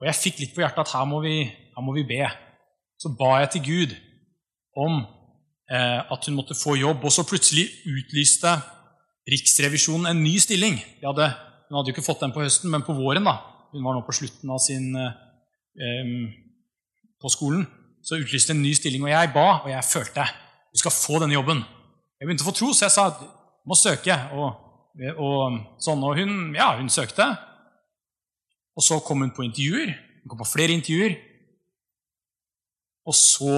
og 0.00 0.08
jeg 0.08 0.16
fikk 0.16 0.40
litt 0.40 0.54
på 0.56 0.64
hjertet 0.64 0.86
at 0.86 0.94
her 0.96 1.04
må 1.08 1.20
vi, 1.24 1.42
her 1.44 1.84
må 1.84 1.92
vi 1.92 2.06
be. 2.08 2.24
Så 3.00 3.12
ba 3.16 3.38
jeg 3.40 3.54
til 3.54 3.64
Gud 3.64 3.94
om 4.76 5.00
eh, 5.72 6.00
at 6.04 6.26
hun 6.28 6.36
måtte 6.36 6.58
få 6.58 6.76
jobb, 6.76 7.04
og 7.04 7.14
så 7.14 7.24
plutselig 7.24 7.68
utlyste 7.88 8.58
Riksrevisjonen 9.30 10.08
en 10.10 10.22
ny 10.24 10.38
stilling. 10.42 10.78
Hadde, 11.04 11.26
hun 11.68 11.76
hadde 11.78 11.90
jo 11.90 11.94
ikke 11.94 12.04
fått 12.06 12.22
den 12.24 12.32
på 12.34 12.42
høsten, 12.42 12.70
men 12.72 12.82
på 12.82 12.96
våren. 12.96 13.24
da. 13.24 13.36
Hun 13.70 13.84
var 13.84 13.94
nå 13.94 14.04
på 14.06 14.16
slutten 14.16 14.50
av 14.50 14.58
sin 14.64 14.96
eh, 14.96 16.06
på 17.20 17.30
skolen. 17.32 17.66
Så 18.02 18.18
utlyste 18.18 18.56
en 18.56 18.62
ny 18.64 18.72
stilling, 18.74 19.04
og 19.04 19.12
jeg 19.12 19.32
ba, 19.34 19.46
og 19.60 19.68
jeg 19.70 19.86
følte 19.86 20.24
du 20.70 20.78
skal 20.78 20.94
få 20.94 21.18
denne 21.18 21.34
jobben. 21.34 21.62
Jeg 22.20 22.28
begynte 22.28 22.44
å 22.44 22.50
få 22.50 22.54
tro, 22.54 22.70
så 22.74 22.86
jeg 22.86 22.94
sa 22.94 23.08
du 23.16 23.24
må 23.68 23.76
søke. 23.78 24.14
Og, 24.38 24.50
og, 25.16 25.56
sånn, 25.82 26.04
og 26.06 26.18
hun, 26.18 26.52
ja, 26.54 26.72
hun 26.78 26.90
søkte. 26.92 27.26
Og 28.78 28.86
så 28.86 29.00
kom 29.04 29.24
hun 29.24 29.32
på 29.34 29.44
intervjuer. 29.46 29.90
Hun 30.22 30.32
kom 30.32 30.42
på 30.42 30.50
flere 30.52 30.76
intervjuer. 30.76 31.16
Og 33.10 33.16
så 33.16 33.54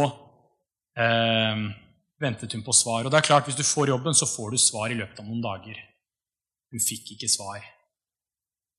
eh, 0.96 1.62
ventet 2.22 2.56
hun 2.56 2.64
på 2.64 2.74
svar. 2.76 3.04
Og 3.04 3.12
det 3.12 3.20
er 3.20 3.28
klart, 3.28 3.48
Hvis 3.48 3.58
du 3.58 3.66
får 3.66 3.92
jobben, 3.92 4.16
så 4.16 4.28
får 4.28 4.52
du 4.52 4.58
svar 4.58 4.90
i 4.90 4.98
løpet 4.98 5.20
av 5.20 5.28
noen 5.28 5.42
dager. 5.44 5.76
Hun 6.72 6.80
fikk 6.80 7.14
ikke 7.14 7.28
svar. 7.28 7.60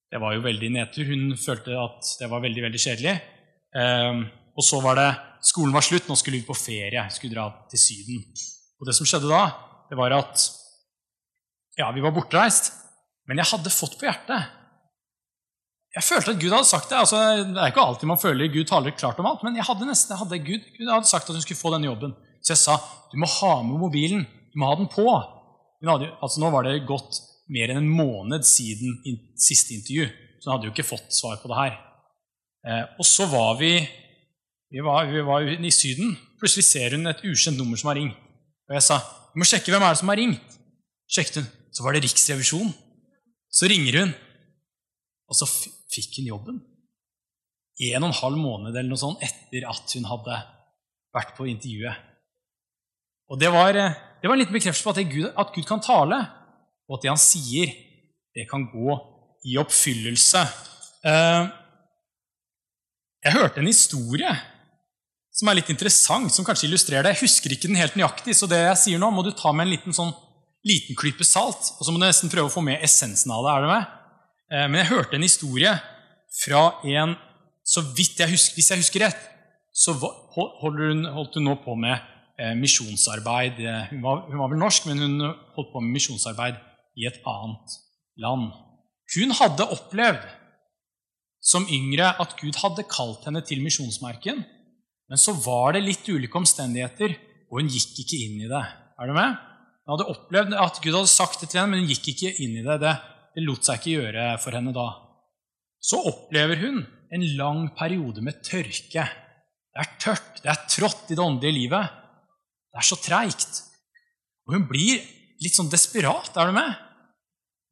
Det 0.10 0.22
var 0.22 0.34
jo 0.34 0.46
veldig 0.46 0.72
nedtur. 0.74 1.06
Hun 1.10 1.38
følte 1.38 1.78
at 1.78 2.16
det 2.20 2.30
var 2.30 2.42
veldig 2.42 2.66
veldig 2.66 2.82
kjedelig. 2.82 3.14
Eh, 3.78 4.24
og 4.54 4.66
så 4.66 4.82
var 4.82 4.98
det 4.98 5.12
skolen 5.44 5.74
var 5.74 5.86
slutt, 5.86 6.10
nå 6.10 6.18
skulle 6.18 6.40
vi 6.42 6.48
på 6.50 6.58
ferie. 6.58 7.06
Skulle 7.14 7.38
dra 7.38 7.48
til 7.70 7.82
Syden. 7.82 8.26
Og 8.80 8.90
det 8.90 8.98
som 8.98 9.08
skjedde 9.08 9.30
da, 9.30 9.46
det 9.90 9.98
var 9.98 10.14
at 10.18 10.50
ja, 11.78 11.90
vi 11.94 12.04
var 12.06 12.14
bortreist, 12.14 12.70
men 13.26 13.40
jeg 13.42 13.50
hadde 13.50 13.72
fått 13.74 13.96
på 13.98 14.06
hjertet 14.06 14.63
jeg 15.94 16.06
følte 16.08 16.34
at 16.34 16.40
Gud 16.42 16.54
hadde 16.56 16.66
sagt 16.66 16.90
det. 16.90 16.98
Altså, 16.98 17.20
det 17.46 17.60
er 17.60 17.70
ikke 17.70 17.84
alltid 17.84 18.10
man 18.10 18.22
føler 18.22 18.50
Gud 18.54 18.66
taler 18.70 18.96
klart 18.98 19.20
om 19.22 19.28
alt, 19.30 19.44
men 19.46 19.58
jeg 19.60 19.66
hadde 19.68 19.86
nesten 19.86 20.16
jeg 20.16 20.22
hadde 20.24 20.40
Gud, 20.48 20.64
Gud 20.78 20.90
hadde 20.90 21.10
sagt 21.10 21.30
at 21.30 21.38
hun 21.38 21.44
skulle 21.44 21.60
få 21.60 21.74
denne 21.76 21.90
jobben. 21.90 22.16
Så 22.42 22.56
jeg 22.56 22.62
sa 22.64 22.80
du 23.12 23.20
må 23.22 23.30
ha 23.30 23.54
med 23.62 23.78
mobilen. 23.78 24.26
Du 24.54 24.58
må 24.62 24.72
ha 24.72 24.78
den 24.80 24.90
på. 24.90 25.06
Hadde, 25.86 26.10
altså, 26.24 26.42
nå 26.42 26.50
var 26.54 26.66
det 26.66 26.86
gått 26.90 27.20
mer 27.54 27.70
enn 27.70 27.84
en 27.84 27.92
måned 27.92 28.46
siden 28.48 28.96
in, 29.10 29.20
siste 29.38 29.76
intervju, 29.76 30.08
så 30.40 30.48
hun 30.48 30.54
hadde 30.56 30.70
jo 30.70 30.74
ikke 30.74 30.88
fått 30.88 31.12
svar 31.14 31.42
på 31.42 31.52
det 31.52 31.60
her. 31.60 31.76
Eh, 32.64 32.84
og 32.98 33.06
så 33.06 33.28
var 33.30 33.58
vi, 33.60 33.74
vi 34.72 34.84
var, 34.86 35.10
vi 35.12 35.26
var 35.28 35.46
i 35.46 35.74
Syden. 35.76 36.16
Plutselig 36.40 36.66
ser 36.70 36.96
hun 36.96 37.12
et 37.12 37.22
ukjent 37.28 37.60
nummer 37.60 37.80
som 37.80 37.92
har 37.92 38.00
ringt. 38.00 38.18
Og 38.70 38.78
jeg 38.80 38.86
sa 38.88 39.02
du 39.34 39.42
må 39.42 39.48
sjekke 39.50 39.74
hvem 39.74 39.84
er 39.84 39.94
det 39.94 40.00
som 40.00 40.12
har 40.14 40.20
ringt. 40.22 40.58
Sjekket 41.10 41.42
hun. 41.42 41.52
Så 41.74 41.86
var 41.86 41.96
det 41.96 42.04
Riksrevisjonen. 42.06 42.74
Så 43.54 43.70
ringer 43.70 44.00
hun, 44.00 44.12
og 45.30 45.38
så 45.38 45.46
fikk 45.94 46.20
hun 46.20 46.32
jobben. 46.34 46.62
En 47.90 48.04
og 48.04 48.12
en 48.12 48.20
halv 48.20 48.38
måned 48.38 48.74
eller 48.74 48.90
noe 48.92 49.02
sånt 49.02 49.24
etter 49.26 49.66
at 49.70 49.96
hun 49.98 50.10
hadde 50.10 50.42
vært 51.14 51.34
på 51.38 51.48
intervjuet. 51.50 52.10
Og 53.32 53.40
Det 53.40 53.50
var, 53.50 53.76
eh, 53.76 53.96
det 54.22 54.28
var 54.28 54.36
en 54.36 54.40
liten 54.40 54.54
bekreftelse 54.54 54.84
på 54.84 54.94
at 54.94 55.10
Gud, 55.10 55.34
at 55.38 55.54
Gud 55.56 55.66
kan 55.66 55.82
tale, 55.82 56.20
og 56.90 56.98
at 56.98 57.02
det 57.02 57.10
han 57.10 57.18
sier, 57.18 57.72
det 58.36 58.50
kan 58.50 58.68
gå 58.70 58.98
i 59.50 59.58
oppfyllelse. 59.58 60.42
Eh, 61.06 61.48
jeg 63.24 63.34
hørte 63.34 63.60
en 63.60 63.72
historie 63.72 64.34
som 65.34 65.50
er 65.50 65.58
litt 65.58 65.72
interessant, 65.74 66.30
som 66.32 66.46
kanskje 66.46 66.68
illustrerer 66.68 67.08
det. 67.08 67.16
Jeg 67.16 67.26
husker 67.26 67.56
ikke 67.56 67.70
den 67.72 67.80
helt 67.80 67.96
nøyaktig, 67.98 68.36
så 68.38 68.50
det 68.50 68.60
jeg 68.60 68.78
sier 68.84 69.02
nå, 69.02 69.10
må 69.10 69.24
du 69.26 69.32
ta 69.32 69.52
med 69.52 69.66
en 69.66 69.74
liten, 69.74 69.96
sånn, 69.96 70.14
liten 70.68 70.98
klype 71.00 71.26
salt, 71.26 71.74
og 71.80 71.82
så 71.82 71.92
må 71.92 71.98
du 71.98 72.06
nesten 72.06 72.30
prøve 72.30 72.52
å 72.52 72.54
få 72.54 72.62
med 72.62 72.84
essensen 72.86 73.34
av 73.34 73.48
det. 73.48 73.54
Er 73.56 73.66
du 73.66 73.72
med? 73.72 74.00
Eh, 74.54 74.68
men 74.70 74.82
jeg 74.82 74.92
hørte 74.92 75.18
en 75.18 75.26
historie 75.26 75.72
fra 76.44 76.64
en 76.86 77.16
så 77.64 77.82
vidt 77.96 78.20
jeg 78.20 78.34
husker, 78.34 78.58
Hvis 78.58 78.70
jeg 78.70 78.82
husker 78.82 79.06
rett, 79.06 79.22
så 79.74 79.96
holdt 79.96 81.34
hun, 81.34 81.46
nå 81.46 81.56
på 81.64 81.76
med 81.80 81.96
eh, 82.38 82.54
misjonsarbeid. 82.60 83.62
Eh, 83.64 83.88
hun 83.94 84.04
var, 84.04 84.26
hun 84.28 84.42
var, 84.42 84.52
vel 84.52 84.62
norsk, 84.62 84.86
men 84.90 85.02
hun 85.02 85.34
holdt 85.56 85.72
på 85.74 85.82
med 85.82 85.96
misjonsarbeid 85.96 86.60
i 87.00 87.08
et 87.10 87.22
annet 87.26 87.78
land. 88.22 88.52
Hun 89.16 89.34
hadde 89.40 89.70
opplevd 89.74 90.28
som 91.44 91.66
yngre 91.72 92.12
at 92.22 92.36
Gud 92.40 92.60
hadde 92.62 92.86
kalt 92.92 93.26
henne 93.28 93.42
til 93.48 93.64
misjonsmerken, 93.64 94.44
men 95.10 95.20
så 95.20 95.34
var 95.44 95.74
det 95.76 95.84
litt 95.84 96.06
ulike 96.08 96.38
omstendigheter, 96.40 97.16
og 97.50 97.60
hun 97.60 97.72
gikk 97.72 98.04
ikke 98.04 98.22
inn 98.28 98.46
i 98.46 98.52
det. 98.52 98.64
Er 99.00 99.10
du 99.10 99.16
med? 99.18 99.36
Hun 99.84 99.96
hadde 99.96 100.12
opplevd 100.14 100.56
at 100.62 100.80
Gud 100.84 100.96
hadde 100.96 101.12
sagt 101.12 101.42
det 101.42 101.50
til 101.52 101.60
henne, 101.60 101.74
men 101.74 101.84
hun 101.84 101.92
gikk 101.92 102.14
ikke 102.14 102.32
inn 102.46 102.56
i 102.62 102.64
det. 102.66 102.78
Det, 102.84 102.94
det 103.34 103.44
lot 103.46 103.66
seg 103.66 103.80
ikke 103.80 103.98
gjøre 103.98 104.28
for 104.42 104.56
henne 104.56 104.76
da 104.76 104.88
så 105.84 106.00
opplever 106.08 106.62
hun 106.62 106.80
en 107.14 107.26
lang 107.38 107.66
periode 107.76 108.24
med 108.24 108.40
tørke. 108.46 109.04
Det 109.04 109.82
er 109.84 109.92
tørt, 110.00 110.40
det 110.40 110.52
er 110.54 110.64
trått 110.72 111.12
i 111.12 111.18
det 111.18 111.24
åndelige 111.24 111.58
livet. 111.58 111.90
Det 112.72 112.80
er 112.80 112.88
så 112.88 112.98
treigt. 113.04 113.60
Og 114.48 114.56
hun 114.56 114.68
blir 114.70 115.02
litt 115.44 115.58
sånn 115.58 115.72
desperat. 115.72 116.32
Er 116.40 116.50
du 116.50 116.56
med? 116.56 116.80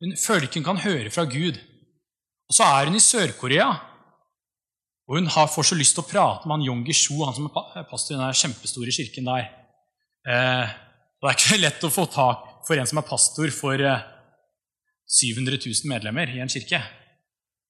Hun 0.04 0.18
føler 0.20 0.48
ikke 0.48 0.60
hun 0.60 0.68
kan 0.74 0.84
høre 0.84 1.14
fra 1.14 1.26
Gud. 1.30 1.62
Og 2.52 2.58
så 2.58 2.68
er 2.68 2.90
hun 2.90 3.00
i 3.00 3.04
Sør-Korea, 3.04 3.70
og 5.08 5.18
hun 5.18 5.28
har, 5.32 5.48
får 5.52 5.70
så 5.70 5.76
lyst 5.80 5.96
til 5.96 6.04
å 6.04 6.08
prate 6.08 6.48
med 6.48 6.58
han 6.58 6.66
Yong 6.68 6.82
Gishu, 6.88 7.16
han 7.24 7.36
som 7.36 7.48
er 7.48 7.88
pastor 7.88 8.16
i 8.16 8.20
den 8.20 8.38
kjempestore 8.42 8.96
kirken 8.96 9.28
der. 9.28 9.48
Eh, 10.28 10.74
det 11.22 11.30
er 11.32 11.38
ikke 11.38 11.62
lett 11.66 11.88
å 11.88 11.92
få 11.94 12.06
tak 12.12 12.44
for 12.68 12.80
en 12.80 12.90
som 12.90 13.00
er 13.00 13.08
pastor 13.08 13.54
for 13.56 13.80
eh, 13.80 14.04
700 15.12 15.60
000 15.60 15.92
medlemmer 15.92 16.32
i 16.32 16.40
en 16.40 16.52
kirke. 16.52 16.80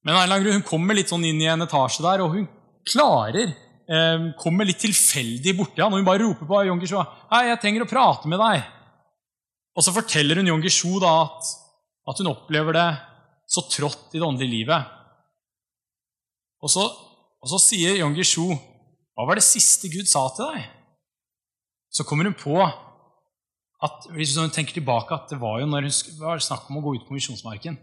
Men 0.05 0.17
hun 0.45 0.65
kommer 0.65 0.97
litt 0.97 1.11
sånn 1.11 1.25
inn 1.25 1.41
i 1.41 1.49
en 1.49 1.65
etasje 1.65 2.03
der, 2.05 2.23
og 2.23 2.35
hun 2.35 2.47
klarer 2.87 3.51
eh, 3.51 4.23
Kommer 4.39 4.65
litt 4.65 4.81
tilfeldig 4.81 5.53
borti 5.57 5.83
han, 5.83 5.93
og 5.93 6.01
hun 6.01 6.07
bare 6.07 6.23
roper 6.23 6.49
på 6.49 6.63
Jon 6.67 6.81
Gishu. 6.81 6.97
'Hei, 6.97 7.43
jeg 7.49 7.61
trenger 7.61 7.85
å 7.85 7.89
prate 7.89 8.31
med 8.31 8.41
deg.' 8.41 8.63
Og 9.77 9.85
så 9.85 9.93
forteller 9.95 10.41
hun 10.41 10.49
Jon 10.49 10.63
Gishu 10.63 10.99
da 10.99 11.11
at, 11.23 11.51
at, 12.09 12.19
hun 12.19 12.31
opplever 12.33 12.75
det 12.75 12.89
så 13.51 13.63
trått 13.69 14.15
i 14.15 14.19
det 14.19 14.27
åndelige 14.27 14.51
livet. 14.51 14.89
Og 16.61 16.69
så, 16.71 16.83
og 16.83 17.47
så 17.53 17.59
sier 17.61 18.01
Jon 18.01 18.17
Gishu, 18.17 18.51
'Hva 18.51 19.27
var 19.27 19.37
det 19.37 19.47
siste 19.47 19.89
Gud 19.91 20.09
sa 20.09 20.27
til 20.35 20.49
deg?' 20.49 20.69
Så 21.91 22.07
kommer 22.07 22.25
hun 22.25 22.37
på 22.37 22.55
at 23.81 24.09
hvis 24.13 24.35
hun 24.37 24.51
tenker 24.53 24.77
tilbake, 24.77 25.15
at 25.15 25.31
det 25.31 25.39
var 25.41 25.61
jo 25.61 25.69
når 25.69 25.87
hun 25.87 26.19
var 26.21 26.43
snakk 26.43 26.69
om 26.69 26.77
å 26.77 26.83
gå 26.85 26.95
ut 26.99 27.07
på 27.07 27.15
misjonsmarken. 27.17 27.79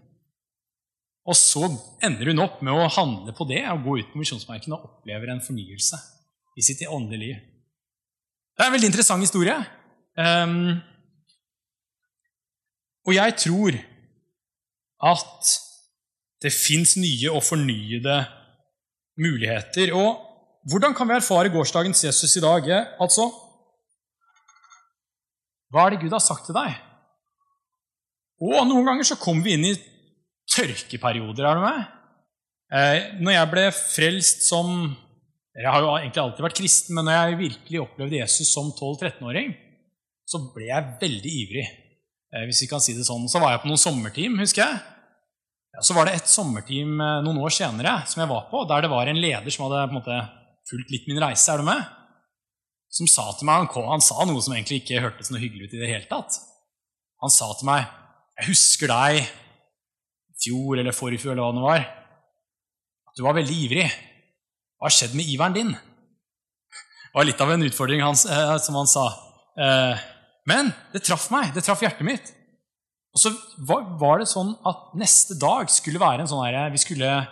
Og 1.29 1.37
så 1.37 1.67
ender 2.05 2.31
hun 2.31 2.45
opp 2.45 2.63
med 2.65 2.73
å 2.73 2.89
handle 2.95 3.35
på 3.37 3.47
det 3.51 3.65
og 3.73 3.83
gå 3.85 3.99
ut 4.01 4.13
på 4.13 4.21
misjonsmarken 4.21 4.77
og 4.77 4.87
opplever 4.87 5.33
en 5.33 5.45
fornyelse 5.45 5.99
i 6.59 6.65
sitt 6.65 6.87
åndelige 6.87 7.25
liv. 7.25 7.43
Det 8.57 8.65
er 8.65 8.71
en 8.71 8.75
veldig 8.75 8.91
interessant 8.91 9.23
historie. 9.23 9.57
Um, 10.19 10.79
og 13.07 13.15
jeg 13.15 13.37
tror 13.39 13.77
at 15.09 15.53
det 16.43 16.55
fins 16.55 16.97
nye 16.99 17.31
og 17.31 17.45
fornyede 17.47 18.17
muligheter. 19.19 19.93
Og 19.95 20.19
hvordan 20.71 20.95
kan 20.95 21.11
vi 21.11 21.19
erfare 21.19 21.53
gårsdagens 21.53 22.05
Jesus 22.05 22.37
i 22.39 22.43
dag? 22.43 22.67
Altså, 23.03 23.29
hva 25.73 25.85
er 25.85 25.95
det 25.95 26.03
Gud 26.03 26.15
har 26.17 26.25
sagt 26.25 26.49
til 26.49 26.57
deg? 26.57 26.77
Og 28.45 28.61
noen 28.69 28.87
ganger 28.87 29.07
så 29.07 29.19
kommer 29.21 29.45
vi 29.45 29.57
inn 29.57 29.67
i 29.69 29.77
tørkeperioder, 30.49 31.45
er 31.45 31.59
du 31.59 31.65
med? 31.65 31.87
Eh, 32.69 32.99
når 33.25 33.35
jeg 33.35 33.51
ble 33.53 33.69
frelst 33.73 34.43
som 34.45 34.73
Jeg 35.59 35.73
har 35.73 35.81
jo 35.83 35.89
egentlig 35.97 36.21
alltid 36.23 36.45
vært 36.45 36.59
kristen, 36.61 36.95
men 36.95 37.09
når 37.09 37.17
jeg 37.17 37.39
virkelig 37.41 37.81
opplevde 37.83 38.21
Jesus 38.21 38.53
som 38.55 38.69
12-13-åring, 38.71 39.49
så 40.23 40.39
ble 40.55 40.69
jeg 40.69 40.93
veldig 41.01 41.33
ivrig. 41.41 41.65
Eh, 42.31 42.45
hvis 42.47 42.61
vi 42.63 42.69
kan 42.71 42.85
si 42.85 42.95
det 42.95 43.07
sånn. 43.09 43.27
Så 43.27 43.41
var 43.43 43.57
jeg 43.57 43.65
på 43.65 43.71
noen 43.73 43.81
sommerteam, 43.83 44.37
husker 44.39 44.63
jeg. 44.63 44.79
Ja, 45.75 45.83
så 45.83 45.97
var 45.97 46.07
det 46.07 46.15
et 46.15 46.31
sommerteam 46.31 46.95
eh, 47.03 47.17
noen 47.27 47.43
år 47.43 47.57
senere 47.57 47.97
som 48.07 48.23
jeg 48.23 48.31
var 48.31 48.47
på, 48.53 48.63
der 48.71 48.87
det 48.87 48.93
var 48.93 49.11
en 49.11 49.19
leder 49.19 49.51
som 49.51 49.67
hadde 49.67 49.83
på 49.89 49.97
en 49.97 49.99
måte 49.99 50.21
fulgt 50.71 50.95
litt 50.95 51.11
min 51.11 51.19
reise. 51.25 51.51
er 51.51 51.59
du 51.59 51.67
med? 51.67 51.98
Som 52.89 53.09
sa 53.11 53.27
til 53.37 53.49
meg, 53.49 53.69
han, 53.69 53.91
han 53.93 54.05
sa 54.05 54.25
noe 54.25 54.43
som 54.45 54.55
egentlig 54.57 54.83
ikke 54.83 55.03
hørtes 55.05 55.31
noe 55.31 55.43
hyggelig 55.43 55.69
ut 55.69 55.77
i 55.77 55.83
det 55.83 55.91
hele 55.91 56.09
tatt. 56.09 56.39
Han 57.23 57.33
sa 57.33 57.51
til 57.59 57.69
meg, 57.69 57.87
'Jeg 58.39 58.53
husker 58.53 58.87
deg 58.87 59.19
i 59.19 60.35
fjor 60.39 60.79
eller 60.79 60.95
forrige 60.95 61.25
fjor, 61.25 61.35
eller 61.35 61.43
hva 61.43 61.57
det 61.57 61.67
var. 61.67 61.87
At 63.11 63.17
du 63.19 63.25
var 63.27 63.35
veldig 63.35 63.57
ivrig. 63.67 63.89
Hva 64.79 64.87
har 64.87 64.95
skjedd 64.95 65.17
med 65.19 65.27
iveren 65.27 65.57
din?' 65.57 65.75
Det 65.75 67.15
var 67.17 67.25
litt 67.25 67.41
av 67.41 67.51
en 67.51 67.65
utfordring, 67.67 68.03
hans, 68.05 68.27
eh, 68.27 68.59
som 68.59 68.77
han 68.77 68.87
sa. 68.87 69.07
Eh, 69.59 69.99
men 70.47 70.73
det 70.93 71.03
traff 71.03 71.31
meg. 71.31 71.53
Det 71.55 71.65
traff 71.65 71.81
hjertet 71.83 72.07
mitt. 72.07 72.35
Og 73.17 73.19
så 73.21 73.33
var 73.67 74.21
det 74.21 74.29
sånn 74.31 74.53
at 74.69 74.93
neste 74.95 75.35
dag 75.41 75.71
skulle 75.73 75.99
være 75.99 76.23
en 76.23 76.31
sånn 76.31 76.45
her, 76.45 76.71
Vi 76.71 76.79
skulle 76.79 77.27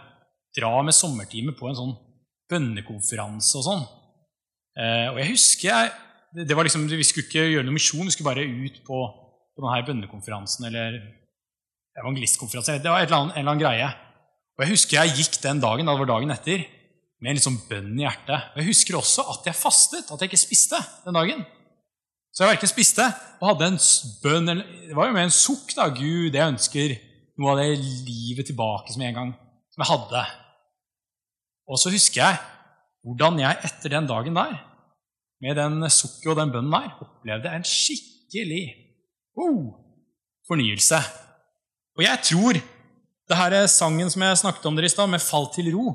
dra 0.57 0.83
med 0.83 0.95
sommertime 0.97 1.53
på 1.53 1.69
en 1.69 1.77
sånn 1.77 1.95
bønnekonferanse 2.51 3.61
og 3.61 3.65
sånn. 3.65 3.85
Eh, 4.77 5.07
og 5.09 5.21
jeg 5.23 5.31
husker 5.33 5.71
jeg, 5.71 5.93
det 6.47 6.57
var 6.57 6.67
liksom, 6.69 6.85
Vi 6.91 7.05
skulle 7.07 7.25
ikke 7.25 7.47
gjøre 7.49 7.65
noe 7.65 7.77
misjon, 7.77 8.05
vi 8.05 8.13
skulle 8.13 8.29
bare 8.29 8.45
ut 8.45 8.83
på, 8.85 8.99
på 9.57 9.65
denne 9.65 9.87
bønnekonferansen 9.89 10.69
eller 10.69 10.99
evangelistkonferansen. 11.97 12.83
Det 12.85 12.93
var 12.93 13.05
eller, 13.05 13.17
annen, 13.17 13.33
en 13.33 13.41
eller 13.41 13.55
annen 13.55 13.65
greie. 13.65 13.91
Og 14.57 14.65
Jeg 14.65 14.75
husker 14.75 14.99
jeg 14.99 15.17
gikk 15.21 15.39
den 15.43 15.63
dagen, 15.63 15.89
da 15.89 15.95
det 15.95 16.03
var 16.05 16.13
dagen 16.13 16.33
etter, 16.35 16.65
med 17.21 17.33
en 17.33 17.39
liksom 17.39 17.57
bønn 17.71 17.95
i 17.97 18.05
hjertet. 18.05 18.51
Og 18.53 18.61
Jeg 18.61 18.71
husker 18.71 18.99
også 18.99 19.25
at 19.33 19.49
jeg 19.49 19.57
fastet, 19.57 20.11
at 20.13 20.21
jeg 20.21 20.31
ikke 20.31 20.43
spiste 20.45 20.81
den 21.07 21.17
dagen. 21.17 21.45
Så 22.37 22.45
jeg 22.45 22.53
verken 22.53 22.69
spiste 22.69 23.05
og 23.41 23.47
hadde 23.49 23.71
en 23.71 23.79
bønn 24.21 24.51
Det 24.51 24.97
var 24.97 25.09
jo 25.09 25.15
mer 25.17 25.25
en 25.25 25.33
sukk. 25.33 25.73
da, 25.73 25.89
Gud, 25.89 26.37
jeg 26.37 26.53
ønsker 26.53 26.99
noe 27.41 27.55
av 27.55 27.63
det 27.63 27.81
livet 27.81 28.49
tilbake 28.49 28.93
som, 28.93 29.01
en 29.03 29.17
gang, 29.17 29.33
som 29.73 29.85
jeg 29.85 29.89
hadde. 29.89 30.25
Og 31.67 31.81
så 31.81 31.93
husker 31.93 32.21
jeg 32.21 32.56
hvordan 33.07 33.39
jeg 33.39 33.63
etter 33.69 33.93
den 33.93 34.09
dagen 34.11 34.35
der, 34.35 34.57
med 35.43 35.59
den 35.59 35.85
sukket 35.93 36.33
og 36.33 36.41
den 36.41 36.53
bønnen 36.55 36.75
der, 36.75 36.95
opplevde 37.05 37.53
en 37.55 37.67
skikkelig 37.67 38.65
oh, 39.39 39.77
fornyelse. 40.49 40.99
Og 41.97 42.03
jeg 42.05 42.23
tror 42.27 42.59
det 43.27 43.39
her 43.39 43.55
er 43.59 43.71
sangen 43.71 44.11
som 44.11 44.23
jeg 44.23 44.41
snakket 44.43 44.67
om 44.69 44.77
dere 44.79 44.91
i 44.91 44.93
stad, 44.93 45.11
med 45.11 45.23
'Fall 45.23 45.49
til 45.55 45.71
ro', 45.75 45.95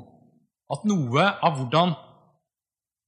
at 0.72 0.84
noe 0.88 1.24
av 1.42 1.56
hvordan 1.58 1.94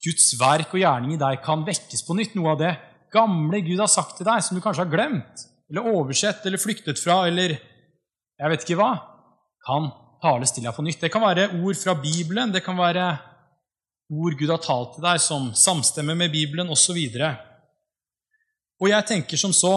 Guds 0.04 0.34
verk 0.40 0.74
og 0.74 0.80
gjerning 0.80 1.14
i 1.14 1.20
deg 1.20 1.40
kan 1.44 1.64
vekkes 1.64 2.04
på 2.04 2.16
nytt, 2.16 2.34
noe 2.36 2.52
av 2.52 2.60
det 2.60 2.74
gamle 3.12 3.60
Gud 3.64 3.80
har 3.80 3.88
sagt 3.88 4.18
til 4.18 4.28
deg, 4.28 4.42
som 4.44 4.56
du 4.56 4.62
kanskje 4.64 4.84
har 4.84 4.92
glemt, 4.92 5.44
eller 5.70 5.88
oversett 5.92 6.44
eller 6.44 6.60
flyktet 6.60 7.00
fra, 7.00 7.26
eller 7.28 7.56
jeg 7.56 8.50
vet 8.50 8.64
ikke 8.64 8.80
hva, 8.80 8.92
kan 9.64 9.88
tales 10.24 10.52
til 10.52 10.64
deg 10.64 10.74
på 10.76 10.84
nytt. 10.84 11.00
Det 11.00 11.12
kan 11.12 11.24
være 11.24 11.48
ord 11.62 11.78
fra 11.78 11.94
Bibelen, 11.94 12.52
det 12.52 12.64
kan 12.64 12.76
være 12.76 13.06
ord 14.14 14.38
Gud 14.38 14.52
har 14.52 14.62
talt 14.62 14.94
til 14.96 15.04
deg, 15.04 15.20
som 15.22 15.50
samstemmer 15.58 16.16
med 16.18 16.32
Bibelen, 16.34 16.70
osv. 16.70 16.98
Og, 17.18 17.44
og 18.82 18.90
jeg 18.90 19.08
tenker 19.10 19.40
som 19.40 19.54
så 19.56 19.74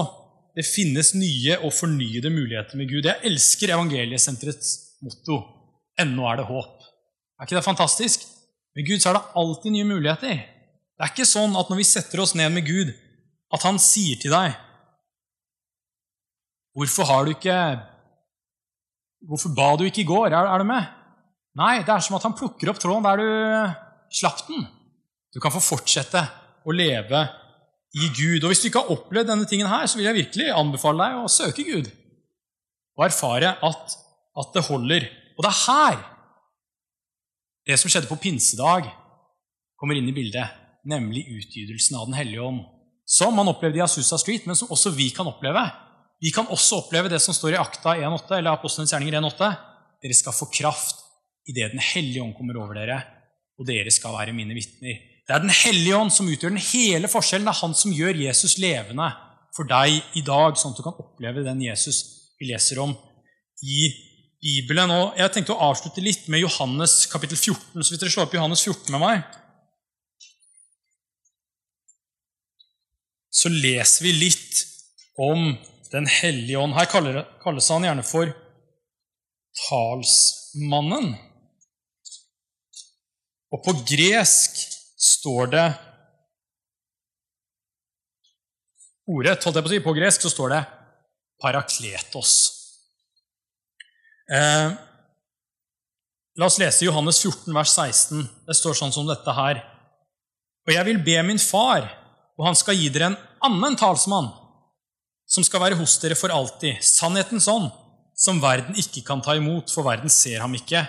det 0.58 0.66
finnes 0.66 1.14
nye 1.14 1.60
og 1.62 1.74
fornyede 1.76 2.32
muligheter 2.34 2.80
med 2.80 2.90
Gud. 2.90 3.06
Jeg 3.06 3.22
elsker 3.30 3.76
evangeliesenterets 3.76 4.98
motto 5.06 5.38
'Ennå 5.98 6.26
er 6.30 6.38
det 6.38 6.50
håp'. 6.50 6.82
Er 7.38 7.46
ikke 7.46 7.58
det 7.58 7.66
fantastisk? 7.66 8.26
Med 8.76 8.86
Gud 8.88 9.00
så 9.02 9.10
er 9.10 9.18
det 9.18 9.30
alltid 9.42 9.72
nye 9.72 9.90
muligheter. 9.94 10.38
Det 10.98 11.06
er 11.06 11.14
ikke 11.14 11.30
sånn 11.30 11.54
at 11.58 11.70
når 11.70 11.78
vi 11.78 11.86
setter 11.86 12.22
oss 12.22 12.34
ned 12.38 12.50
med 12.54 12.66
Gud, 12.66 12.90
at 13.54 13.64
han 13.64 13.78
sier 13.78 14.18
til 14.18 14.34
deg 14.34 14.58
'Hvorfor 16.74 17.06
har 17.10 17.26
du 17.26 17.32
ikke 17.34 17.58
Hvorfor 19.28 19.50
ba 19.50 19.76
du 19.76 19.84
ikke 19.86 20.02
i 20.02 20.12
går? 20.14 20.28
Er, 20.30 20.46
er, 20.46 20.58
du 20.58 20.64
med?' 20.64 20.94
Nei, 21.58 21.82
det 21.82 21.90
er 21.90 22.00
som 22.00 22.16
at 22.16 22.24
han 22.24 22.38
plukker 22.38 22.70
opp 22.70 22.80
tråden 22.80 23.06
der 23.06 23.18
du 23.18 23.87
slapp 24.14 24.46
den. 24.48 24.66
Du 25.34 25.40
kan 25.44 25.54
få 25.54 25.62
fortsette 25.64 26.24
å 26.68 26.76
leve 26.76 27.24
i 27.98 28.10
Gud. 28.16 28.44
Og 28.44 28.52
Hvis 28.52 28.64
du 28.64 28.70
ikke 28.70 28.84
har 28.84 28.94
opplevd 28.96 29.32
denne 29.32 29.48
tingen 29.50 29.70
her, 29.70 29.88
så 29.88 30.00
vil 30.00 30.08
jeg 30.10 30.22
virkelig 30.22 30.52
anbefale 30.56 31.06
deg 31.06 31.24
å 31.24 31.32
søke 31.32 31.66
Gud 31.68 31.90
og 32.98 33.04
erfare 33.06 33.52
at, 33.62 33.98
at 34.42 34.56
det 34.56 34.64
holder. 34.66 35.04
Og 35.38 35.44
det 35.46 35.52
er 35.52 35.60
her 35.68 36.00
det 37.68 37.76
som 37.78 37.92
skjedde 37.92 38.10
på 38.10 38.18
pinsedag, 38.24 38.88
kommer 39.78 39.98
inn 40.00 40.08
i 40.10 40.16
bildet, 40.16 40.56
nemlig 40.88 41.28
utgytelsen 41.28 42.00
av 42.00 42.08
Den 42.08 42.16
hellige 42.18 42.46
ånd 42.48 42.64
som 43.08 43.36
man 43.36 43.48
opplevde 43.48 43.80
i 43.80 43.84
Asusa 43.84 44.18
Street, 44.20 44.48
men 44.48 44.58
som 44.60 44.72
også 44.74 44.92
vi 44.96 45.10
kan 45.16 45.28
oppleve. 45.30 45.62
Vi 46.20 46.32
kan 46.36 46.50
også 46.52 46.82
oppleve 46.82 47.12
det 47.12 47.22
som 47.24 47.36
står 47.36 47.54
i 47.56 47.60
Akta 47.60 47.94
1.8, 47.96 48.40
eller 48.40 48.52
Apostlenes 48.52 48.92
gjerninger 48.92 49.20
1.8. 49.22 49.52
Dere 50.04 50.18
skal 50.18 50.36
få 50.36 50.50
kraft 50.52 51.06
idet 51.48 51.72
Den 51.72 51.80
hellige 51.80 52.24
ånd 52.24 52.36
kommer 52.36 52.60
over 52.60 52.76
dere, 52.76 52.98
og 53.58 53.68
dere 53.70 53.94
skal 53.94 54.16
være 54.16 54.36
mine 54.38 54.56
vitner. 54.58 55.00
Det 55.28 55.36
er 55.36 55.44
Den 55.44 55.54
hellige 55.54 55.98
ånd 55.98 56.14
som 56.14 56.28
utgjør 56.30 56.54
den 56.54 56.68
hele 56.72 57.10
forskjellen. 57.12 57.48
Det 57.48 57.56
er 57.56 57.62
han 57.62 57.76
som 57.76 57.96
gjør 57.96 58.22
Jesus 58.22 58.58
levende 58.62 59.10
for 59.56 59.68
deg 59.68 59.98
i 60.16 60.22
dag, 60.22 60.56
sånn 60.56 60.76
at 60.76 60.80
du 60.80 60.86
kan 60.86 61.02
oppleve 61.02 61.44
den 61.44 61.64
Jesus 61.66 62.04
vi 62.38 62.52
leser 62.52 62.80
om 62.84 62.94
i 63.66 63.90
Bibelen. 64.44 64.94
Og 64.94 65.18
Jeg 65.18 65.34
tenkte 65.34 65.58
å 65.58 65.72
avslutte 65.72 66.04
litt 66.06 66.30
med 66.30 66.46
Johannes 66.46 67.06
kapittel 67.12 67.38
14. 67.38 67.82
Så 67.82 67.92
hvis 67.92 68.00
dere 68.00 68.14
slår 68.14 68.30
opp 68.30 68.38
Johannes 68.38 68.64
14 68.64 68.94
med 68.94 69.04
meg 69.04 69.26
så 73.38 73.52
leser 73.54 74.08
vi 74.08 74.14
litt 74.26 74.66
om 75.22 75.56
Den 75.88 76.04
hellige 76.12 76.60
ånd. 76.60 76.74
Her 76.76 76.90
kalles 76.92 77.70
han 77.72 77.86
gjerne 77.88 78.04
for 78.04 78.28
talsmannen. 79.70 81.14
Og 83.54 83.64
på 83.64 83.76
gresk 83.88 84.58
står 84.98 85.54
det 85.54 85.68
Ordet, 89.08 89.40
holdt 89.40 89.56
jeg 89.56 89.64
på 89.64 89.70
å 89.70 89.72
si, 89.72 89.78
på 89.86 89.96
gresk 89.96 90.24
så 90.26 90.30
står 90.34 90.50
det 90.52 90.58
parakletos. 91.40 92.32
Eh, 94.28 94.74
la 96.36 96.50
oss 96.50 96.58
lese 96.60 96.84
Johannes 96.84 97.22
14, 97.24 97.54
vers 97.56 97.72
16. 97.72 98.26
Det 98.50 98.58
står 98.60 98.76
sånn 98.76 98.92
som 98.92 99.08
dette 99.08 99.32
her. 99.38 99.62
Og 100.68 100.74
jeg 100.76 100.90
vil 100.90 101.00
be 101.06 101.16
min 101.24 101.40
far, 101.40 101.88
og 102.36 102.50
han 102.50 102.60
skal 102.60 102.76
gi 102.76 102.92
dere 102.92 103.14
en 103.14 103.18
annen 103.48 103.80
talsmann, 103.80 104.28
som 105.24 105.48
skal 105.48 105.64
være 105.64 105.80
hos 105.80 105.96
dere 106.04 106.20
for 106.20 106.36
alltid, 106.36 106.84
sannhetens 106.84 107.48
ånd, 107.48 107.72
som 108.12 108.44
verden 108.44 108.76
ikke 108.76 109.06
kan 109.08 109.24
ta 109.24 109.38
imot, 109.40 109.72
for 109.72 109.88
verden 109.88 110.12
ser 110.12 110.44
ham 110.44 110.60
ikke 110.60 110.84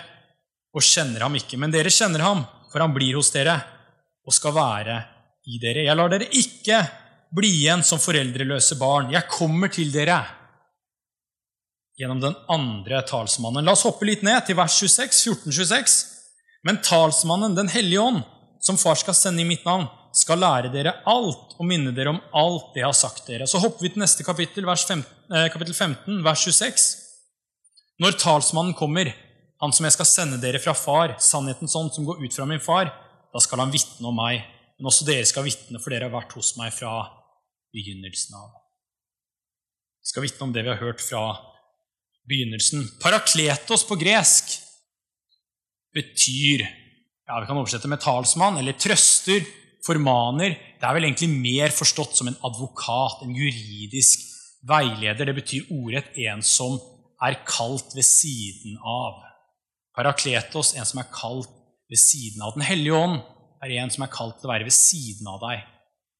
og 0.75 0.85
kjenner 0.85 1.25
ham 1.25 1.37
ikke. 1.39 1.57
Men 1.57 1.73
dere 1.73 1.91
kjenner 1.93 2.23
ham, 2.23 2.43
for 2.71 2.83
han 2.83 2.93
blir 2.95 3.17
hos 3.17 3.31
dere 3.33 3.57
og 4.25 4.35
skal 4.35 4.53
være 4.55 4.97
i 5.49 5.59
dere. 5.61 5.85
Jeg 5.87 5.97
lar 5.97 6.11
dere 6.11 6.29
ikke 6.29 6.81
bli 7.35 7.51
igjen 7.61 7.83
som 7.85 8.01
foreldreløse 8.01 8.77
barn. 8.79 9.11
Jeg 9.13 9.29
kommer 9.31 9.71
til 9.73 9.91
dere 9.93 10.19
gjennom 11.99 12.21
den 12.23 12.35
andre 12.51 13.01
talsmannen. 13.07 13.65
La 13.65 13.75
oss 13.75 13.85
hoppe 13.87 14.07
litt 14.07 14.23
ned 14.23 14.45
til 14.47 14.57
vers 14.59 14.77
26, 14.79 15.35
1426. 15.35 15.99
Men 16.63 16.81
talsmannen, 16.83 17.55
Den 17.55 17.71
hellige 17.71 18.01
ånd, 18.01 18.21
som 18.61 18.77
far 18.77 18.95
skal 18.99 19.15
sende 19.15 19.41
i 19.41 19.47
mitt 19.47 19.65
navn, 19.65 19.87
skal 20.15 20.39
lære 20.41 20.71
dere 20.73 20.95
alt 21.07 21.53
og 21.59 21.67
minne 21.67 21.93
dere 21.95 22.15
om 22.15 22.21
alt 22.35 22.73
det 22.73 22.81
jeg 22.81 22.87
har 22.87 22.97
sagt 22.97 23.27
dere. 23.27 23.47
Så 23.47 23.61
hopper 23.61 23.85
vi 23.85 23.91
til 23.93 24.01
neste 24.01 24.25
kapittel, 24.25 24.65
15, 24.65 25.05
eh, 25.31 25.49
kapittel 25.53 25.73
15, 25.73 26.23
vers 26.23 26.43
26. 26.43 26.87
Når 27.99 28.17
talsmannen 28.19 28.73
kommer, 28.73 29.13
han 29.59 29.75
som 29.75 29.85
jeg 29.87 29.95
skal 29.97 30.07
sende 30.07 30.39
dere 30.39 30.61
fra 30.63 30.73
far, 30.77 31.17
sannhetens 31.19 31.75
ånd 31.75 31.91
som 31.95 32.07
går 32.07 32.21
ut 32.23 32.35
fra 32.35 32.47
min 32.47 32.63
far, 32.63 32.93
da 33.33 33.41
skal 33.43 33.59
han 33.63 33.73
vitne 33.73 34.07
om 34.07 34.15
meg. 34.15 34.45
Men 34.79 34.87
også 34.87 35.07
dere 35.07 35.27
skal 35.27 35.43
vitne, 35.43 35.81
for 35.83 35.91
dere 35.91 36.07
har 36.07 36.15
vært 36.15 36.33
hos 36.37 36.53
meg 36.55 36.71
fra 36.71 36.93
begynnelsen 37.75 38.37
av. 38.39 38.53
Vi 39.99 40.11
skal 40.13 40.23
vitne 40.25 40.47
om 40.47 40.55
det 40.55 40.63
vi 40.63 40.71
har 40.71 40.79
hørt 40.79 41.03
fra 41.03 41.23
begynnelsen. 42.29 42.87
Parakletos 43.03 43.83
på 43.87 43.99
gresk 43.99 44.55
betyr 45.95 46.63
ja, 46.63 47.39
Vi 47.41 47.45
kan 47.45 47.57
oversette 47.57 47.89
med 47.89 48.01
talsmann 48.01 48.57
eller 48.57 48.77
trøster, 48.77 49.43
formaner 49.85 50.55
Det 50.79 50.85
er 50.85 50.95
vel 50.95 51.05
egentlig 51.07 51.29
mer 51.29 51.73
forstått 51.73 52.17
som 52.17 52.29
en 52.29 52.39
advokat, 52.45 53.21
en 53.23 53.35
juridisk 53.35 54.23
veileder. 54.65 55.27
Det 55.27 55.35
betyr 55.37 55.69
ordrett 55.75 56.15
en 56.25 56.41
som 56.45 56.79
er 57.21 57.37
kalt 57.45 57.93
ved 57.95 58.07
siden 58.07 58.79
av. 58.79 59.28
Parakletos, 59.99 60.71
en 60.79 60.87
som 60.87 61.01
er 61.01 61.09
kalt 61.11 61.51
ved 61.91 61.99
siden 61.99 62.45
av. 62.45 62.53
Den 62.55 62.63
hellige 62.63 62.95
ånd 62.95 63.19
er 63.59 63.73
en 63.81 63.91
som 63.91 64.05
er 64.05 64.13
kalt 64.13 64.37
til 64.39 64.47
å 64.47 64.53
være 64.53 64.67
ved 64.69 64.75
siden 64.75 65.27
av 65.27 65.41
deg. 65.43 65.65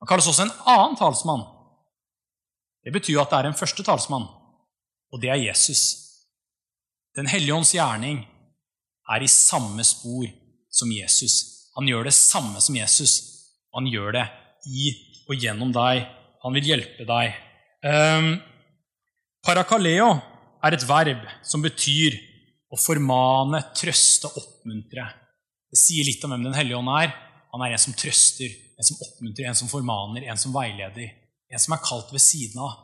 Han 0.04 0.10
kalles 0.10 0.28
også 0.28 0.48
en 0.48 0.58
annen 0.68 0.98
talsmann. 1.00 1.46
Det 2.84 2.92
betyr 2.96 3.16
jo 3.16 3.24
at 3.24 3.32
det 3.32 3.40
er 3.40 3.50
en 3.50 3.60
første 3.60 3.86
talsmann, 3.88 4.28
og 5.12 5.24
det 5.24 5.32
er 5.32 5.40
Jesus. 5.40 5.84
Den 7.16 7.28
hellige 7.32 7.56
ånds 7.56 7.72
gjerning 7.76 8.22
er 9.10 9.24
i 9.24 9.32
samme 9.32 9.84
spor 9.88 10.28
som 10.72 10.92
Jesus. 10.92 11.70
Han 11.78 11.88
gjør 11.88 12.10
det 12.10 12.16
samme 12.16 12.60
som 12.64 12.76
Jesus, 12.76 13.16
han 13.76 13.88
gjør 13.88 14.16
det 14.18 14.26
i 14.68 14.92
og 15.30 15.40
gjennom 15.40 15.72
deg. 15.76 16.04
Han 16.44 16.56
vil 16.56 16.72
hjelpe 16.72 17.06
deg. 17.08 17.36
Um, 17.86 18.34
parakaleo 19.46 20.18
er 20.66 20.76
et 20.76 20.88
verb 20.88 21.24
som 21.46 21.64
betyr 21.64 22.18
å 22.70 22.78
formane, 22.78 23.62
trøste, 23.78 24.30
oppmuntre. 24.30 25.06
Det 25.70 25.80
sier 25.80 26.06
litt 26.06 26.24
om 26.26 26.34
hvem 26.34 26.46
Den 26.48 26.58
hellige 26.58 26.78
ånd 26.78 26.92
er. 26.94 27.14
Han 27.54 27.64
er 27.66 27.74
en 27.74 27.82
som 27.82 27.96
trøster, 27.98 28.52
en 28.78 28.86
som 28.86 29.00
oppmuntrer, 29.06 29.50
en 29.50 29.58
som 29.58 29.72
formaner, 29.72 30.28
en 30.30 30.38
som 30.38 30.54
veileder. 30.54 31.10
En 31.50 31.62
som 31.62 31.74
er 31.74 31.82
kalt 31.82 32.12
ved 32.14 32.22
siden 32.22 32.62
av. 32.62 32.76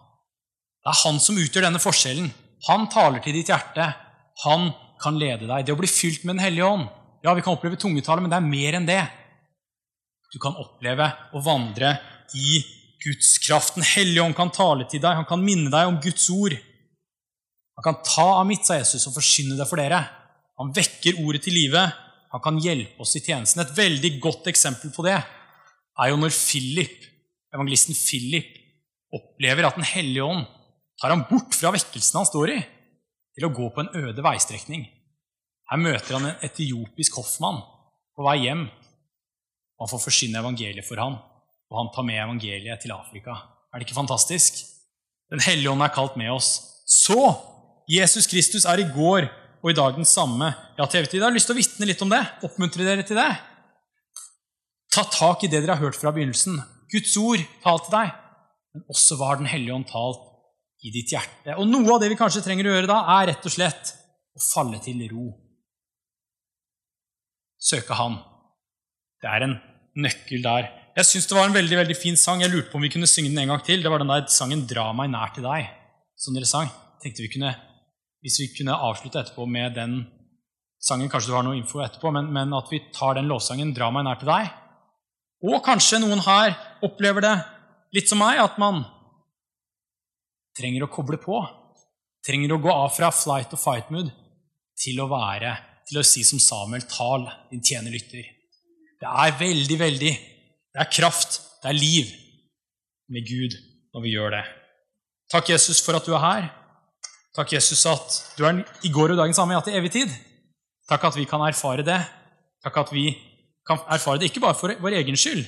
Det 0.82 0.94
er 0.94 1.02
han 1.04 1.20
som 1.22 1.38
utgjør 1.42 1.68
denne 1.68 1.82
forskjellen. 1.82 2.32
Han 2.68 2.88
taler 2.94 3.22
til 3.22 3.38
ditt 3.38 3.52
hjerte. 3.54 3.86
Han 4.46 4.72
kan 5.02 5.18
lede 5.22 5.46
deg. 5.46 5.66
Det 5.66 5.74
å 5.74 5.80
bli 5.80 5.90
fylt 5.90 6.26
med 6.26 6.38
Den 6.38 6.46
hellige 6.46 6.70
ånd 6.70 6.88
Ja, 7.26 7.34
vi 7.34 7.42
kan 7.42 7.56
oppleve 7.56 7.78
tungetale, 7.82 8.22
men 8.22 8.30
det 8.30 8.38
er 8.38 8.46
mer 8.46 8.76
enn 8.78 8.86
det. 8.86 9.02
Du 10.30 10.38
kan 10.42 10.58
oppleve 10.62 11.08
å 11.34 11.42
vandre 11.42 11.96
i 12.38 12.60
Guds 13.02 13.38
kraft. 13.42 13.78
Den 13.80 13.88
hellige 13.88 14.22
ånd 14.22 14.38
kan 14.38 14.52
tale 14.54 14.86
til 14.90 15.02
deg. 15.02 15.18
Han 15.18 15.26
kan 15.30 15.42
minne 15.42 15.72
deg 15.74 15.90
om 15.90 15.98
Guds 16.04 16.28
ord. 16.30 16.54
Han 17.76 17.86
kan 17.86 18.02
ta 18.08 18.28
av 18.40 18.46
mitt, 18.48 18.64
sa 18.66 18.78
Jesus, 18.80 19.06
og 19.10 19.18
forsyne 19.18 19.58
det 19.60 19.68
for 19.68 19.82
dere. 19.82 20.00
Han 20.62 20.72
vekker 20.76 21.20
ordet 21.24 21.44
til 21.46 21.58
live. 21.58 21.82
Han 22.32 22.44
kan 22.44 22.60
hjelpe 22.64 23.04
oss 23.04 23.16
i 23.20 23.24
tjenesten. 23.24 23.64
Et 23.64 23.76
veldig 23.78 24.12
godt 24.24 24.48
eksempel 24.52 24.94
på 24.96 25.04
det 25.08 25.16
er 25.16 26.12
jo 26.12 26.20
når 26.20 26.34
Philip, 26.36 27.04
evangelisten 27.56 27.96
Philip 27.96 28.52
opplever 29.16 29.68
at 29.68 29.78
Den 29.80 29.88
hellige 29.88 30.24
ånd 30.24 30.44
tar 31.00 31.14
ham 31.14 31.26
bort 31.30 31.56
fra 31.56 31.72
vekkelsen 31.76 32.20
han 32.20 32.28
står 32.28 32.52
i, 32.56 32.60
til 33.36 33.48
å 33.48 33.54
gå 33.56 33.70
på 33.72 33.84
en 33.84 33.92
øde 34.08 34.24
veistrekning. 34.24 34.86
Her 35.72 35.82
møter 35.82 36.18
han 36.18 36.30
en 36.30 36.44
etiopisk 36.46 37.18
hoffmann 37.20 37.62
på 38.16 38.28
vei 38.28 38.38
hjem. 38.46 38.68
Han 39.82 39.92
får 39.92 40.04
forsyne 40.04 40.40
evangeliet 40.40 40.88
for 40.88 41.00
ham, 41.02 41.18
og 41.72 41.80
han 41.80 41.92
tar 41.96 42.08
med 42.08 42.22
evangeliet 42.22 42.84
til 42.84 42.96
Afrika. 42.96 43.36
Er 43.72 43.80
det 43.80 43.88
ikke 43.88 44.00
fantastisk? 44.00 44.62
Den 45.32 45.44
hellige 45.44 45.72
ånd 45.72 45.84
er 45.84 45.92
kalt 45.96 46.16
med 46.20 46.32
oss. 46.32 46.54
Så 46.86 47.18
Jesus 47.90 48.28
Kristus 48.30 48.66
er 48.66 48.82
i 48.82 48.88
går 48.90 49.28
og 49.66 49.72
i 49.72 49.76
dag 49.78 49.96
den 49.98 50.08
samme. 50.08 50.52
Ja, 50.78 50.88
TV-tid 50.90 51.24
har 51.24 51.34
lyst 51.34 51.50
til 51.50 51.56
å 51.56 51.60
vitne 51.60 51.88
litt 51.90 52.02
om 52.06 52.12
det. 52.12 52.22
Oppmuntre 52.46 52.86
dere 52.86 53.06
til 53.06 53.18
det. 53.18 53.30
Ta 54.94 55.04
tak 55.12 55.44
i 55.46 55.50
det 55.52 55.62
dere 55.62 55.76
har 55.76 55.84
hørt 55.84 55.98
fra 56.00 56.14
begynnelsen. 56.16 56.60
Guds 56.94 57.16
ord 57.22 57.42
talt 57.64 57.88
til 57.88 57.98
deg. 57.98 58.14
Men 58.76 58.86
også 58.92 59.18
hva 59.18 59.32
har 59.32 59.42
Den 59.42 59.50
hellige 59.50 59.76
ånd 59.76 59.88
talt 59.90 60.22
i 60.86 60.92
ditt 60.94 61.14
hjerte? 61.14 61.58
Og 61.60 61.68
noe 61.70 61.96
av 61.96 62.02
det 62.04 62.12
vi 62.12 62.20
kanskje 62.20 62.44
trenger 62.46 62.70
å 62.70 62.76
gjøre 62.76 62.92
da, 62.92 63.02
er 63.18 63.32
rett 63.32 63.48
og 63.48 63.54
slett 63.54 63.94
å 64.36 64.44
falle 64.44 64.82
til 64.84 65.02
ro. 65.12 65.30
Søke 67.62 67.98
Han. 67.98 68.20
Det 69.24 69.32
er 69.32 69.48
en 69.48 69.56
nøkkel 69.98 70.44
der. 70.46 70.70
Jeg 70.96 71.10
syns 71.10 71.28
det 71.28 71.38
var 71.38 71.50
en 71.50 71.56
veldig 71.56 71.80
veldig 71.82 71.98
fin 71.98 72.18
sang. 72.20 72.44
Jeg 72.44 72.54
lurte 72.54 72.70
på 72.72 72.78
om 72.80 72.86
vi 72.86 72.92
kunne 72.94 73.10
synge 73.10 73.32
den 73.32 73.42
en 73.44 73.56
gang 73.56 73.64
til. 73.66 73.82
Det 73.84 73.92
var 73.92 74.04
den 74.04 74.12
der 74.12 74.28
sangen 74.32 74.68
'Dra 74.68 74.92
meg 74.94 75.10
nær 75.12 75.34
til 75.36 75.44
deg', 75.44 75.72
som 76.16 76.36
dere 76.36 76.48
sang. 76.48 76.70
Tenkte 77.02 77.26
vi 77.26 77.32
kunne, 77.34 77.56
Hvis 78.26 78.40
vi 78.42 78.48
kunne 78.58 78.74
avslutte 78.74 79.22
etterpå 79.22 79.46
med 79.46 79.76
den 79.78 80.00
sangen 80.82 81.10
Kanskje 81.10 81.30
du 81.30 81.36
har 81.38 81.46
noe 81.46 81.58
info 81.60 81.84
etterpå, 81.84 82.10
men, 82.14 82.32
men 82.34 82.54
at 82.58 82.72
vi 82.74 82.82
tar 82.94 83.18
den 83.18 83.30
lovsangen 83.30 83.74
'Dra 83.74 83.92
meg 83.94 84.06
nær 84.08 84.18
til 84.22 84.32
deg'. 84.32 84.50
Og 85.46 85.62
kanskje 85.66 86.02
noen 86.02 86.24
her 86.26 86.56
opplever 86.86 87.22
det 87.22 87.36
litt 87.94 88.10
som 88.10 88.20
meg, 88.22 88.40
at 88.42 88.58
man 88.62 88.82
trenger 90.58 90.86
å 90.86 90.92
koble 90.92 91.20
på. 91.22 91.44
Trenger 92.26 92.56
å 92.56 92.62
gå 92.62 92.74
av 92.74 92.90
fra 92.96 93.12
flight 93.14 93.54
og 93.54 93.62
fight 93.62 93.92
mood 93.94 94.10
til 94.82 95.00
å 95.04 95.10
være, 95.12 95.54
til 95.86 96.02
å 96.02 96.06
si 96.08 96.26
som 96.26 96.42
Samuel, 96.42 96.88
tal, 96.90 97.28
din 97.52 97.62
tjener 97.62 97.94
lytter. 97.94 98.26
Det 99.00 99.12
er 99.12 99.38
veldig, 99.38 99.78
veldig 99.80 100.14
Det 100.76 100.82
er 100.82 100.92
kraft, 100.92 101.38
det 101.62 101.70
er 101.70 101.78
liv 101.78 102.10
med 103.08 103.24
Gud 103.30 103.54
når 103.94 104.02
vi 104.04 104.12
gjør 104.12 104.34
det. 104.34 104.44
Takk, 105.32 105.54
Jesus, 105.54 105.80
for 105.86 105.96
at 105.96 106.04
du 106.04 106.12
er 106.18 106.24
her. 106.24 106.50
Takk, 107.36 107.52
Jesus, 107.52 107.82
at 107.90 108.38
du 108.38 108.46
er 108.48 108.62
i 108.88 108.90
går 108.96 109.12
og 109.12 109.20
dagen 109.20 109.36
samme, 109.36 109.58
ja, 109.58 109.60
til 109.64 109.76
evig 109.76 109.92
tid. 109.92 110.12
Takk 110.88 111.10
at 111.10 111.18
vi 111.20 111.26
kan 111.28 111.42
erfare 111.44 111.84
det. 111.84 111.98
Takk 112.64 112.78
at 112.86 112.94
vi 112.96 113.10
kan 113.68 113.82
erfare 113.92 114.22
det 114.22 114.30
ikke 114.30 114.44
bare 114.46 114.56
for 114.56 114.72
vår 114.80 114.96
egen 115.02 115.18
skyld, 115.20 115.42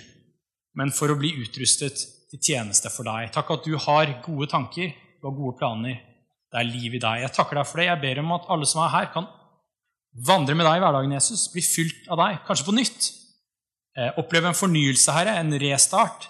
men 0.76 0.92
for 0.92 1.14
å 1.14 1.16
bli 1.20 1.32
utrustet 1.40 2.02
til 2.28 2.42
tjeneste 2.44 2.92
for 2.92 3.08
deg. 3.08 3.30
Takk 3.32 3.54
at 3.56 3.70
du 3.70 3.78
har 3.80 4.12
gode 4.26 4.50
tanker, 4.52 4.92
du 4.92 5.30
har 5.30 5.36
gode 5.38 5.56
planer. 5.62 6.02
Det 6.52 6.60
er 6.60 6.68
liv 6.68 6.98
i 6.98 7.02
deg. 7.04 7.22
Jeg 7.24 7.36
takker 7.38 7.60
deg 7.60 7.70
for 7.70 7.80
det. 7.80 7.88
Jeg 7.88 8.02
ber 8.02 8.20
om 8.24 8.34
at 8.36 8.50
alle 8.52 8.68
som 8.68 8.82
er 8.84 8.92
her, 8.92 9.08
kan 9.14 9.30
vandre 10.28 10.58
med 10.58 10.68
deg 10.68 10.82
i 10.82 10.84
hverdagen, 10.84 11.16
Jesus. 11.16 11.46
Bli 11.54 11.64
fylt 11.64 12.12
av 12.12 12.20
deg, 12.20 12.42
kanskje 12.50 12.68
på 12.68 12.76
nytt. 12.76 13.08
Eh, 13.96 14.12
oppleve 14.20 14.52
en 14.52 14.60
fornyelse, 14.60 15.16
Herre, 15.16 15.38
en 15.40 15.56
restart. 15.64 16.28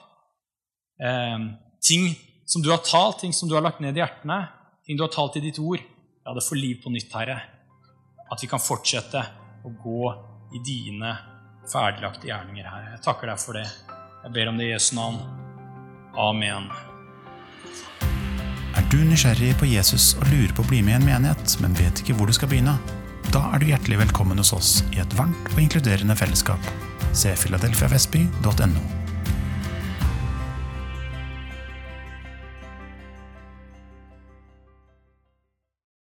Eh, 1.01 1.49
ting 1.81 2.11
som 2.45 2.61
du 2.61 2.69
har 2.69 2.85
talt, 2.85 3.23
ting 3.23 3.33
som 3.33 3.49
du 3.49 3.57
har 3.57 3.65
lagt 3.65 3.81
ned 3.81 3.97
i 3.97 4.03
hjertene, 4.03 4.39
ting 4.87 4.97
du 4.97 5.03
har 5.03 5.11
talt 5.11 5.35
i 5.35 5.43
ditt 5.43 5.59
ord. 5.59 5.83
La 6.25 6.33
det 6.33 6.43
få 6.43 6.55
liv 6.55 6.79
på 6.83 6.91
nytt, 6.91 7.11
Herre. 7.13 7.37
At 8.31 8.43
vi 8.43 8.49
kan 8.51 8.63
fortsette 8.63 9.23
å 9.67 9.71
gå 9.83 10.11
i 10.55 10.63
dine 10.63 11.13
ferdiglagte 11.67 12.29
gjerninger, 12.29 12.67
Herre. 12.67 12.93
Jeg 12.95 13.03
takker 13.03 13.31
deg 13.31 13.41
for 13.43 13.59
det. 13.59 13.67
Jeg 14.23 14.35
ber 14.35 14.51
om 14.51 14.59
det 14.59 14.69
i 14.69 14.73
Jesu 14.73 14.93
navn. 14.95 15.19
Amen. 16.17 16.69
Er 18.77 18.87
du 18.91 18.99
nysgjerrig 19.03 19.53
på 19.59 19.67
Jesus 19.67 20.13
og 20.19 20.29
lurer 20.31 20.53
på 20.55 20.63
å 20.63 20.69
bli 20.69 20.79
med 20.85 20.95
i 20.95 20.99
en 21.01 21.07
menighet, 21.07 21.57
men 21.63 21.75
vet 21.77 22.03
ikke 22.03 22.15
hvor 22.17 22.29
du 22.29 22.35
skal 22.35 22.51
begynne? 22.51 22.77
Da 23.33 23.43
er 23.51 23.59
du 23.59 23.67
hjertelig 23.67 23.99
velkommen 24.05 24.39
hos 24.39 24.53
oss 24.55 24.71
i 24.93 25.01
et 25.03 25.17
varmt 25.19 25.51
og 25.51 25.59
inkluderende 25.59 26.15
fellesskap. 26.15 26.71
Se 27.11 27.33
filadelfiavestby.no. 27.35 29.06